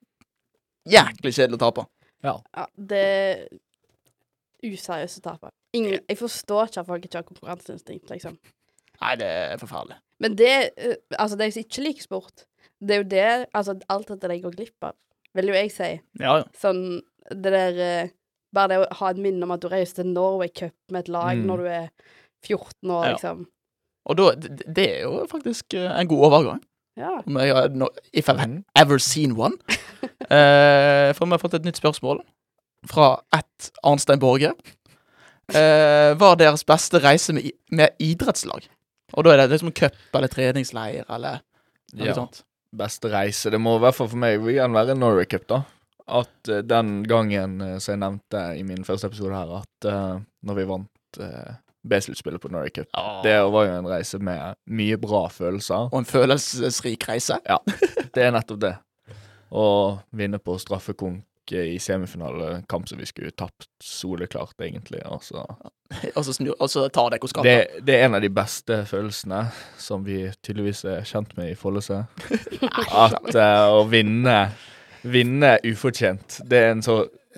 jæklig 0.93 1.33
kjedelig 1.33 1.57
å 1.59 1.63
tape. 1.67 1.85
ja 2.23 2.35
det 2.77 2.99
er 2.99 3.47
useriøst 4.65 5.21
å 5.21 5.25
tape. 5.29 5.51
Ingen, 5.77 5.99
jeg 6.09 6.17
forstår 6.19 6.67
ikke 6.69 6.81
at 6.81 6.87
folk 6.89 7.05
ikke 7.05 7.19
har 7.21 7.27
konkurranseinstinkt, 7.27 8.09
liksom. 8.11 8.37
Nei, 8.99 9.13
det 9.21 9.27
er 9.29 9.59
forferdelig. 9.61 9.99
Men 10.19 10.33
det 10.35 10.49
eh, 10.75 10.95
Altså, 11.17 11.37
de 11.39 11.47
som 11.55 11.61
ikke 11.63 11.83
liker 11.85 12.03
sport, 12.03 12.43
det 12.83 12.95
er 12.95 12.99
jo 13.03 13.07
det 13.13 13.27
Altså, 13.55 13.77
alt 13.87 14.09
dette 14.11 14.27
de 14.33 14.39
går 14.43 14.57
glipp 14.57 14.83
av, 14.89 14.97
vil 15.37 15.51
jo 15.53 15.55
jeg 15.55 15.71
si. 15.71 15.89
Ja, 16.19 16.33
ja. 16.41 16.43
Sånn 16.59 16.99
det 17.29 17.51
der 17.53 17.79
eh, 17.85 18.09
Bare 18.55 18.67
det 18.71 18.77
å 18.81 18.93
ha 18.97 19.09
et 19.11 19.17
minne 19.21 19.43
om 19.45 19.51
at 19.53 19.61
du 19.61 19.67
reiser 19.69 19.99
til 20.01 20.07
Norway 20.09 20.49
Cup 20.49 20.73
med 20.89 21.03
et 21.03 21.09
lag 21.13 21.35
Mm. 21.37 21.45
når 21.45 21.57
du 21.61 21.65
er 21.69 21.89
14 22.47 22.89
år, 22.89 23.03
Ja. 23.05 23.11
liksom. 23.13 23.43
Og 24.09 24.17
da, 24.17 24.31
det, 24.33 24.85
er 24.89 25.01
jo 25.03 25.27
faktisk 25.29 25.73
eh, 25.77 25.99
en 25.99 26.07
god 26.09 26.23
overgang. 26.31 26.63
Ja. 26.97 27.21
Jeg 27.27 27.53
har, 27.53 27.69
if 28.11 28.27
I've 28.29 28.63
ever 28.75 28.97
seen 28.97 29.37
one. 29.37 29.57
Eh, 30.29 31.13
for 31.17 31.25
vi 31.25 31.31
har 31.31 31.39
fått 31.41 31.53
et 31.57 31.63
nytt 31.65 31.77
spørsmål 31.79 32.19
fra 32.85 33.19
ett 33.33 33.69
Arnstein 33.83 34.19
Borge. 34.19 34.51
Eh, 35.49 36.13
hva 36.19 36.31
er 36.33 36.41
deres 36.43 36.63
beste 36.67 36.99
reise 37.01 37.33
med, 37.33 37.47
med 37.73 37.95
idrettslag? 38.03 38.67
Og 39.17 39.25
da 39.25 39.31
er 39.33 39.41
det 39.47 39.55
liksom 39.55 39.71
cup 39.73 39.95
eller 40.13 40.29
treningsleir 40.29 41.05
eller 41.09 41.39
noe 41.95 42.05
Ja. 42.11 42.13
sånt. 42.13 42.43
Beste 42.75 43.09
reise. 43.09 43.49
Det 43.49 43.57
må 43.59 43.77
i 43.77 43.81
hvert 43.81 43.95
fall 43.97 44.07
for 44.11 44.17
meg 44.21 44.37
vil 44.43 44.55
gjerne 44.59 44.73
være 44.77 44.97
Norway 44.97 45.25
Cup, 45.25 45.47
da. 45.49 45.63
At 46.09 46.49
eh, 46.49 46.63
den 46.65 47.03
gangen 47.07 47.61
eh, 47.61 47.77
som 47.77 47.95
jeg 47.95 48.03
nevnte 48.03 48.43
i 48.57 48.65
min 48.67 48.85
første 48.87 49.09
episode 49.11 49.35
her, 49.35 49.55
at 49.61 49.89
uh, 49.89 50.19
når 50.45 50.57
vi 50.57 50.67
vant 50.69 51.21
uh, 51.21 51.55
B-sluttspillet 51.89 52.41
på 52.41 52.51
Norway 52.51 52.73
Cup 52.75 52.87
Det 53.23 53.37
var 53.53 53.65
jo 53.65 53.77
en 53.77 53.87
reise 53.87 54.19
med 54.19 54.59
mye 54.67 54.97
bra 54.99 55.27
følelser. 55.31 55.89
Og 55.89 56.01
en 56.01 56.09
følelsesrik 56.09 57.07
reise. 57.09 57.39
Ja, 57.47 57.59
Det 58.15 58.25
er 58.25 58.35
nettopp 58.35 58.61
det. 58.65 58.75
Å 59.49 59.65
vinne 60.11 60.41
på 60.43 60.57
straffekonk 60.61 61.25
i 61.55 61.79
semifinalekamp 61.81 62.89
som 62.89 62.99
vi 62.99 63.07
skulle 63.09 63.31
tapt 63.31 63.65
soleklart, 63.81 64.53
egentlig. 64.61 65.01
Altså. 65.05 65.45
Og 66.15 66.25
så, 66.25 66.35
og 66.59 66.67
så 66.69 66.83
tar 66.93 67.09
dere 67.09 67.27
skatten. 67.31 67.47
Det, 67.47 67.81
det 67.81 67.95
er 67.95 68.03
en 68.05 68.19
av 68.19 68.21
de 68.21 68.29
beste 68.29 68.83
følelsene 68.85 69.39
som 69.81 70.03
vi 70.05 70.19
tydeligvis 70.45 70.83
er 70.85 71.07
kjent 71.09 71.31
med 71.39 71.49
i 71.49 71.55
Follese. 71.57 72.03
At 73.05 73.31
uh, 73.33 73.79
å 73.79 73.87
vinne 73.89 74.35
Vinne 75.03 75.57
ufortjent, 75.69 76.41
det 76.49 76.57
er 76.65 76.71
en 76.73 76.81
så 76.85 76.97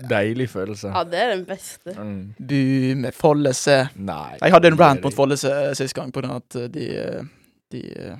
deilig 0.09 0.47
følelse. 0.49 0.89
ja, 0.93 1.03
det 1.03 1.19
er 1.19 1.35
den 1.35 1.45
beste. 1.45 1.93
Mm. 1.93 2.33
Bu 2.39 2.95
med 3.03 3.13
Follese. 3.13 3.89
Nei. 3.95 4.37
Jeg 4.41 4.51
hadde 4.55 4.67
en 4.71 4.77
rant 4.79 5.03
mot 5.03 5.13
Follese 5.13 5.51
sist 5.77 5.93
gang 5.93 6.11
på 6.11 6.21
grunn 6.23 6.31
av 6.31 6.41
at 6.41 6.55
eh, 6.55 6.67
de 6.73 6.87
eh, 6.97 7.23
De, 7.71 7.81
eh, 7.95 8.15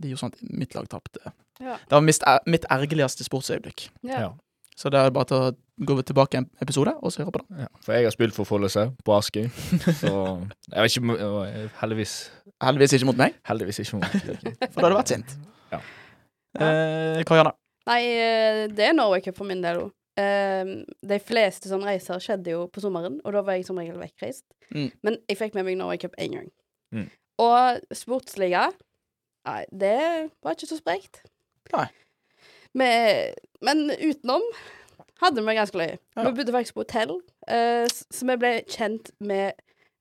de 0.00 0.08
gjorde 0.12 0.20
sånn 0.22 0.32
at 0.32 0.44
mitt 0.56 0.74
lag 0.76 0.86
tapte. 0.88 1.20
Ja. 1.60 1.74
Det 1.76 1.92
var 1.96 2.00
mitt, 2.06 2.22
er- 2.22 2.44
mitt 2.46 2.64
ergerligste 2.70 3.24
sportsøyeblikk. 3.26 3.88
Ja. 4.06 4.20
Ja. 4.20 4.28
Så 4.78 4.88
det 4.94 5.00
er 5.00 5.10
bare 5.10 5.26
til 5.26 5.36
å 5.42 5.50
gå 5.84 5.96
tilbake 6.06 6.38
en 6.38 6.46
episode 6.62 6.92
og 7.02 7.10
så 7.10 7.24
høre 7.24 7.32
på 7.34 7.40
det. 7.42 7.64
Ja, 7.64 7.66
for 7.82 7.92
jeg 7.96 8.06
har 8.06 8.14
spilt 8.14 8.34
for 8.36 8.46
Follese 8.46 8.84
på 9.04 9.16
Askøy, 9.18 9.48
så 9.98 10.12
jeg 10.70 10.84
vet 10.84 10.96
ikke 11.00 11.72
Heldigvis 11.80 12.14
Heldigvis 12.62 12.94
ikke 12.94 13.06
mot 13.10 13.18
meg, 13.18 13.34
Heldigvis 13.46 13.80
ikke. 13.82 13.98
mot 13.98 14.06
meg. 14.06 14.12
for 14.70 14.80
da 14.80 14.86
hadde 14.86 14.92
det 14.94 14.98
vært 15.00 15.12
sint. 15.16 15.34
Ja. 15.74 15.80
Eh, 16.62 17.22
Karianne? 17.26 17.52
Nei, 17.88 18.02
eh, 18.20 18.66
det 18.68 18.84
er 18.90 18.92
Norway 18.96 19.20
Cup 19.24 19.36
for 19.40 19.48
min 19.48 19.62
del 19.64 19.84
òg. 19.86 19.92
de 20.18 21.18
fleste 21.22 21.68
sånne 21.70 21.86
reiser 21.86 22.18
skjedde 22.18 22.50
jo 22.50 22.64
på 22.74 22.80
sommeren, 22.82 23.20
og 23.24 23.32
da 23.36 23.40
var 23.46 23.54
jeg 23.54 23.66
som 23.68 23.78
regel 23.78 24.00
vekkreist. 24.00 24.42
Mm. 24.74 24.88
Men 25.06 25.16
jeg 25.28 25.38
fikk 25.38 25.54
med 25.54 25.64
meg 25.68 25.76
Norway 25.78 25.96
Cup 26.02 26.16
én 26.18 26.32
gang. 26.34 26.48
Mm. 26.92 27.04
Og 27.38 27.78
sportsliga 27.94 28.72
Nei, 29.46 29.62
det 29.70 29.94
var 30.42 30.52
ikke 30.58 30.66
så 30.68 30.76
sprekt. 30.80 31.22
Nei. 31.72 31.86
Men, 32.76 33.30
men 33.64 33.84
utenom 33.94 34.42
hadde 35.22 35.40
vi 35.46 35.54
ganske 35.56 35.78
løye. 35.78 35.94
Ja. 36.18 36.24
Vi 36.26 36.34
bodde 36.36 36.52
faktisk 36.52 36.74
på 36.76 36.82
hotell, 36.82 37.14
eh, 37.48 37.86
så 37.88 38.26
vi 38.28 38.36
ble 38.42 38.50
kjent 38.68 39.08
med 39.24 39.54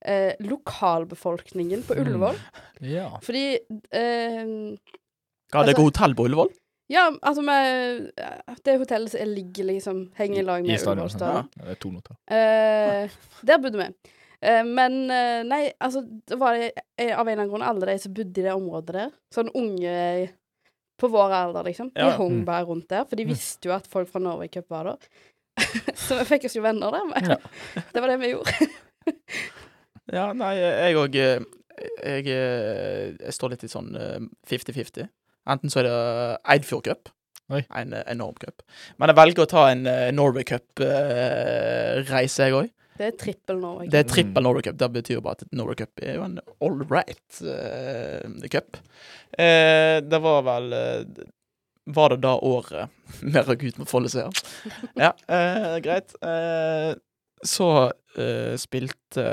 eh, 0.03 0.33
lokalbefolkningen 0.43 1.85
på 1.87 1.95
Mm. 1.95 2.01
Ullevål. 2.03 2.41
Ja. 2.81 3.07
Fordi 3.23 3.45
eh, 3.91 4.43
Ga 5.53 5.63
dere 5.63 5.75
Altså- 5.77 5.83
hotell 5.87 6.15
på 6.17 6.25
Ullevål? 6.27 6.51
Ja, 6.89 7.09
altså 7.21 7.41
med 7.43 8.11
Det 8.63 8.77
hotellet 8.79 9.11
som 9.11 9.27
ligger 9.27 9.65
liksom 9.67 9.97
Henger 10.15 10.39
i 10.39 10.45
lag 10.47 10.63
med. 10.63 10.79
Ullevål 10.79 11.09
stadion. 11.11 11.49
Ja, 11.57 11.65
det 11.65 11.73
er 11.75 11.79
to 11.83 11.91
noter. 11.91 12.15
Eh, 12.31 13.09
der 13.43 13.59
bodde 13.59 13.77
vi. 13.81 13.87
Eh, 14.41 14.63
men 14.63 14.95
eh, 15.11 15.41
nei, 15.43 15.63
altså 15.83 16.03
det 16.07 16.37
var 16.39 16.55
det 16.55 16.69
eh, 16.97 17.11
av 17.17 17.27
en 17.27 17.33
eller 17.33 17.43
annen 17.43 17.51
grunn 17.51 17.65
alle 17.67 17.89
de 17.91 17.97
som 17.99 18.13
bodde 18.15 18.39
i 18.39 18.45
det 18.45 18.53
området 18.55 18.95
der. 18.95 19.11
Sånn 19.35 19.51
unge 19.57 20.29
på 20.97 21.09
vår 21.13 21.33
alder, 21.43 21.63
liksom. 21.67 21.91
De 21.93 22.01
Ja. 22.07 22.15
hung 22.17 22.39
Mm. 22.39 22.45
bare 22.45 22.65
rundt 22.65 22.87
der, 22.89 23.03
for 23.05 23.15
de 23.19 23.25
Mm. 23.25 23.29
visste 23.35 23.67
jo 23.69 23.73
at 23.75 23.85
folk 23.87 24.09
fra 24.09 24.19
Norway 24.19 24.47
Cup 24.47 24.69
var 24.69 24.83
der. 24.85 24.97
så 25.95 26.17
vi 26.19 26.25
fikk 26.25 26.45
oss 26.45 26.55
jo 26.55 26.61
venner 26.63 26.91
der. 26.91 27.05
Men 27.05 27.29
Ja. 27.29 27.37
det 27.93 28.01
var 28.01 28.07
det 28.07 28.19
vi 28.19 28.31
gjorde. 28.33 28.69
Ja, 30.13 30.31
nei, 30.33 30.53
jeg 30.55 30.95
òg 30.95 31.13
jeg, 31.13 31.43
jeg, 32.01 32.25
jeg 33.19 33.33
står 33.35 33.49
litt 33.51 33.63
i 33.63 33.67
sånn 33.67 33.89
eh, 33.99 34.19
50-50. 34.47 35.09
Enten 35.47 35.71
så 35.71 35.81
er 35.81 35.87
det 35.87 35.97
Eidfjord 36.53 36.87
Cup. 36.89 37.11
Oi. 37.53 37.61
En 37.79 37.93
eh, 37.95 38.03
enorm 38.11 38.35
cup. 38.41 38.63
Men 38.99 39.07
jeg 39.11 39.17
velger 39.21 39.45
å 39.45 39.51
ta 39.51 39.61
en 39.71 39.85
eh, 39.87 40.09
Norway 40.15 40.43
Cup-reise, 40.47 42.41
jeg 42.43 42.57
òg. 42.57 42.73
Det 42.97 43.05
er 43.05 43.17
trippel 43.21 43.59
Norway 43.61 43.89
Det 43.93 43.99
er 44.01 44.07
trippel 44.09 44.43
Norway 44.43 44.65
Cup. 44.65 44.77
Det 44.81 44.89
betyr 44.95 45.19
jo 45.19 45.23
bare 45.25 45.37
at 45.37 45.55
Norway 45.55 45.77
Cup 45.79 46.01
er 46.01 46.17
jo 46.17 46.23
en 46.25 46.39
all 46.65 46.79
right 46.89 47.41
uh, 47.45 48.47
cup. 48.51 48.79
Uh, 49.37 50.01
det 50.01 50.19
var 50.23 50.41
vel 50.47 50.73
uh, 50.73 51.25
Var 51.93 52.15
det 52.15 52.19
da 52.25 52.33
året 52.41 52.89
Mer 53.35 53.45
røk 53.47 53.67
ut 53.67 53.77
med 53.83 53.89
Folle 53.91 54.09
Seer? 54.11 54.33
Ja, 54.97 55.11
eh, 55.29 55.77
greit. 55.85 56.15
Eh, 56.25 56.95
så 57.45 57.69
eh, 58.17 58.55
spilte 58.59 59.27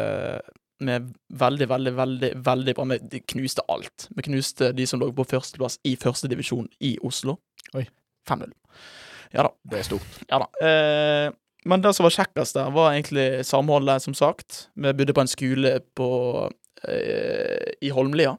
vi 0.78 0.98
veldig, 1.44 1.68
veldig, 1.70 1.92
veldig 1.96 2.30
veldig 2.46 2.74
bra. 2.74 2.86
Vi 3.12 3.20
knuste 3.34 3.62
alt. 3.68 4.08
Vi 4.16 4.26
knuste 4.26 4.72
de 4.72 4.86
som 4.86 5.00
lå 5.00 5.10
på 5.14 5.26
førsteplass 5.28 5.78
i 5.86 5.94
førstedivisjon 6.00 6.68
i 6.80 6.96
Oslo. 7.04 7.38
Oi. 7.74 7.86
5-0. 8.28 8.52
Ja 9.34 9.46
da. 9.46 9.50
Det 9.70 9.80
er 9.80 9.88
stort. 9.88 10.20
Ja 10.30 10.40
da. 10.42 10.48
Eh, 10.66 11.32
men 11.64 11.82
det 11.84 11.94
som 11.96 12.04
var 12.04 12.14
kjekkest 12.14 12.58
der, 12.58 12.72
var 12.74 12.92
egentlig 12.92 13.44
samholdet, 13.48 14.04
som 14.04 14.16
sagt. 14.16 14.68
Vi 14.76 14.92
bodde 14.92 15.16
på 15.16 15.24
en 15.24 15.30
skole 15.30 15.78
på 15.96 16.08
eh, 16.88 17.70
i 17.80 17.92
Holmlia. 17.94 18.34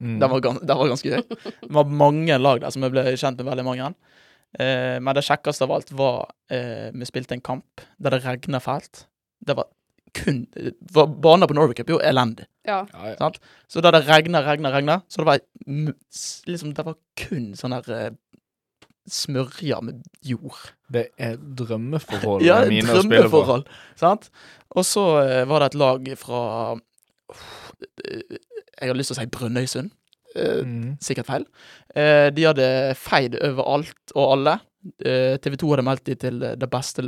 Mm. 0.00 0.18
Det, 0.20 0.28
var 0.32 0.40
det 0.44 0.76
var 0.76 0.90
ganske 0.92 1.12
gøy. 1.12 1.22
Det 1.60 1.72
var 1.76 1.88
mange 1.88 2.36
lag 2.38 2.60
der, 2.60 2.72
så 2.72 2.80
vi 2.80 2.92
ble 2.92 3.04
kjent 3.20 3.40
med 3.40 3.48
veldig 3.48 3.66
mange. 3.66 3.90
Eh, 4.58 4.98
men 5.00 5.16
det 5.16 5.24
kjekkeste 5.24 5.66
av 5.66 5.72
alt 5.76 5.92
var 5.94 6.32
eh, 6.50 6.88
Vi 6.90 7.06
spilte 7.06 7.36
en 7.36 7.44
kamp 7.44 7.84
der 8.02 8.16
det 8.16 8.24
regna 8.24 8.60
fælt. 8.60 9.06
Det 9.40 9.56
var 9.56 9.70
kun 10.16 10.40
Baner 11.22 11.46
på 11.50 11.54
Norway 11.56 11.74
Cup 11.78 11.88
er 11.90 11.96
jo 11.96 12.00
elendig. 12.04 12.46
Ja. 12.66 12.82
Ja, 12.92 13.14
ja. 13.18 13.30
Så 13.70 13.82
da 13.84 13.90
det 13.94 14.04
regna, 14.08 14.42
regna, 14.46 14.70
regna, 14.74 14.98
så 15.08 15.22
det 15.22 15.26
var 15.30 15.40
liksom 16.46 16.74
Det 16.76 16.84
var 16.86 16.96
kun 17.16 17.52
sånn 17.58 17.74
der 17.78 17.94
eh, 17.96 18.10
smørja 19.10 19.80
med 19.82 20.02
jord. 20.22 20.58
Det 20.92 21.08
er 21.18 21.36
drømmeforhold 21.36 22.44
Ja, 22.48 22.60
mine 22.68 22.86
drømmeforhold, 22.86 23.64
å 23.66 23.96
spille 23.96 24.16
på. 24.20 24.30
Og 24.78 24.86
så 24.86 25.04
eh, 25.24 25.44
var 25.50 25.64
det 25.64 25.70
et 25.72 25.78
lag 25.80 26.10
fra 26.20 26.42
eh, 28.04 28.38
Jeg 28.80 28.90
har 28.92 28.98
lyst 28.98 29.12
til 29.12 29.18
å 29.18 29.22
si 29.22 29.30
Brønnøysund. 29.38 29.90
Eh, 30.36 30.60
Mm. 30.62 30.92
sikkert 31.02 31.26
feil. 31.26 31.44
Eh, 31.98 32.28
de 32.30 32.44
hadde 32.46 32.66
feid 32.94 33.34
over 33.42 33.66
alt 33.66 34.12
og 34.14 34.28
alle. 34.36 34.58
TV 35.02 35.56
2 35.60 35.72
hadde 35.74 35.82
meldt 35.84 36.04
de 36.06 36.14
til 36.16 36.38
det 36.40 36.68
beste 36.72 37.02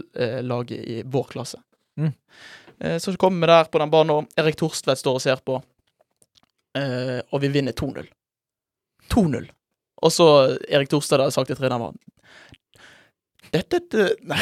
laget 0.44 0.82
i 0.82 0.96
vår 1.08 1.30
klasse. 1.30 1.60
Mm. 1.96 2.10
Eh, 2.82 2.98
så 2.98 3.14
kommer 3.20 3.46
vi 3.46 3.52
der 3.52 3.70
på 3.70 3.78
den 3.82 3.90
banen, 3.92 4.10
og 4.16 4.38
Erik 4.42 4.56
Torstvedt 4.58 4.98
står 5.00 5.18
og 5.18 5.24
ser 5.24 5.42
på. 5.46 5.60
Eh, 6.78 7.20
og 7.32 7.42
vi 7.44 7.50
vinner 7.54 7.72
2-0. 7.76 8.06
2-0. 9.12 9.48
Og 10.02 10.10
så 10.12 10.26
Erik 10.68 10.88
Torstvedt 10.90 11.22
hadde 11.22 11.34
sagt 11.34 11.50
til 11.52 11.58
treneren 11.58 11.98
Dette 13.52 13.80
det- 13.92 14.16
Nei, 14.30 14.38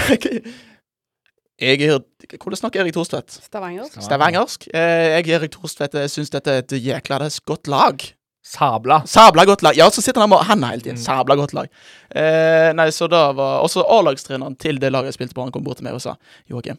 jeg 1.61 1.83
er 1.83 1.99
Hvordan 2.39 2.57
snakker 2.57 2.81
Erik 2.81 2.95
Torstvedt? 2.95 3.35
Stavangersk. 3.45 3.99
Stavangersk. 4.07 4.69
Eh, 4.73 5.19
jeg, 5.19 5.29
Erik 5.37 5.53
Torstvedt, 5.53 5.99
jeg 5.99 6.13
syns 6.15 6.31
dette 6.33 6.55
er 6.55 6.63
et 6.63 6.73
jækla 6.79 7.19
det 7.21 7.27
er 7.29 7.35
et 7.35 7.45
godt 7.51 7.69
lag. 7.69 8.07
Sabla. 8.47 9.03
Sabla 9.07 9.45
godt 9.45 9.63
lag. 9.67 9.77
Ja, 9.77 9.91
så 9.93 10.01
sitter 10.01 10.23
han 10.25 10.31
med 10.33 10.47
hendene 10.49 10.71
hele 10.73 10.83
tiden. 10.87 10.97
Mm. 10.97 11.03
Sabla 11.05 11.37
godt 11.37 11.53
lag. 11.59 11.69
Eh, 12.09 12.71
nei, 12.79 12.89
så 12.95 13.09
da 13.11 13.27
var 13.37 13.61
Også 13.67 13.85
A-lagstreneren 13.85 14.57
til 14.57 14.79
det 14.81 14.89
laget 14.95 15.11
jeg 15.13 15.19
spilte 15.19 15.37
på, 15.37 15.43
han 15.45 15.53
kom 15.53 15.67
bort 15.67 15.77
til 15.83 15.85
meg 15.91 15.99
og 15.99 16.01
sa 16.07 16.15
Joakim, 16.49 16.79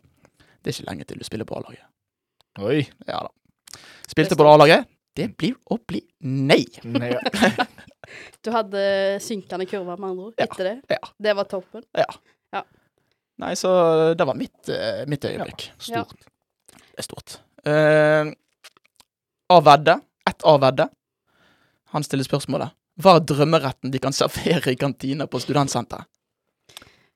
det 0.62 0.72
er 0.72 0.78
ikke 0.78 0.90
lenge 0.92 1.06
til 1.10 1.20
du 1.22 1.26
spiller 1.28 1.48
på 1.50 1.58
A-laget. 1.60 1.86
Oi. 2.62 2.82
Ja 3.08 3.22
da. 3.28 3.80
Spilte 4.12 4.36
på 4.38 4.48
A-laget. 4.48 4.88
Det 5.16 5.28
blir 5.36 5.56
å 5.72 5.76
bli 5.88 6.00
nei. 6.24 6.64
Nei, 6.88 7.12
Du 8.44 8.50
hadde 8.52 8.82
synkende 9.24 9.66
kurver, 9.68 9.98
med 10.00 10.10
andre 10.14 10.30
ord, 10.30 10.36
Ja, 10.40 10.46
etter 10.48 10.68
det? 10.68 10.76
ja. 10.92 11.00
Det 11.20 11.34
var 11.38 11.48
toppen? 11.52 11.84
Ja. 11.98 12.08
Nei, 13.42 13.56
så 13.58 13.72
det 14.14 14.26
var 14.28 14.36
mitt, 14.38 14.70
eh, 14.70 15.02
mitt 15.10 15.24
øyeblikk. 15.26 15.64
Ja. 15.90 16.04
Stort. 16.04 16.28
Det 16.76 17.00
er 17.02 17.06
stort. 17.08 17.38
Uh, 17.66 18.30
av 19.50 19.64
vedde, 19.66 19.96
ett 20.30 20.44
A-vedde. 20.46 20.86
han 21.96 22.04
stiller 22.06 22.28
spørsmålet. 22.28 22.76
Hva 23.02 23.16
er 23.18 23.26
drømmeretten 23.32 23.92
de 23.92 24.00
kan 24.04 24.14
servere 24.14 24.72
i 24.72 24.78
kantina 24.80 25.26
på 25.28 25.42
studentsenteret? 25.42 26.06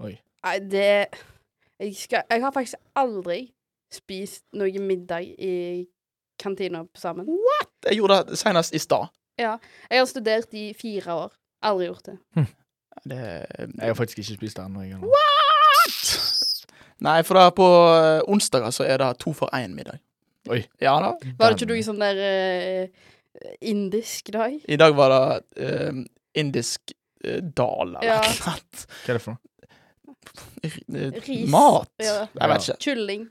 Nei, 0.01 0.59
det 0.59 0.89
jeg, 1.79 1.95
skal, 1.95 2.23
jeg 2.29 2.41
har 2.41 2.51
faktisk 2.55 2.79
aldri 2.95 3.39
spist 3.93 4.43
noe 4.57 4.81
middag 4.83 5.27
i 5.39 5.85
kantina 6.41 6.83
på 6.83 6.99
sammen. 6.99 7.29
Jeg 7.85 7.99
gjorde 7.99 8.23
det 8.29 8.39
senest 8.39 8.75
i 8.75 8.81
stad. 8.81 9.11
Jeg 9.39 9.59
har 9.91 10.05
studert 10.09 10.53
i 10.55 10.73
fire 10.77 11.13
år. 11.25 11.35
Aldri 11.65 11.89
gjort 11.89 12.05
det. 12.11 12.17
Det 13.05 13.19
Jeg 13.19 13.87
har 13.87 13.93
faktisk 13.93 14.19
ikke 14.23 14.37
spist 14.39 14.57
det 14.57 14.65
ennå. 14.65 14.85
What?! 15.03 16.11
Nei, 17.05 17.19
for 17.27 17.37
da 17.37 17.49
på 17.51 17.65
eh, 17.91 18.21
onsdager 18.31 18.71
så 18.71 18.85
er 18.87 19.01
det 19.01 19.09
to 19.19 19.33
for 19.35 19.51
én-middag. 19.55 19.99
Oi. 20.49 20.61
Ja 20.81 20.95
da. 21.01 21.13
Var 21.37 21.51
det 21.51 21.57
ikke 21.59 21.67
noe 21.73 21.83
sånn 21.85 21.99
der 22.01 22.19
uh, 22.21 23.55
indisk 23.65 24.29
dag? 24.33 24.55
I 24.69 24.77
dag 24.79 24.95
var 24.95 25.11
det 25.11 25.65
uh, 25.65 26.03
indisk 26.37 26.93
uh, 27.25 27.41
dal 27.41 27.95
eller 27.97 28.05
Ja. 28.05 28.19
noe. 28.21 28.37
Hva 28.45 28.55
er 28.55 29.17
det 29.19 29.23
for 29.23 29.35
noe? 29.35 29.41
Eh, 30.65 31.17
Ris. 31.27 31.49
Mat? 31.51 31.89
Ja. 32.01 32.27
Jeg 32.33 32.51
vet 32.51 32.69
ikke. 32.69 32.77
Kylling. 32.85 33.25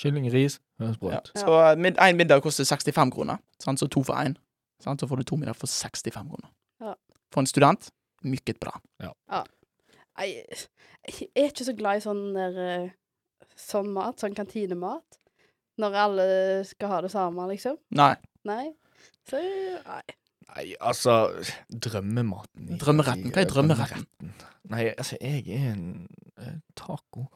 Kylling, 0.00 0.30
ris, 0.32 0.60
høres 0.80 0.98
bra 1.00 1.18
ut. 1.18 1.30
Ja. 1.34 1.40
Så 1.42 1.56
én 1.74 1.82
mid 1.84 1.98
middag 2.16 2.42
koster 2.44 2.64
65 2.64 3.12
kroner, 3.12 3.40
sant? 3.60 3.80
så 3.80 3.88
to 3.88 4.02
for 4.06 4.16
én. 4.16 4.36
Så 4.80 4.94
får 5.06 5.20
du 5.20 5.22
to 5.28 5.36
middag 5.36 5.56
for 5.56 5.68
65 5.68 6.28
kroner. 6.28 6.48
Ja. 6.80 6.94
For 7.32 7.42
en 7.42 7.50
student 7.50 7.90
mykket 8.24 8.60
bra. 8.60 8.72
Nei, 9.00 10.28
jeg 10.28 11.28
er 11.34 11.50
ikke 11.50 11.66
så 11.68 11.74
glad 11.76 12.00
i 12.00 12.04
sånn 12.04 12.24
der 12.36 12.58
eh, 12.64 12.88
Sånn 13.60 13.90
mat. 13.92 14.16
Sånn 14.22 14.32
kantinemat. 14.32 15.18
Når 15.80 15.96
alle 16.00 16.24
skal 16.64 16.88
ha 16.94 17.00
det 17.04 17.10
samme, 17.12 17.44
liksom. 17.50 17.76
Nei. 17.92 18.14
Nei. 18.48 18.70
Så 19.28 19.40
nei. 19.40 20.00
Nei, 20.50 20.64
altså 20.82 21.12
Drømmematen 21.70 22.80
Drømmeretten? 22.80 23.30
Hva 23.34 23.42
er 23.44 23.50
drømmeretten? 23.50 24.32
Nei, 24.68 24.90
altså, 24.92 25.16
jeg 25.20 25.44
er 25.48 25.70
en 25.72 26.06
eh, 26.38 26.56
taco. 26.76 27.26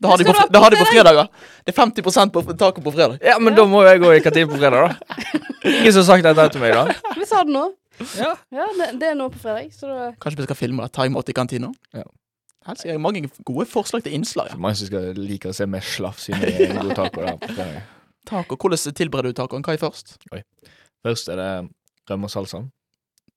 Det 0.00 0.08
har 0.08 0.16
de 0.16 0.24
på, 0.24 0.32
det 0.52 0.60
har 0.62 0.70
de 0.72 0.78
på 0.80 0.86
fredager. 0.88 1.28
Det 1.66 1.72
er 1.74 1.76
50% 1.78 2.32
på 2.32 2.42
taco 2.56 2.80
på 2.84 2.92
fredag. 2.94 3.18
Ja, 3.24 3.38
men 3.38 3.56
da 3.56 3.64
må 3.68 3.82
jeg 3.84 4.00
gå 4.00 4.12
i 4.16 4.22
kantinen 4.24 4.48
på 4.52 4.60
fredag, 4.60 4.88
da. 4.88 5.16
Ingen 5.68 5.92
som 5.92 6.02
har 6.02 6.08
sagt 6.08 6.24
dette 6.28 6.48
til 6.54 6.62
meg, 6.64 6.72
da. 6.76 6.94
Vi 7.20 7.28
sa 7.28 7.42
det 7.44 7.52
nå. 7.52 7.66
Ja. 8.18 8.32
Ja, 8.54 8.66
det, 8.78 8.88
det 9.00 9.10
er 9.12 9.18
nå 9.18 9.28
på 9.32 9.40
fredag, 9.42 9.68
så 9.76 9.90
da 9.90 10.08
Kanskje 10.22 10.40
vi 10.42 10.46
skal 10.48 10.58
filme 10.58 10.86
det. 10.86 10.94
Timeout 10.96 11.28
i 11.28 11.36
kantina. 11.36 11.68
Ja. 11.94 12.06
Helst, 12.66 12.86
jeg 12.86 12.94
har 12.96 13.02
mange 13.02 13.26
gode 13.44 13.66
forslag 13.68 14.04
til 14.06 14.14
innslag. 14.16 14.52
Ja. 14.54 14.58
mange 14.60 14.78
som 14.80 14.88
skal 14.88 15.12
like 15.18 15.50
å 15.50 15.56
se 15.56 15.66
meg 15.68 15.84
slafse 15.86 16.32
inn 16.32 16.44
i 16.48 16.52
en 16.70 16.80
god 16.80 16.94
taco. 16.98 17.26
fredag. 17.52 17.82
Taco. 18.28 18.56
Hvordan 18.56 18.96
tilbereder 18.98 19.34
du 19.34 19.38
tacoen? 19.42 19.64
Hva 19.66 19.74
er 19.76 19.82
først? 19.82 20.16
Først 21.02 21.28
er 21.32 21.40
det 21.42 21.50
rømme 22.10 22.30
og 22.30 22.32
salsa. 22.32 22.62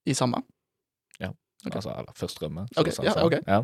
I 0.06 0.14
samme? 0.18 0.44
Ok. 1.66 1.76
Altså, 1.76 1.92
eller 1.92 2.18
først 2.18 2.42
rømme, 2.44 2.66
så 2.72 2.84
sånn, 2.94 3.08
ja, 3.08 3.14
okay. 3.26 3.42
Ja. 3.48 3.62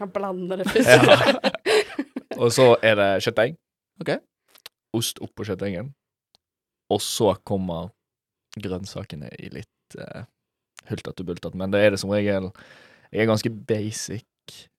Han 0.00 0.12
blander 0.14 0.62
det 0.62 0.68
først. 0.70 0.88
Ja. 0.88 1.82
Og 2.42 2.52
så 2.54 2.72
er 2.82 2.96
det 2.98 3.08
kjøttdeig. 3.26 3.58
Okay. 4.00 4.22
Ost 4.96 5.20
oppå 5.24 5.44
kjøttdeigen. 5.46 5.92
Og 6.92 7.00
så 7.04 7.34
kommer 7.48 7.92
grønnsakene 8.60 9.30
i 9.40 9.50
litt 9.52 9.96
uh, 10.00 10.24
hultete 10.90 11.24
bultete. 11.28 11.56
Men 11.60 11.72
det 11.72 11.82
er 11.84 11.94
det 11.94 12.00
som 12.02 12.12
regel 12.12 12.50
Jeg 13.12 13.24
er 13.24 13.30
ganske 13.30 13.52
basic. 13.68 14.26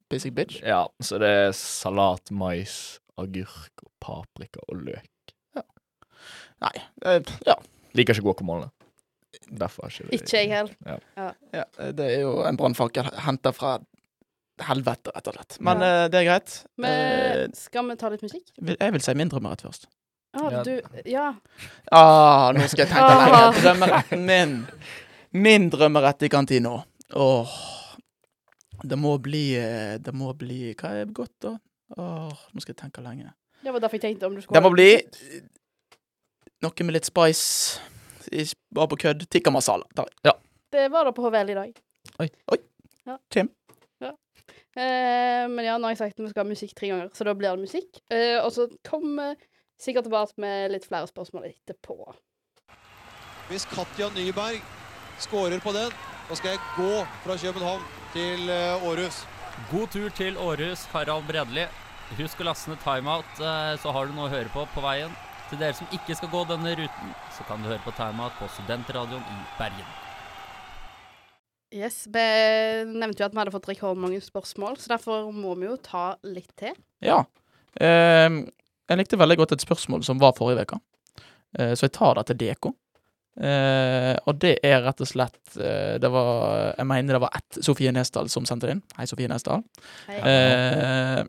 Basic 0.10 0.34
bitch. 0.36 0.60
Ja, 0.66 0.86
så 1.02 1.20
det 1.22 1.30
er 1.30 1.52
salat, 1.58 2.34
mais, 2.34 3.00
agurk 3.18 3.86
og 3.86 3.92
paprika 4.02 4.62
og 4.68 4.82
løk. 4.90 5.10
Nei. 6.64 6.78
uh, 7.06 7.20
ja. 7.46 7.58
Liker 7.98 8.18
ikke 8.18 8.26
guacamole. 8.26 8.70
Derfor 9.50 9.86
er 9.86 9.90
ikke 9.90 10.10
det 10.12 10.20
Ikke 10.22 10.38
jeg 10.38 10.50
heller. 10.52 11.02
ja. 11.18 11.64
Det 11.92 12.06
er 12.12 12.22
jo 12.22 12.34
en 12.48 12.58
brannfakkel 12.58 13.10
henta 13.26 13.52
fra 13.54 13.80
helvete, 14.64 15.12
rett 15.16 15.28
og 15.28 15.34
slett. 15.36 15.58
Men 15.62 15.82
Ja. 15.82 16.04
eh, 16.04 16.08
det 16.10 16.20
er 16.22 16.26
greit. 16.30 16.66
Men 16.78 17.54
skal 17.58 17.88
vi 17.90 17.96
ta 17.96 18.10
litt 18.10 18.22
musikk? 18.22 18.46
Eh, 18.58 18.66
vil- 18.66 18.78
jeg 18.80 18.92
vil 18.94 19.02
si 19.02 19.14
min 19.14 19.30
drømmerett 19.30 19.62
først. 19.62 19.88
Ah, 20.36 20.50
Ja. 20.52 20.64
du 20.64 20.82
Ja. 21.06 21.34
Ah, 21.92 22.52
nå 22.54 22.68
skal 22.68 22.86
jeg 22.86 22.94
tenke 22.94 23.02
Ah. 23.02 23.52
lenge. 23.52 23.62
Drømmeretten 23.62 24.26
min. 24.26 24.68
Min 25.34 25.70
drømmerett 25.70 26.22
i 26.24 26.30
kantina. 26.30 26.84
Åh. 27.16 27.50
Det 28.86 28.98
må 28.98 29.18
bli 29.22 29.56
eh, 29.56 29.98
Det 29.98 30.14
må 30.14 30.34
bli 30.38 30.74
Hva 30.76 30.90
er 31.02 31.06
godt, 31.06 31.32
da? 31.42 31.58
Åh, 31.98 32.30
nå 32.54 32.62
skal 32.62 32.74
jeg 32.76 32.92
tenke 32.92 33.02
lenge. 33.04 33.34
Det 33.64 33.72
var 33.72 33.80
derfor 33.80 34.00
jeg 34.00 34.02
tenkte 34.02 34.24
om 34.26 34.36
du 34.36 34.42
skulle 34.42 34.54
Det 34.60 34.64
må 34.64 34.72
bli 34.74 35.02
noe 36.64 36.84
med 36.84 36.94
litt 36.94 37.06
spice. 37.06 37.80
Bare 38.74 38.90
på 38.92 39.00
kødd. 39.06 39.26
Tikka 39.30 39.54
masala. 39.54 39.88
tar 39.96 40.10
jeg. 40.24 40.38
Det 40.74 40.88
var 40.92 41.06
det 41.06 41.14
på 41.14 41.26
HVL 41.28 41.52
i 41.54 41.58
dag. 41.58 41.82
Oi. 42.24 42.30
Oi. 42.54 42.60
Ja. 43.06 43.18
Tim. 43.30 43.50
Ja. 44.02 44.14
Eh, 44.76 45.46
men 45.52 45.62
ja, 45.66 45.78
nå 45.78 45.86
har 45.86 45.94
jeg 45.94 46.02
sagt 46.02 46.20
at 46.20 46.24
vi 46.24 46.30
skal 46.32 46.46
ha 46.46 46.50
musikk 46.50 46.74
tre 46.78 46.90
ganger, 46.90 47.12
så 47.14 47.28
da 47.28 47.36
blir 47.38 47.54
det 47.54 47.68
musikk. 47.68 48.00
Eh, 48.10 48.40
og 48.42 48.50
så 48.56 48.66
kommer 48.88 49.36
sikkert 49.82 50.08
tilbake 50.08 50.40
med 50.42 50.74
litt 50.74 50.88
flere 50.88 51.10
spørsmål 51.10 51.50
etterpå. 51.52 51.98
Hvis 53.52 53.68
Katja 53.70 54.10
Nyberg 54.16 54.62
skårer 55.22 55.62
på 55.62 55.74
den, 55.76 55.94
da 56.30 56.40
skal 56.40 56.56
jeg 56.56 56.64
gå 56.78 57.04
fra 57.26 57.38
København 57.38 57.86
til 58.16 58.50
eh, 58.50 58.88
Århus. 58.90 59.24
God 59.70 59.92
tur 59.94 60.10
til 60.18 60.40
Århus, 60.42 60.88
Harald 60.96 61.28
Bredli. 61.30 61.68
Husk 62.18 62.42
å 62.42 62.48
laste 62.50 62.72
ned 62.72 62.82
timeout, 62.86 63.30
eh, 63.42 63.76
så 63.82 63.94
har 63.94 64.10
du 64.10 64.16
noe 64.18 64.30
å 64.30 64.34
høre 64.34 64.50
på 64.54 64.66
på 64.74 64.84
veien. 64.86 65.14
Til 65.54 65.60
dere 65.62 65.76
som 65.78 65.92
ikke 65.94 66.16
skal 66.18 66.32
gå 66.32 66.40
denne 66.50 66.72
ruten, 66.74 67.10
så 67.36 67.44
kan 67.46 67.62
du 67.62 67.68
høre 67.70 67.84
på 67.86 67.92
timeout 67.94 68.34
på 68.40 68.48
Studentradioen 68.56 69.22
i 69.22 69.36
Bergen. 69.60 69.90
Yes, 71.70 72.08
Vi 72.10 72.24
nevnte 72.90 73.22
jo 73.22 73.28
at 73.28 73.36
vi 73.36 73.38
hadde 73.38 73.54
fått 73.54 73.70
rekordmange 73.70 74.18
spørsmål, 74.26 74.80
så 74.82 74.96
derfor 74.96 75.28
må 75.30 75.52
vi 75.60 75.68
jo 75.68 75.76
ta 75.78 76.16
litt 76.26 76.50
til. 76.58 76.74
Ja. 77.06 77.20
Eh, 77.78 78.40
jeg 78.90 78.98
likte 78.98 79.20
veldig 79.22 79.38
godt 79.44 79.54
et 79.54 79.66
spørsmål 79.66 80.02
som 80.08 80.22
var 80.24 80.34
forrige 80.38 80.66
uke, 80.66 80.82
Eh, 81.54 81.76
så 81.78 81.86
jeg 81.86 81.94
tar 81.94 82.18
det 82.18 82.24
til 82.32 82.40
deko. 82.48 82.72
Eh, 83.38 84.16
og 84.26 84.40
det 84.42 84.56
er 84.66 84.82
rett 84.82 85.02
og 85.02 85.10
slett 85.10 85.56
eh, 85.58 85.96
Det 86.02 86.10
var 86.14 86.76
Jeg 86.78 86.86
mener 86.86 87.16
det 87.16 87.22
var 87.24 87.34
ett 87.34 87.58
Sofie 87.66 87.90
Nesdal 87.94 88.30
som 88.30 88.46
sendte 88.50 88.66
det 88.66 88.74
inn. 88.74 88.82
Hei, 88.98 89.06
Sofie 89.06 89.30
Nesdal. 89.30 89.62
Hei. 90.08 90.18
Eh, 90.18 91.22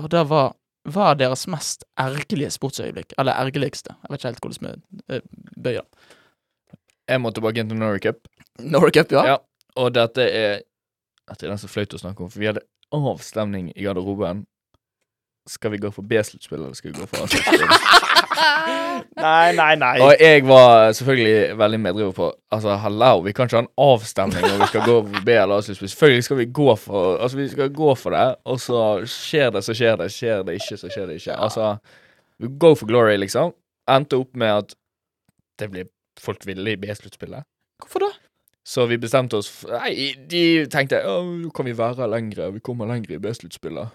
og 0.00 0.08
det 0.08 0.24
var 0.32 0.54
Hva 0.90 1.12
er 1.12 1.20
deres 1.20 1.44
mest 1.50 1.84
ergerlige 2.00 2.50
sportsøyeblikk? 2.56 3.14
Eller 3.20 3.38
ergerligste? 3.38 3.94
Jeg 4.02 4.10
vet 4.10 4.20
ikke 4.20 4.30
helt 4.32 4.44
hvordan 4.46 4.66
vi 4.66 5.14
eh, 5.16 5.24
bøyer 5.62 5.86
det. 5.86 6.08
Jeg 7.10 7.20
må 7.22 7.30
tilbake 7.34 7.64
til 7.68 7.78
Norway 7.78 8.02
Cup. 8.02 8.28
Norway 8.58 8.94
Cup, 8.94 9.12
ja? 9.14 9.24
Ja. 9.34 9.38
Og 9.78 9.94
dette 9.94 10.26
er 10.26 10.62
Dette 11.30 11.46
er 11.46 11.52
nesten 11.54 11.70
flaut 11.70 11.94
å 11.94 12.00
snakke 12.00 12.24
om, 12.24 12.30
for 12.32 12.42
vi 12.42 12.48
hadde 12.50 12.64
avstemning 12.92 13.68
i 13.72 13.84
garderoben. 13.86 14.42
Skal 15.48 15.72
vi 15.72 15.78
gå 15.82 15.90
for 15.90 16.06
B-sluttspill, 16.06 16.60
eller 16.62 16.74
skal 16.78 16.92
vi 16.92 17.00
gå 17.00 17.06
for 17.10 17.22
A-sluttspill? 17.24 17.68
Nei, 19.18 19.52
nei, 19.56 19.74
nei. 19.76 19.96
Og 20.02 20.12
jeg 20.20 20.44
var 20.46 20.92
selvfølgelig 20.96 21.56
veldig 21.58 21.80
medriver 21.82 22.12
på 22.16 22.28
Altså, 22.54 22.76
hallo, 22.80 23.20
vi 23.26 23.32
kan 23.36 23.48
ikke 23.48 23.58
ha 23.58 23.62
en 23.64 23.72
avstemning 23.84 24.44
når 24.46 24.60
vi 24.62 24.68
skal 24.70 24.86
gå 24.86 24.96
for 25.08 25.26
B 25.26 25.34
eller 25.34 25.58
A-sluttspill. 25.58 25.90
Selvfølgelig 25.90 26.26
skal 26.28 26.38
vi 26.38 26.46
gå 26.60 26.76
for 26.78 27.16
Altså, 27.16 27.40
vi 27.40 27.48
skal 27.52 27.72
gå 27.74 27.94
for 27.98 28.16
det, 28.16 28.26
og 28.44 28.60
så 28.62 28.82
skjer 29.08 29.50
det, 29.56 29.64
så 29.66 29.76
skjer 29.76 29.98
det. 30.00 30.10
Skjer 30.14 30.46
det 30.46 30.58
ikke, 30.60 30.78
så 30.78 30.92
skjer 30.92 31.10
det 31.10 31.18
ikke. 31.20 31.36
Altså, 31.48 31.72
we 32.42 32.52
go 32.58 32.74
for 32.78 32.90
glory, 32.90 33.16
liksom. 33.20 33.54
Endte 33.90 34.20
opp 34.22 34.36
med 34.38 34.54
at 34.62 34.76
det 35.58 35.70
blir 35.72 35.90
folk 36.22 36.46
ville 36.46 36.74
i 36.74 36.78
B-sluttspillet. 36.80 37.46
Hvorfor 37.82 38.06
det? 38.06 38.12
Så 38.62 38.84
vi 38.86 38.98
bestemte 39.02 39.40
oss 39.40 39.48
Nei, 39.66 40.12
de 40.30 40.42
tenkte 40.70 41.00
ja, 41.02 41.16
kan 41.54 41.66
vi 41.66 41.74
være 41.74 42.06
lengre. 42.10 42.52
Vi 42.54 42.62
kommer 42.62 42.86
lengre 42.86 43.16
i 43.16 43.22
B-sluttspillet. 43.22 43.90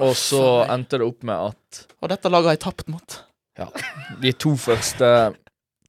Og 0.00 0.14
så 0.18 0.42
endte 0.72 0.98
det 1.00 1.06
opp 1.06 1.24
med 1.26 1.52
at 1.52 1.84
Og 2.02 2.10
dette 2.12 2.30
laget 2.32 2.50
har 2.50 2.56
jeg 2.56 2.64
tapt 2.64 2.90
mot. 2.92 3.20
Ja. 3.58 3.68
de 4.22 4.32
to 4.34 4.56
første 4.58 5.08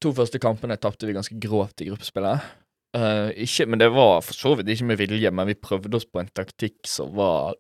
To 0.04 0.12
første 0.14 0.38
kampene 0.44 0.76
tapte 0.78 1.08
vi 1.08 1.16
ganske 1.16 1.38
grovt 1.42 1.82
i 1.82 1.88
gruppespillet. 1.88 2.44
Uh, 2.96 3.32
ikke, 3.42 3.66
men 3.66 3.80
det 3.80 3.88
var 3.96 4.20
for 4.24 4.38
så 4.38 4.52
vidt 4.56 4.70
ikke 4.70 4.88
med 4.92 5.00
vilje, 5.00 5.32
men 5.32 5.48
vi 5.50 5.56
prøvde 5.58 5.98
oss 5.98 6.06
på 6.06 6.20
en 6.22 6.30
taktikk 6.36 6.86
som 6.88 7.14
var 7.16 7.56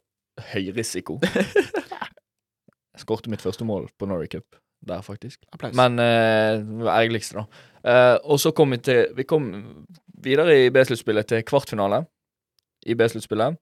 høy 0.51 0.69
risiko. 0.75 1.17
Jeg 2.95 3.03
skårte 3.03 3.31
mitt 3.31 3.43
første 3.43 3.65
mål 3.67 3.89
på 3.99 4.07
Norway 4.07 4.29
Cup 4.31 4.59
der, 4.86 5.01
faktisk. 5.03 5.41
Applaus. 5.55 5.75
Men 5.75 5.99
uh, 5.99 6.59
det 6.59 6.86
var 6.86 6.99
ergerligste, 6.99 7.41
da. 7.41 7.63
Uh, 7.86 8.17
og 8.36 8.39
så 8.43 8.51
kom 8.55 8.75
vi 8.75 8.81
til 8.83 9.11
Vi 9.17 9.25
kom 9.27 9.49
videre 10.23 10.55
i 10.65 10.69
B-sluttspillet 10.73 11.27
til 11.31 11.43
kvartfinale 11.47 12.03
i 12.86 12.95
B-sluttspillet. 12.95 13.57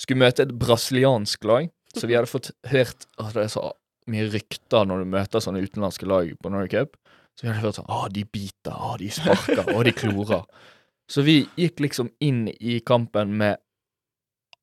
Skulle 0.00 0.24
møte 0.24 0.46
et 0.46 0.54
brasiliansk 0.56 1.44
lag, 1.48 1.68
så 1.96 2.08
vi 2.08 2.16
hadde 2.16 2.30
fått 2.30 2.52
hørt 2.70 3.08
at 3.18 3.34
det 3.34 3.46
er 3.46 3.52
så 3.52 3.66
mye 4.10 4.28
rykter 4.30 4.86
når 4.86 5.02
du 5.02 5.12
møter 5.16 5.42
sånne 5.42 5.64
utenlandske 5.66 6.08
lag 6.08 6.30
på 6.42 6.52
Norway 6.52 6.70
Cup. 6.72 6.96
Så 7.36 7.44
vi 7.44 7.50
hadde 7.50 7.64
hørt 7.64 7.78
sånn 7.78 7.90
Å, 7.92 8.06
de 8.12 8.24
biter. 8.24 8.72
Å, 8.72 8.96
de 9.00 9.10
sparker. 9.12 9.72
Å, 9.74 9.82
de 9.84 9.92
klorer. 9.96 10.44
Så 11.10 11.22
vi 11.26 11.40
gikk 11.58 11.82
liksom 11.84 12.10
inn 12.24 12.46
i 12.56 12.78
kampen 12.86 13.36
med 13.38 13.60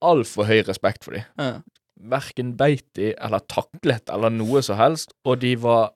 altfor 0.03 0.47
høy 0.49 0.63
respekt 0.67 1.05
for 1.05 1.15
dem. 1.15 1.27
Ja. 1.39 1.61
Verken 2.13 2.55
beit 2.59 2.87
de 2.97 3.13
eller 3.13 3.43
taklet 3.47 4.09
eller 4.11 4.33
noe 4.33 4.63
som 4.65 4.79
helst, 4.79 5.13
og 5.23 5.39
de 5.43 5.53
var 5.61 5.93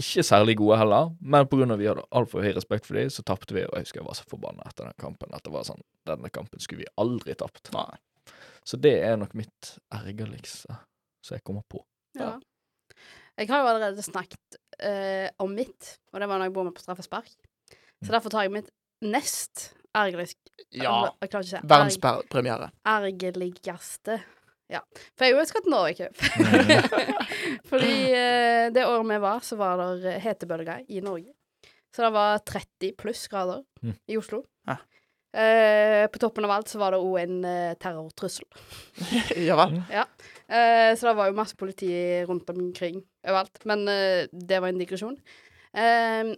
ikke 0.00 0.24
særlig 0.26 0.56
gode 0.58 0.80
heller, 0.80 1.12
men 1.22 1.46
av 1.46 1.78
vi 1.78 1.86
hadde 1.86 2.02
altfor 2.10 2.42
høy 2.42 2.50
respekt 2.56 2.88
for 2.88 2.98
dem, 2.98 3.10
så 3.14 3.22
tapte 3.22 3.54
vi, 3.54 3.62
og 3.62 3.76
jeg 3.78 3.86
husker 3.86 4.00
jeg 4.02 4.08
var 4.08 4.18
så 4.18 4.26
forbanna 4.28 4.66
etter 4.66 4.88
den 4.88 4.98
kampen 4.98 5.36
at 5.36 5.44
det 5.46 5.52
var 5.54 5.66
sånn 5.68 5.84
Denne 6.04 6.28
kampen 6.28 6.60
skulle 6.60 6.82
vi 6.82 6.90
aldri 7.00 7.32
tapt. 7.38 7.70
Nei. 7.72 7.94
Så 8.64 8.78
det 8.80 8.94
er 9.04 9.16
nok 9.20 9.34
mitt 9.36 9.74
ergerligste 9.92 10.76
som 11.24 11.36
jeg 11.36 11.44
kommer 11.44 11.62
på. 11.68 11.82
Ja. 12.18 12.34
Jeg 13.38 13.48
har 13.50 13.60
jo 13.64 13.68
allerede 13.72 14.02
snakket 14.06 14.56
uh, 14.84 15.28
om 15.42 15.52
mitt, 15.56 15.96
og 16.12 16.20
det 16.22 16.28
var 16.30 16.38
når 16.38 16.48
jeg 16.48 16.54
bommet 16.54 16.76
på 16.76 16.84
straffespark. 16.84 17.28
Så 18.04 18.12
derfor 18.12 18.30
tar 18.32 18.46
jeg 18.46 18.52
mitt 18.54 18.70
nest 19.04 19.72
ergerligste 19.94 20.38
Ja. 20.74 21.10
Jeg 21.22 21.30
klarer 21.30 21.44
ikke 21.44 21.58
å 21.58 21.60
si 21.62 21.68
Verdenspremiere. 21.70 22.70
ergerligste. 22.86 24.20
Ja. 24.72 24.80
For 25.14 25.26
jeg 25.26 25.34
har 25.34 25.42
jo 25.42 25.48
skal 25.50 25.64
til 25.66 25.74
Norway 25.74 25.94
Cup. 25.98 26.16
Fordi 27.68 27.94
uh, 28.14 28.72
det 28.74 28.84
året 28.86 29.08
vi 29.10 29.18
var, 29.22 29.40
så 29.44 29.56
var 29.60 29.82
det 30.02 30.16
hetebølger 30.24 30.84
i 30.88 31.00
Norge. 31.04 31.32
Så 31.94 32.02
det 32.02 32.12
var 32.16 32.38
30 32.42 32.94
pluss 32.98 33.26
grader 33.30 33.62
Mm. 33.84 33.92
i 34.08 34.16
Oslo. 34.16 34.38
Ja. 34.66 34.78
Eh, 35.34 36.04
på 36.14 36.20
toppen 36.22 36.46
av 36.46 36.52
alt 36.54 36.70
så 36.70 36.78
var 36.78 36.94
det 36.94 37.00
òg 37.02 37.16
en 37.24 37.38
eh, 37.48 37.72
terrortrussel. 37.82 38.46
ja 39.48 39.56
vel. 39.58 39.80
Eh, 39.90 40.92
så 40.94 41.08
det 41.08 41.14
var 41.18 41.30
jo 41.30 41.38
masse 41.40 41.58
politi 41.58 41.90
rundt 42.28 42.50
omkring 42.52 43.00
overalt. 43.26 43.58
Men 43.66 43.82
eh, 43.90 44.28
det 44.30 44.60
var 44.62 44.70
en 44.70 44.78
digresjon. 44.78 45.16
Eh, 45.74 46.30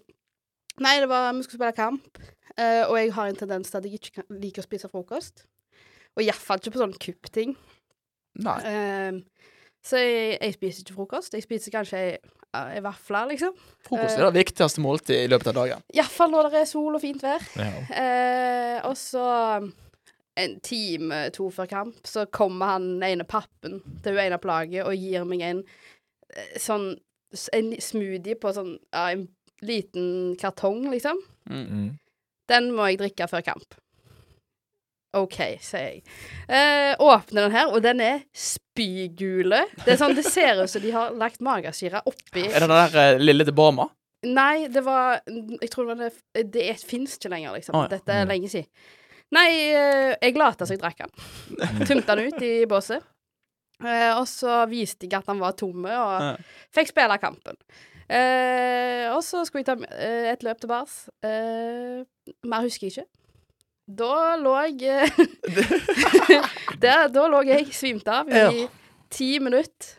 nei, 0.80 0.94
det 1.02 1.10
var 1.12 1.28
Vi 1.36 1.44
skulle 1.44 1.60
spille 1.60 1.76
kamp, 1.76 2.22
eh, 2.56 2.84
og 2.86 2.96
jeg 2.96 3.12
har 3.18 3.28
en 3.28 3.40
tendens 3.44 3.72
til 3.72 3.82
at 3.82 3.90
jeg 3.90 4.00
ikke 4.00 4.24
liker 4.32 4.64
å 4.64 4.68
spise 4.70 4.92
frokost. 4.92 5.44
Og 6.16 6.24
iallfall 6.24 6.62
ikke 6.62 6.78
på 6.78 6.84
sånn 6.86 6.96
kuppting. 6.96 7.52
Nei. 8.46 8.60
Eh, 9.86 9.90
så 9.90 10.02
jeg, 10.02 10.38
jeg 10.40 10.56
spiser 10.56 10.84
ikke 10.84 10.96
frokost. 10.96 11.34
Jeg 11.34 11.46
spiser 11.46 11.74
kanskje 11.74 12.02
ei, 12.02 12.12
ei 12.56 12.82
vafle, 12.84 13.22
liksom. 13.32 13.56
Frokost 13.86 14.18
er 14.18 14.26
det 14.26 14.40
viktigste 14.40 14.82
måltid 14.84 15.24
i 15.24 15.30
løpet 15.30 15.52
av 15.52 15.58
dagen. 15.60 15.82
Iallfall 15.94 16.32
når 16.32 16.50
det 16.50 16.62
er 16.62 16.70
sol 16.70 16.98
og 16.98 17.02
fint 17.02 17.22
vær. 17.22 17.44
Ja. 17.56 17.72
Eh, 18.02 18.78
og 18.86 18.96
så 18.98 19.26
en 20.36 20.60
time, 20.60 21.30
to 21.32 21.48
før 21.50 21.68
kamp, 21.70 22.00
så 22.04 22.26
kommer 22.26 22.74
han 22.74 23.02
ene 23.02 23.24
pappen 23.24 23.80
til 24.04 24.16
hun 24.16 24.24
ene 24.26 24.38
på 24.40 24.50
laget 24.50 24.84
og 24.84 24.96
gir 24.98 25.24
meg 25.28 25.44
en 25.46 25.64
eh, 26.34 26.56
sånn 26.60 26.94
En 27.52 27.72
smoothie 27.82 28.36
på 28.38 28.52
sånn 28.54 28.76
ja, 28.94 29.10
en 29.10 29.24
liten 29.66 30.36
kartong, 30.40 30.86
liksom. 30.92 31.18
Mm. 31.50 31.66
-hmm. 31.66 31.88
Den 32.48 32.70
må 32.72 32.86
jeg 32.86 32.98
drikke 32.98 33.26
før 33.28 33.40
kamp. 33.40 33.74
OK, 35.16 35.36
sier 35.64 35.86
jeg. 35.88 36.02
Eh, 36.48 36.92
åpner 37.02 37.46
den 37.46 37.54
her, 37.56 37.70
og 37.72 37.82
den 37.84 38.00
er 38.04 38.20
spygule. 38.36 39.62
Det 39.84 39.94
er 39.94 40.00
sånn, 40.00 40.14
det 40.18 40.26
ser 40.28 40.62
ut 40.62 40.70
som 40.72 40.82
de 40.84 40.92
har 40.94 41.14
lagt 41.16 41.40
magasyre 41.44 42.02
oppi 42.06 42.44
Er 42.50 42.60
det 42.60 42.66
den 42.68 42.74
der 42.76 42.98
eh, 43.02 43.22
lille 43.22 43.46
til 43.48 43.56
Bama? 43.56 43.88
Nei, 44.26 44.66
det 44.72 44.82
var 44.82 45.20
Jeg 45.26 45.68
tror 45.70 45.86
det 45.86 45.90
var 45.92 46.12
det 46.34 46.44
Det 46.54 46.64
finnes 46.82 47.16
ikke 47.18 47.30
lenger, 47.34 47.56
liksom. 47.58 47.76
Å, 47.78 47.84
ja. 47.86 47.92
Dette 47.96 48.14
er 48.22 48.28
lenge 48.30 48.48
siden. 48.52 48.70
Nei, 49.36 49.48
eh, 49.74 50.14
jeg 50.22 50.36
lata 50.38 50.66
som 50.66 50.76
jeg 50.76 50.82
drakk 50.84 51.02
den. 51.02 51.12
Tømte 51.88 52.14
den 52.18 52.30
ut 52.32 52.42
i 52.46 52.52
båset. 52.70 53.02
Eh, 53.84 54.12
og 54.16 54.24
så 54.30 54.62
viste 54.70 55.04
jeg 55.08 55.18
at 55.18 55.26
den 55.28 55.42
var 55.42 55.52
tomme, 55.58 55.90
og 55.92 56.14
Ja. 56.22 56.32
fikk 56.74 56.92
spille 56.94 57.18
kampen. 57.20 57.58
Eh, 58.06 59.08
og 59.10 59.18
så 59.26 59.42
skulle 59.44 59.64
jeg 59.64 59.68
ta 59.72 59.74
eh, 59.98 60.28
et 60.30 60.44
løp 60.46 60.60
til 60.62 60.70
bars. 60.70 60.94
Eh, 61.26 62.04
mer 62.46 62.62
husker 62.64 62.86
jeg 62.86 62.94
ikke. 62.94 63.06
Da 63.86 64.34
lå 64.40 64.52
jeg 64.74 65.12
Der, 66.82 67.08
Da 67.14 67.26
lå 67.30 67.42
jeg 67.46 67.68
svimt 67.76 68.08
av 68.10 68.28
i 68.30 68.34
Ja. 68.40 68.50
ti 69.10 69.38
minutter. 69.40 69.96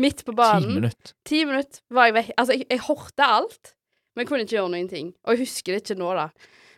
Midt 0.00 0.24
på 0.24 0.32
banen. 0.36 0.68
Ti 0.68 0.74
minutter. 0.80 1.12
Ti 1.24 1.44
minutter 1.48 1.80
var 1.92 2.06
jeg 2.10 2.14
vekk. 2.18 2.30
Altså, 2.36 2.52
jeg, 2.56 2.66
jeg 2.70 2.80
hørte 2.84 3.24
alt, 3.38 3.72
men 4.16 4.26
kunne 4.28 4.44
ikke 4.44 4.56
gjøre 4.58 4.72
noen 4.72 4.88
ting. 4.90 5.12
Og 5.24 5.34
jeg 5.36 5.46
husker 5.46 5.72
det 5.76 5.82
ikke 5.84 5.98
nå, 6.00 6.10
da. 6.16 6.28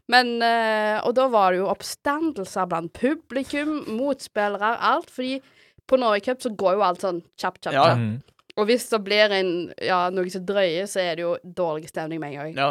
Men 0.09 0.31
eh, 0.43 0.99
Og 1.07 1.15
da 1.19 1.27
var 1.29 1.53
det 1.53 1.61
jo 1.61 1.69
oppstandelser 1.71 2.67
blant 2.71 2.93
publikum, 2.97 3.85
motspillere, 3.99 4.75
alt. 4.93 5.11
Fordi 5.15 5.41
på 5.89 5.97
Norway 5.99 6.21
Cup 6.21 6.43
så 6.45 6.51
går 6.55 6.77
jo 6.79 6.85
alt 6.87 7.03
sånn 7.07 7.23
kjapt, 7.41 7.63
kjapt, 7.67 7.75
Ja, 7.75 7.89
ja. 7.95 7.97
Mm. 7.99 8.19
Og 8.59 8.67
hvis 8.67 8.89
det 8.91 8.99
blir 9.07 9.31
en, 9.31 9.51
ja, 9.79 10.09
noe 10.11 10.27
som 10.35 10.43
drøyer, 10.47 10.87
så 10.91 10.99
er 11.05 11.15
det 11.15 11.23
jo 11.23 11.37
dårlig 11.45 11.91
stemning 11.93 12.19
med 12.19 12.33
en 12.35 12.39
gang. 12.41 12.55
Ja. 12.59 12.71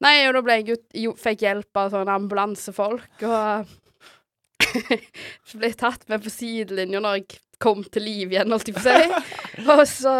Nei, 0.00 0.14
og 0.28 0.36
da 0.38 0.42
ble 0.44 0.56
jeg 0.60 0.78
ut, 0.78 0.86
jo 0.96 1.12
fikk 1.18 1.44
hjelp 1.44 1.76
av 1.76 1.90
sånne 1.92 2.14
ambulansefolk, 2.22 3.24
og 3.28 3.68
ble 5.60 5.70
tatt 5.76 6.06
med 6.08 6.24
på 6.24 6.32
sidelinja 6.32 7.02
når 7.02 7.20
jeg 7.20 7.40
kom 7.60 7.82
til 7.92 8.06
liv 8.06 8.32
igjen, 8.32 8.52
holdt 8.54 8.70
jeg 8.70 8.78
på 8.78 8.80
å 8.80 8.86
si. 8.88 9.30
Og 9.74 9.82
så 9.88 10.14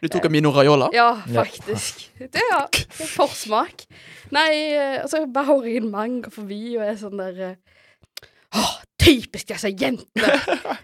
Du 0.00 0.08
tok 0.08 0.28
en 0.28 0.32
Mino 0.32 0.52
Raiola? 0.54 0.88
Ja, 0.96 1.10
faktisk. 1.34 2.06
Det 2.16 2.40
ja, 2.40 2.62
forsmak. 3.12 3.84
Nei, 4.32 4.50
eh, 4.72 4.98
og 5.02 5.08
så 5.10 5.24
bare 5.26 5.50
hører 5.50 5.68
jeg 5.68 5.82
en 5.82 5.90
mann 5.92 6.18
forbi 6.32 6.76
og 6.76 6.84
er 6.86 6.98
sånn 7.00 7.20
der 7.20 7.38
Å, 7.42 8.60
Åh, 8.60 8.74
typisk 9.00 9.50
disse 9.50 9.72
jentene! 9.72 10.36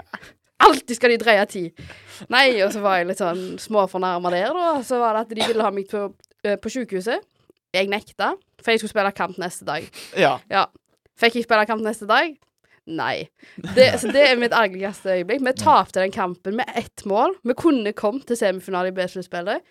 Alltid 0.64 0.96
skal 0.96 1.12
de 1.12 1.20
dreie 1.20 1.44
tid. 1.50 1.84
Nei, 2.32 2.48
og 2.64 2.72
så 2.72 2.80
var 2.84 2.98
jeg 2.98 3.08
litt 3.10 3.20
sånn 3.20 3.42
småfornærma 3.60 4.32
der, 4.32 4.52
da. 4.56 4.68
Så 4.86 5.00
var 5.00 5.16
det 5.16 5.24
at 5.24 5.34
de 5.34 5.48
ville 5.52 5.64
ha 5.66 5.72
meg 5.74 5.88
på, 5.90 6.06
eh, 6.44 6.56
på 6.60 6.72
sykehuset. 6.72 7.24
Jeg 7.74 7.90
nekta, 7.90 8.34
for 8.62 8.72
jeg 8.72 8.82
skulle 8.82 8.94
spille 8.94 9.12
kamp 9.16 9.38
neste 9.42 9.66
dag. 9.68 9.86
Ja. 10.20 10.36
Ja. 10.52 10.66
Fikk 11.20 11.40
jeg 11.40 11.46
spille 11.48 11.66
kamp 11.68 11.82
neste 11.84 12.08
dag? 12.10 12.36
Nei. 12.84 13.26
Det, 13.74 13.88
så 14.00 14.10
det 14.12 14.22
er 14.28 14.38
mitt 14.38 14.54
argeligste 14.54 15.16
øyeblikk. 15.16 15.42
Vi 15.46 15.54
tapte 15.58 16.02
den 16.02 16.12
kampen 16.14 16.58
med 16.60 16.70
ett 16.76 17.04
mål. 17.08 17.36
Vi 17.42 17.56
kunne 17.58 17.94
kommet 17.96 18.28
til 18.28 18.38
semifinale 18.38 18.92
i 18.92 18.96
B-sluttspillet, 18.96 19.64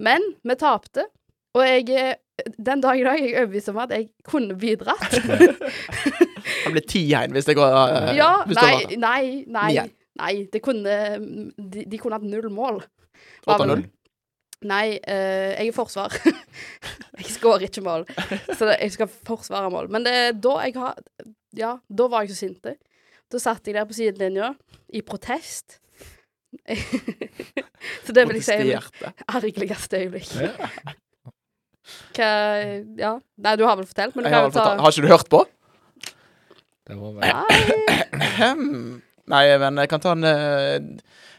men 0.00 0.24
vi 0.42 0.56
tapte. 0.58 1.06
Og 1.54 1.62
jeg 1.62 2.16
den 2.58 2.80
dag 2.82 2.98
i 2.98 3.04
dag 3.06 3.20
er 3.20 3.28
jeg 3.28 3.36
overbevist 3.38 3.70
om 3.70 3.76
at 3.84 3.92
jeg 3.94 4.08
kunne 4.26 4.56
bidratt. 4.58 5.12
Det 6.64 6.72
blir 6.72 6.82
10-1 6.82 7.32
hvis 7.32 7.46
det 7.46 7.54
går 7.56 7.72
uh, 7.72 8.10
ja, 8.16 8.30
nei, 8.50 8.96
nei, 9.00 9.44
nei. 9.48 9.84
Nei, 10.14 10.32
det 10.52 10.60
kunne 10.62 10.96
de, 11.56 11.84
de 11.90 11.98
kunne 11.98 12.18
hatt 12.18 12.26
null 12.26 12.50
mål. 12.52 12.82
8-0. 13.48 13.84
Nei, 14.64 14.98
eh, 15.02 15.52
jeg 15.58 15.70
er 15.70 15.76
forsvar. 15.76 16.14
jeg 17.20 17.30
skårer 17.34 17.66
ikke 17.68 17.84
mål, 17.84 18.06
så 18.54 18.68
det, 18.70 18.78
jeg 18.80 18.94
skal 18.94 19.10
forsvare 19.26 19.70
mål. 19.72 19.90
Men 19.92 20.06
det, 20.06 20.14
er 20.14 20.36
da 20.38 20.58
jeg 20.64 20.76
har 20.78 21.00
Ja, 21.54 21.76
da 21.88 22.08
var 22.10 22.24
jeg 22.24 22.34
så 22.34 22.46
sint. 22.46 22.66
Da 23.30 23.40
satt 23.40 23.66
jeg 23.66 23.76
der 23.76 23.86
på 23.88 23.96
sidelinja 23.96 24.52
i 24.94 25.02
protest. 25.06 25.80
så 28.04 28.14
det 28.14 28.24
vil 28.28 28.38
jeg 28.38 28.46
si 28.46 28.54
er 28.54 28.68
mitt 28.70 29.24
ergerligste 29.26 30.04
øyeblikk. 30.04 30.30
Hva 32.16 32.30
Ja. 32.98 33.16
Nei, 33.36 33.56
du 33.58 33.66
har 33.66 33.76
vel 33.76 33.88
fortalt, 33.88 34.14
men 34.16 34.24
du 34.24 34.30
kan 34.30 34.46
jo 34.46 34.54
ta 34.54 34.76
har 34.78 34.94
ikke 34.94 35.04
du 35.04 35.12
hørt 35.12 35.30
på? 35.32 35.42
Det 36.84 36.96
var 37.00 37.10
vel. 37.18 37.24
Nei, 39.32 39.44
men 39.60 39.80
jeg 39.80 39.88
kan 39.88 40.02
ta 40.04 40.12
en 40.12 40.26
uh, 40.28 40.78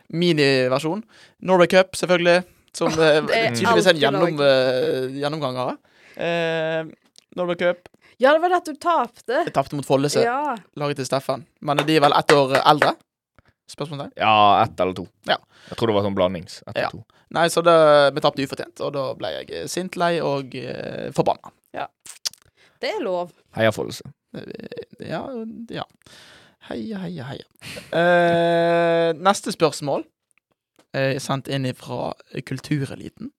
miniversjon. 0.09 1.03
Norway 1.45 1.69
Cup, 1.69 1.95
selvfølgelig. 1.97 2.43
Som 2.75 2.91
eh, 2.91 3.21
det 3.23 3.39
er 3.39 3.55
tydeligvis 3.55 3.89
en 3.91 3.99
gjennom, 4.01 4.39
uh, 4.41 5.07
gjennomgang 5.15 5.59
av. 5.63 5.73
Uh, 6.15 6.91
Norway 7.39 7.55
Cup. 7.59 7.89
Ja, 8.19 8.31
det 8.35 8.41
var 8.43 8.51
det 8.53 8.61
at 8.61 8.69
du 8.69 8.79
tapte. 8.79 9.41
Jeg 9.47 9.53
tapte 9.55 9.75
mot 9.79 9.87
Follese, 9.87 10.23
Ja. 10.23 10.55
laget 10.79 11.01
til 11.01 11.07
Steffen. 11.07 11.45
Men 11.61 11.81
de 11.83 11.97
er 11.97 12.03
vel 12.03 12.15
ett 12.15 12.31
år 12.35 12.55
eldre? 12.61 12.93
Spørsmålstegn? 13.71 14.13
Ja, 14.19 14.63
ett 14.63 14.79
eller 14.79 14.95
to. 14.95 15.07
Ja. 15.27 15.39
Jeg 15.69 15.77
tror 15.79 15.89
det 15.89 15.95
var 15.97 16.05
sånn 16.05 16.15
blandings. 16.15 16.61
Ett 16.67 16.77
Ja. 16.77 16.87
eller 16.87 17.01
to. 17.01 17.05
Nei, 17.35 17.47
så 17.51 17.63
det, 17.65 17.75
vi 18.15 18.21
tapte 18.23 18.43
ufortjent, 18.45 18.79
og 18.85 18.93
da 18.93 19.05
ble 19.17 19.31
jeg 19.33 19.69
sint, 19.69 19.97
lei 19.97 20.19
og 20.23 20.53
uh, 20.55 21.11
forbanna. 21.15 21.51
Det 22.85 22.91
er 22.91 23.01
lov. 23.01 23.31
Heia 23.55 23.71
Follese. 23.71 24.03
Ja, 24.99 25.23
ja. 25.71 25.85
Heia, 26.67 26.99
heia, 27.05 27.23
heia. 27.31 27.45
Uh, 27.89 29.13
neste 29.25 29.53
spørsmål 29.55 30.03
er 30.95 31.19
sendt 31.23 31.47
inn 31.51 31.67
fra 31.77 32.13
Kultureliten. 32.47 33.31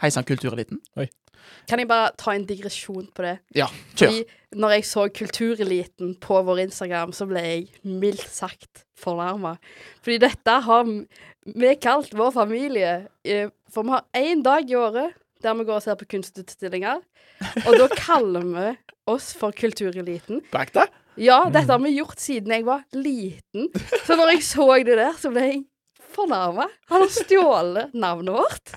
Hei 0.00 0.10
sann, 0.14 0.24
Kultureliten. 0.28 0.80
Kan 1.68 1.80
jeg 1.80 1.88
bare 1.88 2.10
ta 2.20 2.34
en 2.36 2.44
digresjon 2.48 3.06
på 3.16 3.24
det? 3.24 3.38
Ja, 3.56 3.66
kjør. 3.96 4.10
Fordi 4.12 4.58
når 4.60 4.74
jeg 4.76 4.84
så 4.88 5.06
Kultureliten 5.16 6.14
på 6.20 6.40
vår 6.46 6.60
Instagram, 6.66 7.12
så 7.16 7.26
ble 7.30 7.42
jeg 7.44 7.66
mildt 7.84 8.26
sagt 8.32 8.84
fornærma. 9.00 9.54
Fordi 10.04 10.18
dette 10.26 10.56
har 10.66 10.84
vi 10.84 11.74
kalt 11.80 12.12
vår 12.16 12.34
familie. 12.36 13.06
eh, 13.24 13.48
For 13.72 13.82
vi 13.86 13.94
har 13.96 14.04
én 14.16 14.42
dag 14.44 14.68
i 14.70 14.76
året 14.76 15.16
der 15.42 15.54
vi 15.56 15.64
går 15.64 15.78
og 15.78 15.82
ser 15.82 15.96
på 15.96 16.04
kunstutstillinger. 16.04 16.98
Og 17.64 17.76
da 17.80 17.86
kaller 17.96 18.44
vi 18.44 18.66
oss 19.08 19.30
for 19.32 19.50
Kultureliten. 19.56 20.42
Back 20.52 20.74
that? 20.76 20.90
Ja, 21.16 21.46
dette 21.48 21.72
har 21.72 21.80
vi 21.80 21.94
gjort 21.96 22.20
siden 22.20 22.52
jeg 22.52 22.66
var 22.66 22.84
liten. 22.92 23.70
Så 24.04 24.16
når 24.20 24.34
jeg 24.34 24.42
så 24.44 24.66
det 24.84 24.98
der, 25.00 25.16
så 25.16 25.32
ble 25.32 25.46
jeg 25.46 25.62
fornærma. 26.14 26.66
Han 26.90 27.04
har 27.04 27.08
stjålet 27.14 27.94
navnet 27.94 28.34
vårt. 28.34 28.74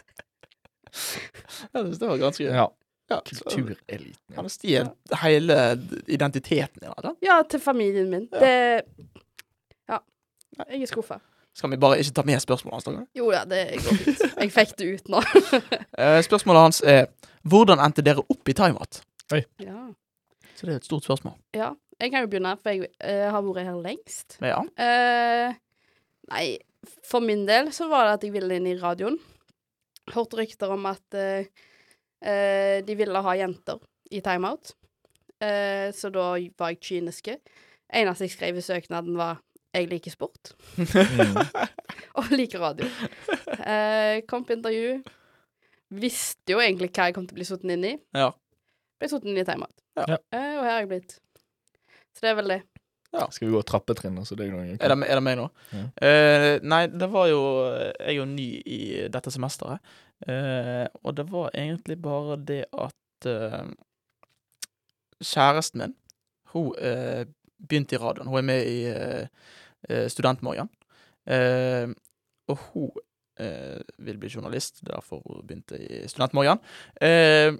Jeg 0.93 1.83
syns 1.83 1.99
det 1.99 2.07
var 2.07 2.17
ganske 2.21 2.43
Ja. 2.47 2.69
Ja, 3.11 3.17
Kultureliten. 3.25 3.75
Kultureliten. 3.85 4.35
han 4.35 4.45
har 4.45 4.49
stjålet 4.49 5.17
hele 5.21 5.57
identiteten 6.07 6.79
din. 6.81 7.15
Ja, 7.21 7.41
til 7.49 7.59
familien 7.59 8.09
min. 8.09 8.27
Det 8.31 8.81
Ja. 9.89 9.99
Jeg 10.69 10.81
er 10.81 10.85
skuffa. 10.87 11.19
Skal 11.53 11.69
vi 11.69 11.77
bare 11.77 11.99
ikke 11.99 12.13
ta 12.13 12.23
med 12.25 12.39
spørsmålet 12.41 12.73
hans? 12.73 12.83
da? 12.85 13.05
Jo 13.15 13.31
ja, 13.31 13.43
det 13.45 13.77
går 13.83 13.97
fint. 14.05 14.21
Jeg 14.39 14.51
fikk 14.51 14.77
det 14.77 14.87
ut 14.93 15.09
nå. 15.09 15.21
Eh, 15.99 16.21
spørsmålet 16.23 16.61
hans 16.61 16.81
er 16.81 17.05
hvordan 17.43 17.79
endte 17.79 18.01
dere 18.01 18.23
opp 18.29 18.49
i 18.49 18.53
timeout? 18.53 19.01
ja. 19.59 19.89
Så 20.55 20.65
det 20.65 20.73
er 20.73 20.75
et 20.77 20.85
stort 20.85 21.03
spørsmål. 21.03 21.33
ja. 21.53 21.73
Jeg 22.01 22.11
kan 22.11 22.23
jo 22.23 22.27
begynne, 22.27 22.57
for 22.57 22.69
jeg 22.73 22.87
uh, 23.05 23.29
har 23.31 23.41
vært 23.45 23.67
her 23.67 23.75
lengst. 23.79 24.37
Ja. 24.41 24.57
Uh, 24.59 25.53
nei, 26.33 26.57
for 27.07 27.23
min 27.23 27.45
del 27.47 27.71
så 27.75 27.87
var 27.91 28.07
det 28.07 28.13
at 28.17 28.25
jeg 28.27 28.33
ville 28.35 28.57
inn 28.59 28.67
i 28.69 28.77
radioen. 28.79 29.17
Hørte 30.13 30.39
rykter 30.41 30.73
om 30.73 30.85
at 30.89 31.15
uh, 31.15 31.45
uh, 32.25 32.77
de 32.83 32.95
ville 32.99 33.21
ha 33.25 33.35
jenter 33.39 33.79
i 34.11 34.19
timeout. 34.25 34.73
uh, 35.43 35.89
så 35.95 36.11
da 36.11 36.27
var 36.59 36.73
jeg 36.73 36.81
kyniske. 36.83 37.37
Eneste 37.93 38.27
jeg 38.27 38.33
skrev 38.35 38.57
i 38.57 38.61
søknaden, 38.65 39.17
var 39.17 39.41
'jeg 39.73 39.89
liker 39.89 40.11
sport' 40.11 40.53
Mm. 40.77 41.37
og 42.17 42.29
liker 42.31 42.59
radio. 42.59 42.85
Eh, 43.65 44.21
kom 44.27 44.45
på 44.45 44.53
intervju. 44.53 45.03
Visste 45.89 46.53
jo 46.53 46.59
egentlig 46.59 46.89
hva 46.91 47.07
jeg 47.07 47.15
kom 47.15 47.25
til 47.27 47.35
å 47.35 47.39
bli 47.39 47.45
sittet 47.45 47.71
inn 47.71 47.85
i. 47.85 47.97
Ja. 48.13 48.31
Ble 48.99 49.09
sittet 49.09 49.29
inn 49.29 49.37
i 49.37 49.45
timeout. 49.45 49.73
Ja. 49.97 50.17
Eh, 50.33 50.53
og 50.57 50.63
her 50.65 50.73
er 50.75 50.79
jeg 50.83 50.89
blitt. 50.89 51.15
Så 52.13 52.21
det 52.25 52.29
er 52.29 52.35
vel 52.35 52.53
det. 52.53 52.61
Skal 53.13 53.47
vi 53.47 53.53
gå 53.53 53.61
trappetrinn, 53.69 54.17
så 54.25 54.35
det 54.35 54.47
er 54.49 54.55
Er 54.57 54.93
det, 54.93 54.97
er 55.05 55.19
det 55.19 55.23
meg 55.23 55.37
nå? 55.37 55.47
Ja. 55.71 55.83
Uh, 56.01 56.53
nei, 56.65 56.87
det 56.89 57.09
var 57.13 57.27
jo 57.29 57.41
Jeg 57.69 58.09
er 58.09 58.17
jo 58.17 58.25
ny 58.25 58.49
i 58.65 58.81
dette 59.13 59.33
semesteret. 59.33 59.83
Uh, 60.25 60.87
og 61.03 61.17
det 61.17 61.27
var 61.31 61.51
egentlig 61.53 61.99
bare 62.01 62.39
det 62.41 62.63
at 62.73 63.29
uh, 63.29 63.69
kjæresten 65.23 65.79
min, 65.79 65.95
hun 66.53 66.73
eh, 66.77 67.25
begynte 67.69 67.95
i 67.95 67.97
radioen. 67.97 68.27
Hun 68.27 68.37
er 68.37 68.45
med 68.45 68.67
i 68.67 68.79
uh, 68.91 69.27
eh, 69.89 70.09
Studentmorgen. 70.09 70.69
Eh, 71.25 71.89
og 72.47 72.57
hun 72.57 72.91
eh, 73.39 73.81
vil 73.97 74.17
bli 74.17 74.29
journalist, 74.35 74.83
derfor 74.87 75.21
hun 75.25 75.47
begynte 75.47 75.79
i 75.79 76.07
Studentmorgen. 76.07 76.59
Eh, 77.01 77.53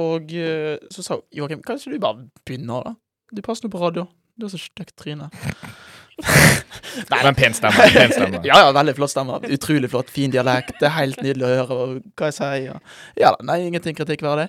og 0.00 0.32
eh, 0.34 0.78
så 0.90 1.02
sa 1.02 1.18
hun 1.20 1.22
Joakim, 1.36 1.62
kan 1.62 1.78
ikke 1.78 1.94
du 1.94 2.00
bare 2.00 2.28
begynne, 2.44 2.80
da? 2.86 2.94
Du 3.36 3.42
passer 3.42 3.66
nå 3.68 3.70
på 3.70 3.82
radio. 3.82 4.06
Du 4.40 4.46
har 4.48 4.52
så 4.54 4.60
stygt 4.60 4.96
tryne. 4.98 5.28
Men 7.10 7.34
pen 7.38 7.54
stemme. 7.56 7.86
Pen 7.94 8.12
stemme. 8.16 8.40
Ja, 8.44 8.58
ja, 8.64 8.72
veldig 8.76 8.94
flott 8.98 9.12
stemme. 9.12 9.38
Utrolig 9.56 9.90
flott. 9.92 10.10
Fin 10.12 10.32
dialekt. 10.32 10.74
Det 10.80 10.88
er 10.88 10.96
helt 10.98 11.20
nydelig 11.24 11.46
å 11.46 11.52
høre 11.60 11.78
og 11.84 11.94
hva 12.18 12.28
jeg 12.30 12.36
sier. 12.40 12.74
og- 12.74 13.20
Ja 13.20 13.32
da, 13.36 13.44
nei, 13.52 13.60
ingenting 13.68 13.96
kritikkverdig. 13.98 14.48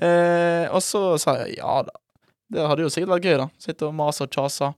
Eh, 0.00 0.66
og 0.70 0.80
så 0.84 1.02
sa 1.20 1.36
jeg 1.42 1.58
ja 1.58 1.80
da. 1.88 1.96
Det 2.50 2.64
hadde 2.66 2.82
jo 2.82 2.90
sikkert 2.90 3.12
vært 3.14 3.26
gøy, 3.28 3.36
da. 3.38 3.48
Sitte 3.62 3.86
og 3.86 3.94
mase 3.94 4.24
og 4.26 4.32
kjase. 4.34 4.72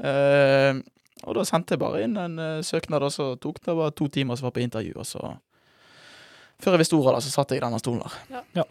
Eh, 0.00 0.78
og 1.26 1.34
da 1.34 1.42
sendte 1.44 1.74
jeg 1.74 1.82
bare 1.82 2.04
inn 2.06 2.14
en 2.16 2.38
uh, 2.38 2.60
søknad, 2.62 3.02
og 3.02 3.10
så 3.10 3.32
tok 3.42 3.58
det 3.66 3.74
bare 3.74 3.90
to 3.98 4.06
timer, 4.14 4.38
så 4.38 4.46
var 4.46 4.52
jeg 4.52 4.58
på 4.60 4.62
intervju, 4.68 4.92
og 5.02 5.06
så 5.08 5.32
Før 6.62 6.74
jeg 6.76 6.80
visste 6.84 6.96
ordet, 6.98 7.12
da, 7.16 7.20
så 7.22 7.30
satt 7.30 7.50
jeg 7.54 7.58
i 7.60 7.64
denne 7.64 7.78
stolen 7.82 8.02
der. 8.02 8.64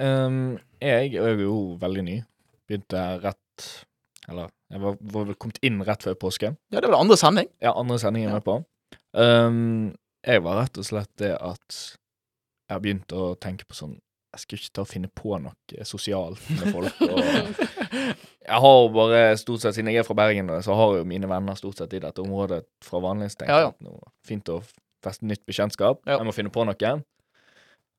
Um, 0.00 0.58
jeg 0.80 1.14
er 1.20 1.38
jo 1.40 1.76
veldig 1.80 2.02
ny. 2.04 2.16
Begynte 2.68 3.04
rett 3.22 3.68
Eller 4.28 4.50
jeg 4.70 4.80
var, 4.82 4.96
var 5.00 5.24
vel 5.30 5.34
kommet 5.40 5.58
inn 5.64 5.78
rett 5.86 6.02
før 6.04 6.14
påske. 6.20 6.50
Ja, 6.72 6.80
det 6.80 6.88
var 6.90 6.96
det 6.98 7.00
andre 7.04 7.16
sending. 7.16 7.48
Ja, 7.64 7.72
andre 7.72 7.96
sending 7.98 8.24
jeg 8.26 8.30
er 8.30 8.34
Ja. 8.34 8.40
med 8.40 8.44
på. 8.44 8.58
Um, 9.16 9.94
jeg 10.26 10.42
var 10.44 10.58
rett 10.62 10.76
og 10.78 10.84
slett 10.84 11.10
det 11.16 11.32
at 11.40 11.78
jeg 12.68 12.74
har 12.76 12.80
begynt 12.84 13.12
å 13.16 13.30
tenke 13.40 13.64
på 13.68 13.74
sånn 13.78 13.94
Jeg 14.34 14.40
skal 14.42 14.58
ikke 14.58 14.72
ta 14.76 14.82
og 14.84 14.88
finne 14.90 15.08
på 15.16 15.38
noe 15.40 15.84
sosialt 15.88 16.42
med 16.52 16.66
folk. 16.74 16.98
Og 17.00 17.20
jeg 18.44 18.58
har 18.60 18.74
jo 18.82 18.90
bare 18.92 19.22
stort 19.40 19.62
sett, 19.62 19.74
Siden 19.78 19.88
jeg 19.88 20.02
er 20.02 20.04
fra 20.06 20.14
Bergen, 20.18 20.50
så 20.62 20.76
har 20.76 20.98
jo 20.98 21.06
mine 21.08 21.26
venner 21.30 21.56
stort 21.56 21.80
sett 21.80 21.94
i 21.96 22.00
dette 22.04 22.20
området 22.20 22.60
fra 22.84 23.00
vanlig. 23.00 23.30
Så 23.32 23.48
Ja, 23.48 23.62
ja. 23.64 23.72
fint 24.28 24.48
å 24.52 24.60
feste 25.02 25.24
nytt 25.24 25.46
bekjentskap. 25.48 26.02
Ja. 26.04 26.18
Jeg 26.18 26.28
må 26.28 26.34
finne 26.36 26.52
på 26.52 26.66
noe. 26.68 26.92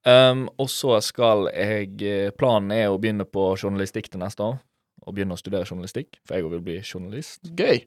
Um, 0.05 0.45
og 0.61 0.70
så 0.72 0.99
skal 1.03 1.49
jeg 1.51 1.97
eh, 2.07 2.30
Planen 2.38 2.72
er 2.78 2.88
å 2.93 2.99
begynne 3.01 3.26
på 3.28 3.49
journalistikk 3.59 4.07
til 4.13 4.22
neste 4.22 4.45
år. 4.45 4.59
Og 5.06 5.16
begynne 5.16 5.36
å 5.36 5.39
studere 5.39 5.68
journalistikk, 5.68 6.20
for 6.28 6.36
jeg 6.36 6.45
òg 6.45 6.58
vil 6.58 6.66
bli 6.66 6.78
journalist. 6.82 7.41
Gøy. 7.56 7.86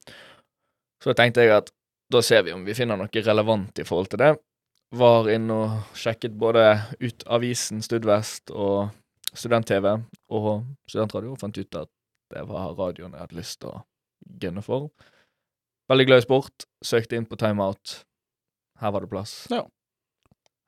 Så 1.02 1.10
da 1.10 1.18
tenkte 1.18 1.44
jeg 1.44 1.54
at 1.56 1.70
da 2.12 2.20
ser 2.24 2.44
vi 2.46 2.54
om 2.54 2.64
vi 2.66 2.76
finner 2.76 2.98
noe 3.00 3.24
relevant 3.26 3.78
i 3.80 3.86
forhold 3.88 4.12
til 4.12 4.22
det. 4.22 4.32
Var 4.92 5.30
inne 5.32 5.54
og 5.56 5.96
sjekket 5.96 6.34
både 6.36 6.66
ut 7.00 7.24
avisen 7.32 7.80
Studvest 7.84 8.52
og 8.52 8.92
Student-TV 9.32 9.88
og 10.36 10.50
Studentradio, 10.90 11.32
og 11.32 11.40
fant 11.40 11.56
ut 11.56 11.78
at 11.80 11.90
det 12.32 12.42
var 12.48 12.74
radioen 12.76 13.14
jeg 13.14 13.24
hadde 13.24 13.38
lyst 13.38 13.60
til 13.62 13.72
å 13.72 13.82
gunne 14.42 14.64
for. 14.64 14.90
Veldig 15.92 16.08
glad 16.08 16.22
i 16.22 16.26
sport. 16.26 16.66
Søkte 16.84 17.16
inn 17.18 17.28
på 17.28 17.38
timeout. 17.40 18.02
Her 18.80 18.92
var 18.94 19.04
det 19.04 19.12
plass. 19.12 19.34
Ja. 19.52 19.64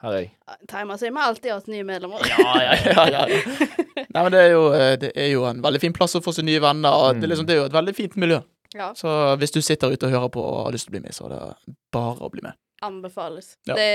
Her 0.05 0.15
er 0.19 0.23
jeg. 0.25 0.31
Timer 0.71 0.99
sier 1.01 1.13
vi 1.17 1.23
alltid 1.25 1.53
hatt 1.55 1.69
nye 1.73 1.85
medlemmer. 1.89 2.25
Ja, 2.29 2.45
ja, 2.61 2.75
ja, 2.77 3.05
ja, 3.15 3.23
ja. 3.31 3.69
Nei, 4.15 4.23
men 4.23 4.31
det 4.35 4.41
er, 4.45 4.51
jo, 4.53 4.65
eh, 4.77 4.95
det 5.01 5.11
er 5.19 5.31
jo 5.33 5.45
en 5.49 5.63
veldig 5.65 5.81
fin 5.83 5.95
plass 5.97 6.15
å 6.19 6.23
få 6.23 6.35
seg 6.37 6.47
nye 6.47 6.61
venner, 6.63 6.93
og 6.95 7.17
det, 7.19 7.27
er 7.27 7.33
liksom, 7.33 7.47
det 7.49 7.57
er 7.57 7.63
jo 7.63 7.69
et 7.71 7.77
veldig 7.79 7.95
fint 7.97 8.17
miljø. 8.21 8.41
ja. 8.77 8.93
Så 8.99 9.11
hvis 9.41 9.55
du 9.55 9.61
sitter 9.65 9.95
ute 9.95 10.07
og 10.11 10.15
hører 10.15 10.33
på 10.35 10.45
og 10.45 10.59
har 10.69 10.75
lyst 10.77 10.87
til 10.89 10.95
å 10.95 10.97
bli 10.99 11.05
med, 11.07 11.15
så 11.17 11.27
er 11.29 11.35
det 11.35 11.77
bare 11.95 12.27
å 12.27 12.31
bli 12.33 12.45
med. 12.47 12.59
Anbefales. 12.85 13.55
Ja. 13.67 13.75
Det 13.79 13.91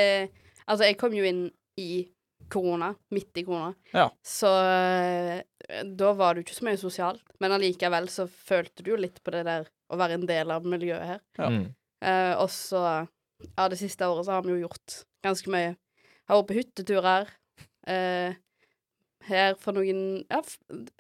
Altså, 0.70 0.86
jeg 0.86 1.00
kom 1.02 1.14
jo 1.18 1.24
inn 1.26 1.48
i 1.82 2.04
korona, 2.54 2.92
midt 3.14 3.38
i 3.42 3.44
korona, 3.46 3.72
Ja. 3.94 4.08
så 4.26 4.50
eh, 4.70 5.82
da 5.86 6.12
var 6.14 6.34
det 6.36 6.44
jo 6.44 6.46
ikke 6.48 6.58
så 6.60 6.66
mye 6.68 6.78
sosialt. 6.82 7.24
Men 7.42 7.56
allikevel 7.56 8.06
så 8.10 8.28
følte 8.30 8.86
du 8.86 8.92
jo 8.92 9.00
litt 9.02 9.18
på 9.26 9.34
det 9.34 9.44
der 9.48 9.66
å 9.90 9.98
være 9.98 10.20
en 10.20 10.28
del 10.30 10.52
av 10.54 10.66
miljøet 10.70 11.06
her. 11.10 11.20
Ja. 11.40 11.50
Mm. 11.50 11.68
Uh, 12.06 12.36
og 12.44 12.50
så 12.54 12.82
Ja, 13.58 13.66
det 13.72 13.78
siste 13.80 14.08
året 14.08 14.28
så 14.28 14.36
har 14.38 14.44
vi 14.46 14.52
jo 14.54 14.66
gjort 14.68 15.02
ganske 15.24 15.50
mye. 15.52 15.74
Har 16.30 16.40
vært 16.44 16.48
på 16.52 16.58
hytteturer. 16.60 17.32
Uh, 17.90 18.34
her 19.30 19.56
for 19.60 19.74
noen 19.76 20.24
Ja, 20.30 20.40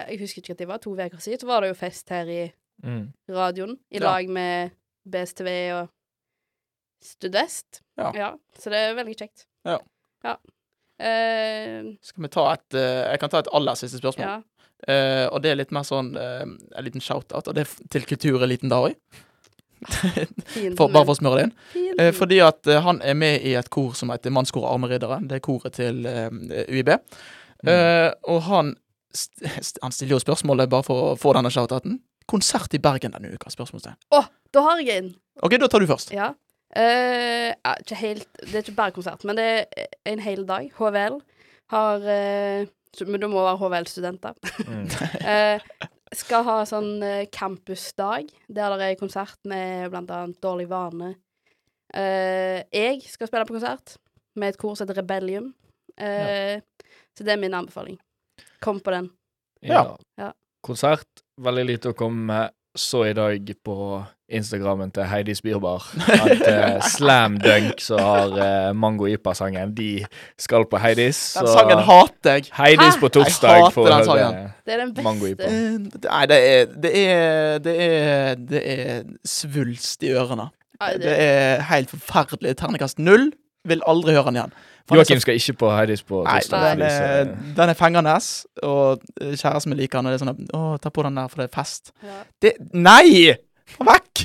jeg 0.09 0.19
husker 0.19 0.41
ikke 0.41 0.55
at 0.55 0.61
det 0.63 0.67
var 0.69 0.82
to 0.84 0.91
uker 0.97 1.21
siden, 1.21 1.39
så 1.43 1.47
var 1.49 1.61
det 1.63 1.69
jo 1.71 1.77
fest 1.80 2.09
her 2.09 2.25
i 2.30 2.41
Mm. 2.80 3.09
radioen 3.27 3.73
i 3.91 3.97
Ja. 3.99 4.05
lag 4.05 4.30
med 4.32 4.71
BSTV 5.03 5.49
og 5.75 5.89
Studvest. 7.03 7.82
Ja. 7.97 8.34
Så 8.57 8.69
det 8.71 8.77
er 8.80 8.95
veldig 8.95 9.15
kjekt. 9.19 9.45
Ja. 9.67 9.77
Ja. 10.23 10.36
Uh, 10.99 11.93
Skal 12.03 12.23
vi 12.25 12.30
ta 12.32 12.45
et 12.53 12.75
uh, 12.75 13.11
Jeg 13.11 13.19
kan 13.21 13.30
ta 13.32 13.39
et 13.39 13.51
aller 13.55 13.75
siste 13.80 13.99
spørsmål. 14.01 14.25
ja. 14.27 14.41
Uh, 14.88 15.27
og 15.36 15.41
det 15.43 15.51
er 15.51 15.55
litt 15.59 15.71
mer 15.75 15.84
sånn 15.84 16.13
en 16.15 16.53
liten 16.86 17.01
shout-out, 17.03 17.49
og 17.51 17.55
det 17.55 17.65
er 17.67 17.88
til 17.91 18.05
Kultureliten 18.07 18.71
òg. 18.71 18.95
For, 20.77 20.89
bare 20.91 21.05
for 21.05 21.13
å 21.13 21.17
smøre 21.19 21.39
det 21.39 21.45
inn. 21.47 21.53
Eh, 21.99 22.11
fordi 22.15 22.39
at 22.43 22.67
eh, 22.67 22.82
han 22.84 23.01
er 23.05 23.15
med 23.17 23.45
i 23.47 23.55
et 23.59 23.69
kor 23.73 23.93
som 23.97 24.11
heter 24.13 24.34
Mannskor 24.34 24.67
Armeriddere. 24.69 25.19
Det 25.30 25.39
er 25.39 25.45
koret 25.45 25.77
til 25.77 26.05
eh, 26.09 26.30
UiB. 26.67 26.91
Eh, 27.67 28.09
og 28.32 28.43
han, 28.47 28.75
st 29.15 29.47
st 29.59 29.82
han 29.84 29.95
stiller 29.95 30.17
jo 30.17 30.23
spørsmålet 30.23 30.71
bare 30.71 30.88
for 30.88 31.11
å 31.11 31.15
få 31.19 31.34
denne 31.38 31.51
shout-outen. 31.53 31.99
Konsert 32.30 32.75
i 32.77 32.82
Bergen 32.82 33.15
denne 33.15 33.34
uka? 33.34 33.51
Spørsmålstegn. 33.53 33.97
Da 34.53 34.65
har 34.65 34.82
jeg 34.84 35.03
en. 35.03 35.09
OK, 35.45 35.57
da 35.61 35.69
tar 35.71 35.84
du 35.84 35.89
først. 35.89 36.13
Ja. 36.15 36.34
Uh, 36.69 37.49
ja, 37.49 37.71
ikke 37.82 37.95
helt 37.97 38.27
Det 38.43 38.59
er 38.59 38.61
ikke 38.61 38.75
bare 38.77 38.93
konsert, 38.93 39.23
men 39.25 39.39
det 39.39 39.45
er 39.73 39.88
en 40.11 40.21
hel 40.21 40.43
dag. 40.45 40.67
HVL 40.77 41.15
har 41.73 42.03
uh, 42.05 42.67
Men 43.07 43.21
det 43.23 43.30
må 43.30 43.41
være 43.41 43.57
HVL-studenter. 43.61 44.38
Mm. 44.67 44.86
Eh, 45.30 45.61
skal 46.16 46.45
ha 46.47 46.57
sånn 46.66 47.03
eh, 47.05 47.28
campusdag, 47.34 48.30
der 48.49 48.78
det 48.80 48.88
er 48.88 48.99
konsert 48.99 49.39
med 49.49 49.89
blant 49.93 50.12
annet 50.14 50.39
Dårlig 50.41 50.70
vane. 50.72 51.14
Uh, 51.89 52.62
jeg 52.70 53.01
skal 53.10 53.30
spille 53.30 53.47
på 53.49 53.55
konsert 53.55 53.95
med 54.38 54.53
et 54.53 54.60
kor 54.62 54.76
som 54.78 54.86
heter 54.86 55.01
Rebellium. 55.01 55.51
Eh, 55.99 56.62
Så 57.18 57.26
det 57.26 57.34
er 57.34 57.41
min 57.41 57.53
anbefaling. 57.53 57.97
Kom 58.64 58.80
på 58.80 58.93
den. 58.93 59.10
Ja. 59.66 59.97
Ja. 60.16 60.32
Konsert, 60.64 61.24
veldig 61.41 61.66
lite 61.66 61.91
å 61.91 61.97
komme 61.97 62.24
med. 62.30 62.55
Så 62.78 63.01
i 63.10 63.16
dag 63.18 63.49
på 63.66 63.76
Instagrammen 64.30 64.91
til 64.93 65.03
Heidi 65.09 65.34
Spirbar 65.34 65.86
at 66.13 66.43
uh, 66.45 66.84
Slam 66.93 67.39
Dunk, 67.41 67.82
som 67.82 67.99
har 67.99 68.36
uh, 68.36 68.75
Mango 68.77 69.07
Ipa-sangen, 69.09 69.73
de 69.77 70.05
skal 70.38 70.67
på 70.69 70.77
Heidis. 70.77 71.34
Den 71.39 71.49
sangen 71.49 71.82
hater 71.88 72.38
jeg. 72.38 72.51
Heidis 72.57 72.95
Hæ? 72.95 72.99
på 73.01 73.09
Jeg 73.09 73.15
torsdag 73.17 73.55
hater 73.55 73.75
for 73.75 73.89
å 73.89 73.95
den 73.95 74.05
sangen. 74.05 74.39
Det 74.65 74.75
er 74.75 74.84
den 74.84 74.93
beste. 74.95 75.49
Eh, 75.49 76.07
Nei, 76.09 76.23
det 76.30 76.39
er 76.45 76.65
Det 76.86 76.93
er 77.03 77.59
Det 77.65 77.75
er, 77.89 78.36
det 78.53 78.63
er 78.75 79.03
svulst 79.25 80.03
i 80.05 80.13
ørene. 80.13 80.49
Det 81.01 81.15
er 81.15 81.61
helt 81.73 81.89
forferdelig. 81.91 82.57
Ternekast 82.61 82.99
null. 82.99 83.32
Vil 83.67 83.82
aldri 83.88 84.13
høre 84.15 84.30
den 84.30 84.39
igjen. 84.39 84.53
Joakim 84.89 85.19
skal 85.21 85.38
ikke 85.38 85.53
på 85.59 85.69
Heidis 85.75 86.01
på 86.05 86.23
Nei, 86.23 86.39
torsdag. 86.39 86.77
den 86.77 86.82
er, 86.88 87.36
den 87.57 87.69
er 87.69 87.77
fengende, 87.77 88.15
og 88.63 89.03
kjæresten 89.19 89.69
min 89.69 89.77
liker 89.82 89.99
den. 89.99 90.07
Og 90.09 90.13
det 90.13 90.17
er 90.17 90.23
sånn 90.23 90.32
at, 90.34 90.39
Å, 90.55 90.63
ta 90.82 90.89
på 90.93 91.05
den 91.05 91.19
der, 91.19 91.30
for 91.30 91.43
det 91.43 91.49
er 91.49 91.53
fest. 91.53 91.91
Ja. 92.01 92.21
Det 92.41 92.55
Nei! 92.73 93.36
Vekk! 93.78 94.24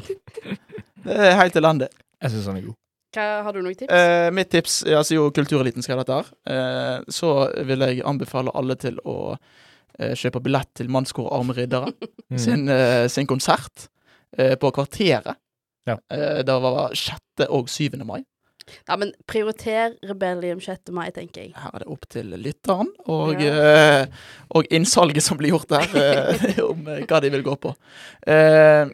Det 1.05 1.19
er 1.21 1.37
helt 1.39 1.57
elendig. 1.61 1.91
Jeg 2.25 2.33
syns 2.33 2.47
han 2.49 2.59
er 2.61 2.67
god. 2.71 2.79
Hva, 3.15 3.25
har 3.47 3.55
du 3.55 3.61
noen 3.63 3.77
tips? 3.79 3.93
Eh, 3.95 4.29
mitt 4.35 4.49
tips, 4.51 4.79
ja, 4.89 4.99
altså 5.03 5.15
jo 5.19 5.29
kultureliten 5.37 5.85
skal 5.85 6.01
dette 6.01 6.17
her, 6.17 6.31
eh, 6.51 7.05
så 7.15 7.29
vil 7.69 7.85
jeg 7.87 8.03
anbefale 8.11 8.51
alle 8.59 8.75
til 8.81 8.97
å 9.07 9.17
eh, 10.01 10.15
kjøpe 10.19 10.41
billett 10.43 10.73
til 10.75 10.91
Mannskor 10.91 11.31
Armeriddere 11.37 11.93
Mm. 12.35 12.39
sin, 12.41 12.63
eh, 12.73 13.05
sin 13.13 13.27
konsert 13.31 13.85
eh, 14.39 14.55
på 14.59 14.71
Kvarteret. 14.75 15.37
Ja. 15.87 15.99
Eh, 16.11 16.41
det 16.43 16.55
var 16.65 16.95
6. 16.97 17.45
og 17.53 17.69
7. 17.71 18.01
mai. 18.09 18.23
Ja, 18.89 18.97
men 18.97 19.13
prioriter 19.29 19.93
Rebellium 20.09 20.59
6. 20.65 20.89
mai, 20.97 21.11
tenker 21.15 21.43
jeg. 21.45 21.53
Her 21.61 21.71
er 21.77 21.85
det 21.85 21.91
opp 21.93 22.09
til 22.11 22.33
lytteren 22.41 22.89
og, 23.13 23.37
Ja. 23.45 23.53
eh, 23.61 24.07
og 24.57 24.67
innsalget 24.73 25.23
som 25.23 25.37
blir 25.39 25.53
gjort 25.53 25.69
der, 25.69 25.85
eh, 26.01 26.59
om 26.65 26.81
hva 26.89 27.21
de 27.23 27.31
vil 27.37 27.45
gå 27.47 27.55
på. 27.61 27.75
Eh, 28.27 28.89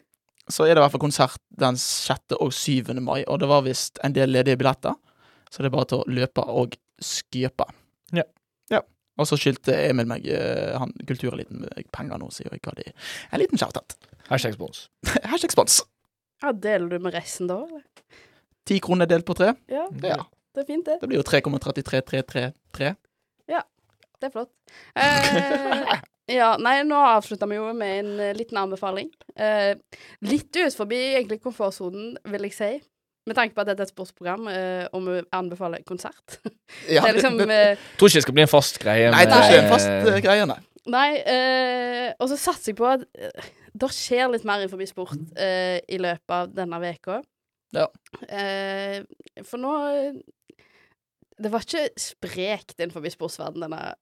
så 0.54 0.64
er 0.66 0.74
det 0.74 0.80
i 0.80 0.84
hvert 0.84 0.92
fall 0.94 1.02
konsert 1.02 1.38
den 1.60 1.76
6. 1.80 2.36
og 2.40 2.52
7. 2.54 2.92
mai, 3.02 3.22
og 3.26 3.40
det 3.42 3.48
var 3.50 3.62
visst 3.66 3.98
en 4.04 4.14
del 4.16 4.30
ledige 4.34 4.58
billetter. 4.60 4.94
Så 5.50 5.62
det 5.64 5.70
er 5.70 5.74
bare 5.76 5.88
til 5.90 6.02
å 6.02 6.08
løpe 6.20 6.44
og 6.46 6.76
skjøpe. 7.02 7.66
Ja. 8.14 8.22
ja. 8.70 8.80
Og 9.18 9.26
så 9.26 9.38
skyldte 9.40 9.74
Emil 9.88 10.06
meg, 10.10 10.26
eh, 10.30 10.76
han 10.78 10.92
kultureliten, 11.08 11.64
penger 11.94 12.20
nå, 12.22 12.28
Sier 12.34 12.52
jeg 12.54 12.62
ga 12.62 12.74
de 12.78 12.86
en 12.92 13.42
liten 13.42 13.58
shout-out. 13.58 13.96
Hashtag 14.30 14.54
spons. 14.54 14.84
Hashtag 15.32 15.52
spons. 15.56 15.80
Ja, 16.44 16.52
Deler 16.54 16.88
du 16.92 16.98
med 17.02 17.16
resten 17.18 17.50
da? 17.50 17.58
eller? 17.66 17.82
Ti 18.68 18.78
kroner 18.84 19.08
delt 19.10 19.26
på 19.26 19.34
tre. 19.36 19.54
Ja, 19.72 19.88
Ja. 20.04 20.20
det 20.54 20.62
er 20.62 20.68
fint, 20.68 20.86
det. 20.86 21.00
Det 21.02 21.08
blir 21.10 21.18
jo 21.18 21.26
3,33333. 21.26 22.94
Ja. 23.50 23.64
Det 24.20 24.28
er 24.28 24.32
flott. 24.36 24.50
Eh, 24.94 25.98
ja, 26.30 26.54
nei, 26.62 26.80
nå 26.86 27.00
avslutter 27.10 27.50
vi 27.50 27.58
jo 27.58 27.66
med 27.76 27.98
en 28.02 28.14
uh, 28.20 28.30
liten 28.36 28.60
anbefaling. 28.60 29.10
Uh, 29.34 29.74
litt 30.26 30.54
ut 30.56 30.76
forbi 30.76 31.00
egentlig 31.14 31.40
komfortsonen, 31.44 32.16
vil 32.30 32.48
jeg 32.48 32.56
si. 32.56 32.70
Med 33.28 33.36
tanke 33.36 33.54
på 33.54 33.62
at 33.62 33.68
dette 33.70 33.84
er 33.84 33.90
et 33.90 33.92
sportsprogram, 33.92 34.48
uh, 34.48 34.86
og 34.96 35.06
vi 35.06 35.20
anbefaler 35.36 35.86
konsert. 35.88 36.40
Ja, 36.86 37.02
det 37.02 37.08
er 37.08 37.16
liksom 37.16 37.34
Tror 37.98 38.06
ikke 38.06 38.20
det 38.20 38.22
skal 38.22 38.34
bli 38.36 38.42
en 38.44 38.50
fast 38.50 38.76
greie. 38.78 39.08
Nei, 39.10 39.24
det 39.26 39.34
er 39.34 39.48
ikke 39.48 39.62
en 39.64 39.72
fast 39.72 40.20
greie, 40.22 40.44
nei. 40.46 40.60
Nei, 40.90 41.08
eh, 41.28 42.12
og 42.22 42.30
så 42.30 42.38
satser 42.40 42.70
jeg 42.70 42.78
på 42.78 42.86
at 42.88 43.02
uh, 43.18 43.48
det 43.76 43.90
skjer 43.94 44.30
litt 44.32 44.46
mer 44.48 44.62
innenfor 44.62 44.80
sport 44.88 45.38
eh, 45.38 45.78
i 45.90 45.98
løpet 46.00 46.34
av 46.34 46.52
denne 46.54 46.80
veka. 46.82 47.20
Ja. 47.76 47.86
Eh, 48.26 49.02
for 49.46 49.62
nå 49.62 49.74
Det 51.40 51.50
var 51.52 51.62
ikke 51.62 51.84
sprekt 52.00 52.80
innenfor 52.80 53.06
sportsverdenen, 53.12 53.70
denne 53.70 53.94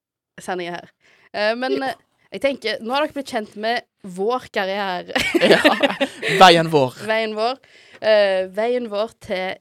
sendinga 0.43 0.79
her. 0.79 0.89
Uh, 1.35 1.55
men 1.59 1.77
eh, 1.83 1.99
jeg 2.33 2.43
tenker, 2.45 2.83
nå 2.85 2.93
har 2.93 3.07
dere 3.07 3.17
blitt 3.17 3.31
kjent 3.33 3.55
med 3.61 3.87
vår 4.05 4.49
karriere. 4.53 5.17
Ja. 5.43 5.63
Veien 6.41 6.69
vår. 6.73 6.99
veien 7.09 7.33
vår. 7.39 7.57
uh, 8.03 8.43
veien 8.55 8.89
vår 8.93 9.15
til 9.25 9.57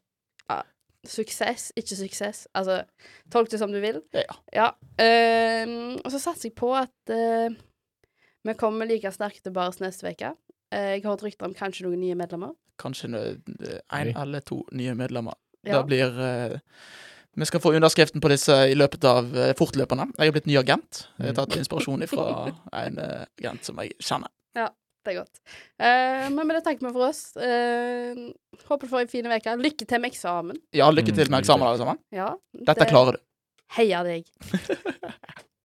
uh, 0.52 0.66
suksess, 1.08 1.72
ikke 1.80 1.96
suksess. 2.02 2.44
Altså, 2.58 2.82
tolk 3.32 3.52
det 3.54 3.62
som 3.62 3.72
du 3.72 3.80
vil. 3.84 4.02
Ja. 4.16 4.36
Ja. 4.54 4.68
Uh, 5.00 5.96
og 6.04 6.12
så 6.12 6.20
satser 6.20 6.50
jeg 6.50 6.58
på 6.60 6.74
at 6.76 7.14
eh, 7.14 7.56
vi 8.48 8.54
kommer 8.60 8.88
like 8.88 9.12
sterkt 9.12 9.44
til 9.44 9.56
Bares 9.56 9.82
neste 9.84 10.12
uke. 10.12 10.34
Eh, 10.72 10.98
jeg 10.98 11.04
har 11.04 11.14
hørt 11.14 11.24
rykter 11.26 11.48
om 11.48 11.56
kanskje 11.58 11.88
noen 11.88 12.00
nye 12.04 12.16
medlemmer. 12.20 12.54
Kanskje 12.80 13.10
én 13.10 14.12
eller 14.14 14.44
to 14.46 14.62
nye 14.76 14.94
medlemmer. 14.96 15.36
Ja. 15.66 15.80
Det 15.80 15.88
blir 15.90 16.20
Vi 17.38 17.46
skal 17.46 17.62
få 17.62 17.72
underskriften 17.78 18.22
på 18.24 18.32
disse 18.34 18.56
i 18.72 18.74
løpet 18.78 19.04
av 19.06 19.28
eh, 19.38 19.52
fortløpende. 19.58 20.08
Jeg 20.18 20.30
har 20.32 20.34
blitt 20.34 20.48
ny 20.50 20.56
agent. 20.58 21.04
Jeg 21.22 21.30
har 21.32 21.36
tatt 21.38 21.58
inspirasjon 21.60 22.02
fra 22.10 22.26
en 22.84 22.98
eh, 23.04 23.26
agent 23.44 23.68
som 23.70 23.78
jeg 23.84 23.94
kjenner. 24.02 24.32
Ja, 24.58 24.72
Det 25.06 25.14
er 25.14 25.20
godt. 25.22 25.40
Eh, 25.80 26.26
men 26.34 26.42
med 26.50 26.58
det 26.58 26.64
takker 26.66 26.88
vi 26.88 26.94
for 26.98 27.06
oss. 27.12 27.22
Eh, 27.38 28.24
håper 28.68 28.88
du 28.90 28.92
får 28.92 29.06
en 29.06 29.12
fin 29.14 29.30
uke. 29.30 29.54
Lykke 29.62 29.86
til 29.88 30.02
med 30.04 30.12
eksamen. 30.12 30.58
Ja, 30.76 30.90
lykke 30.92 31.14
til 31.14 31.30
Mm, 31.30 31.36
med 31.36 31.46
eksamen, 31.46 31.68
alle 31.70 31.78
sammen. 31.84 32.02
Ja, 32.12 32.32
Dette 32.72 32.90
klarer 32.90 33.20
du. 33.20 33.24
Heia 33.78 34.02
deg. 34.08 34.26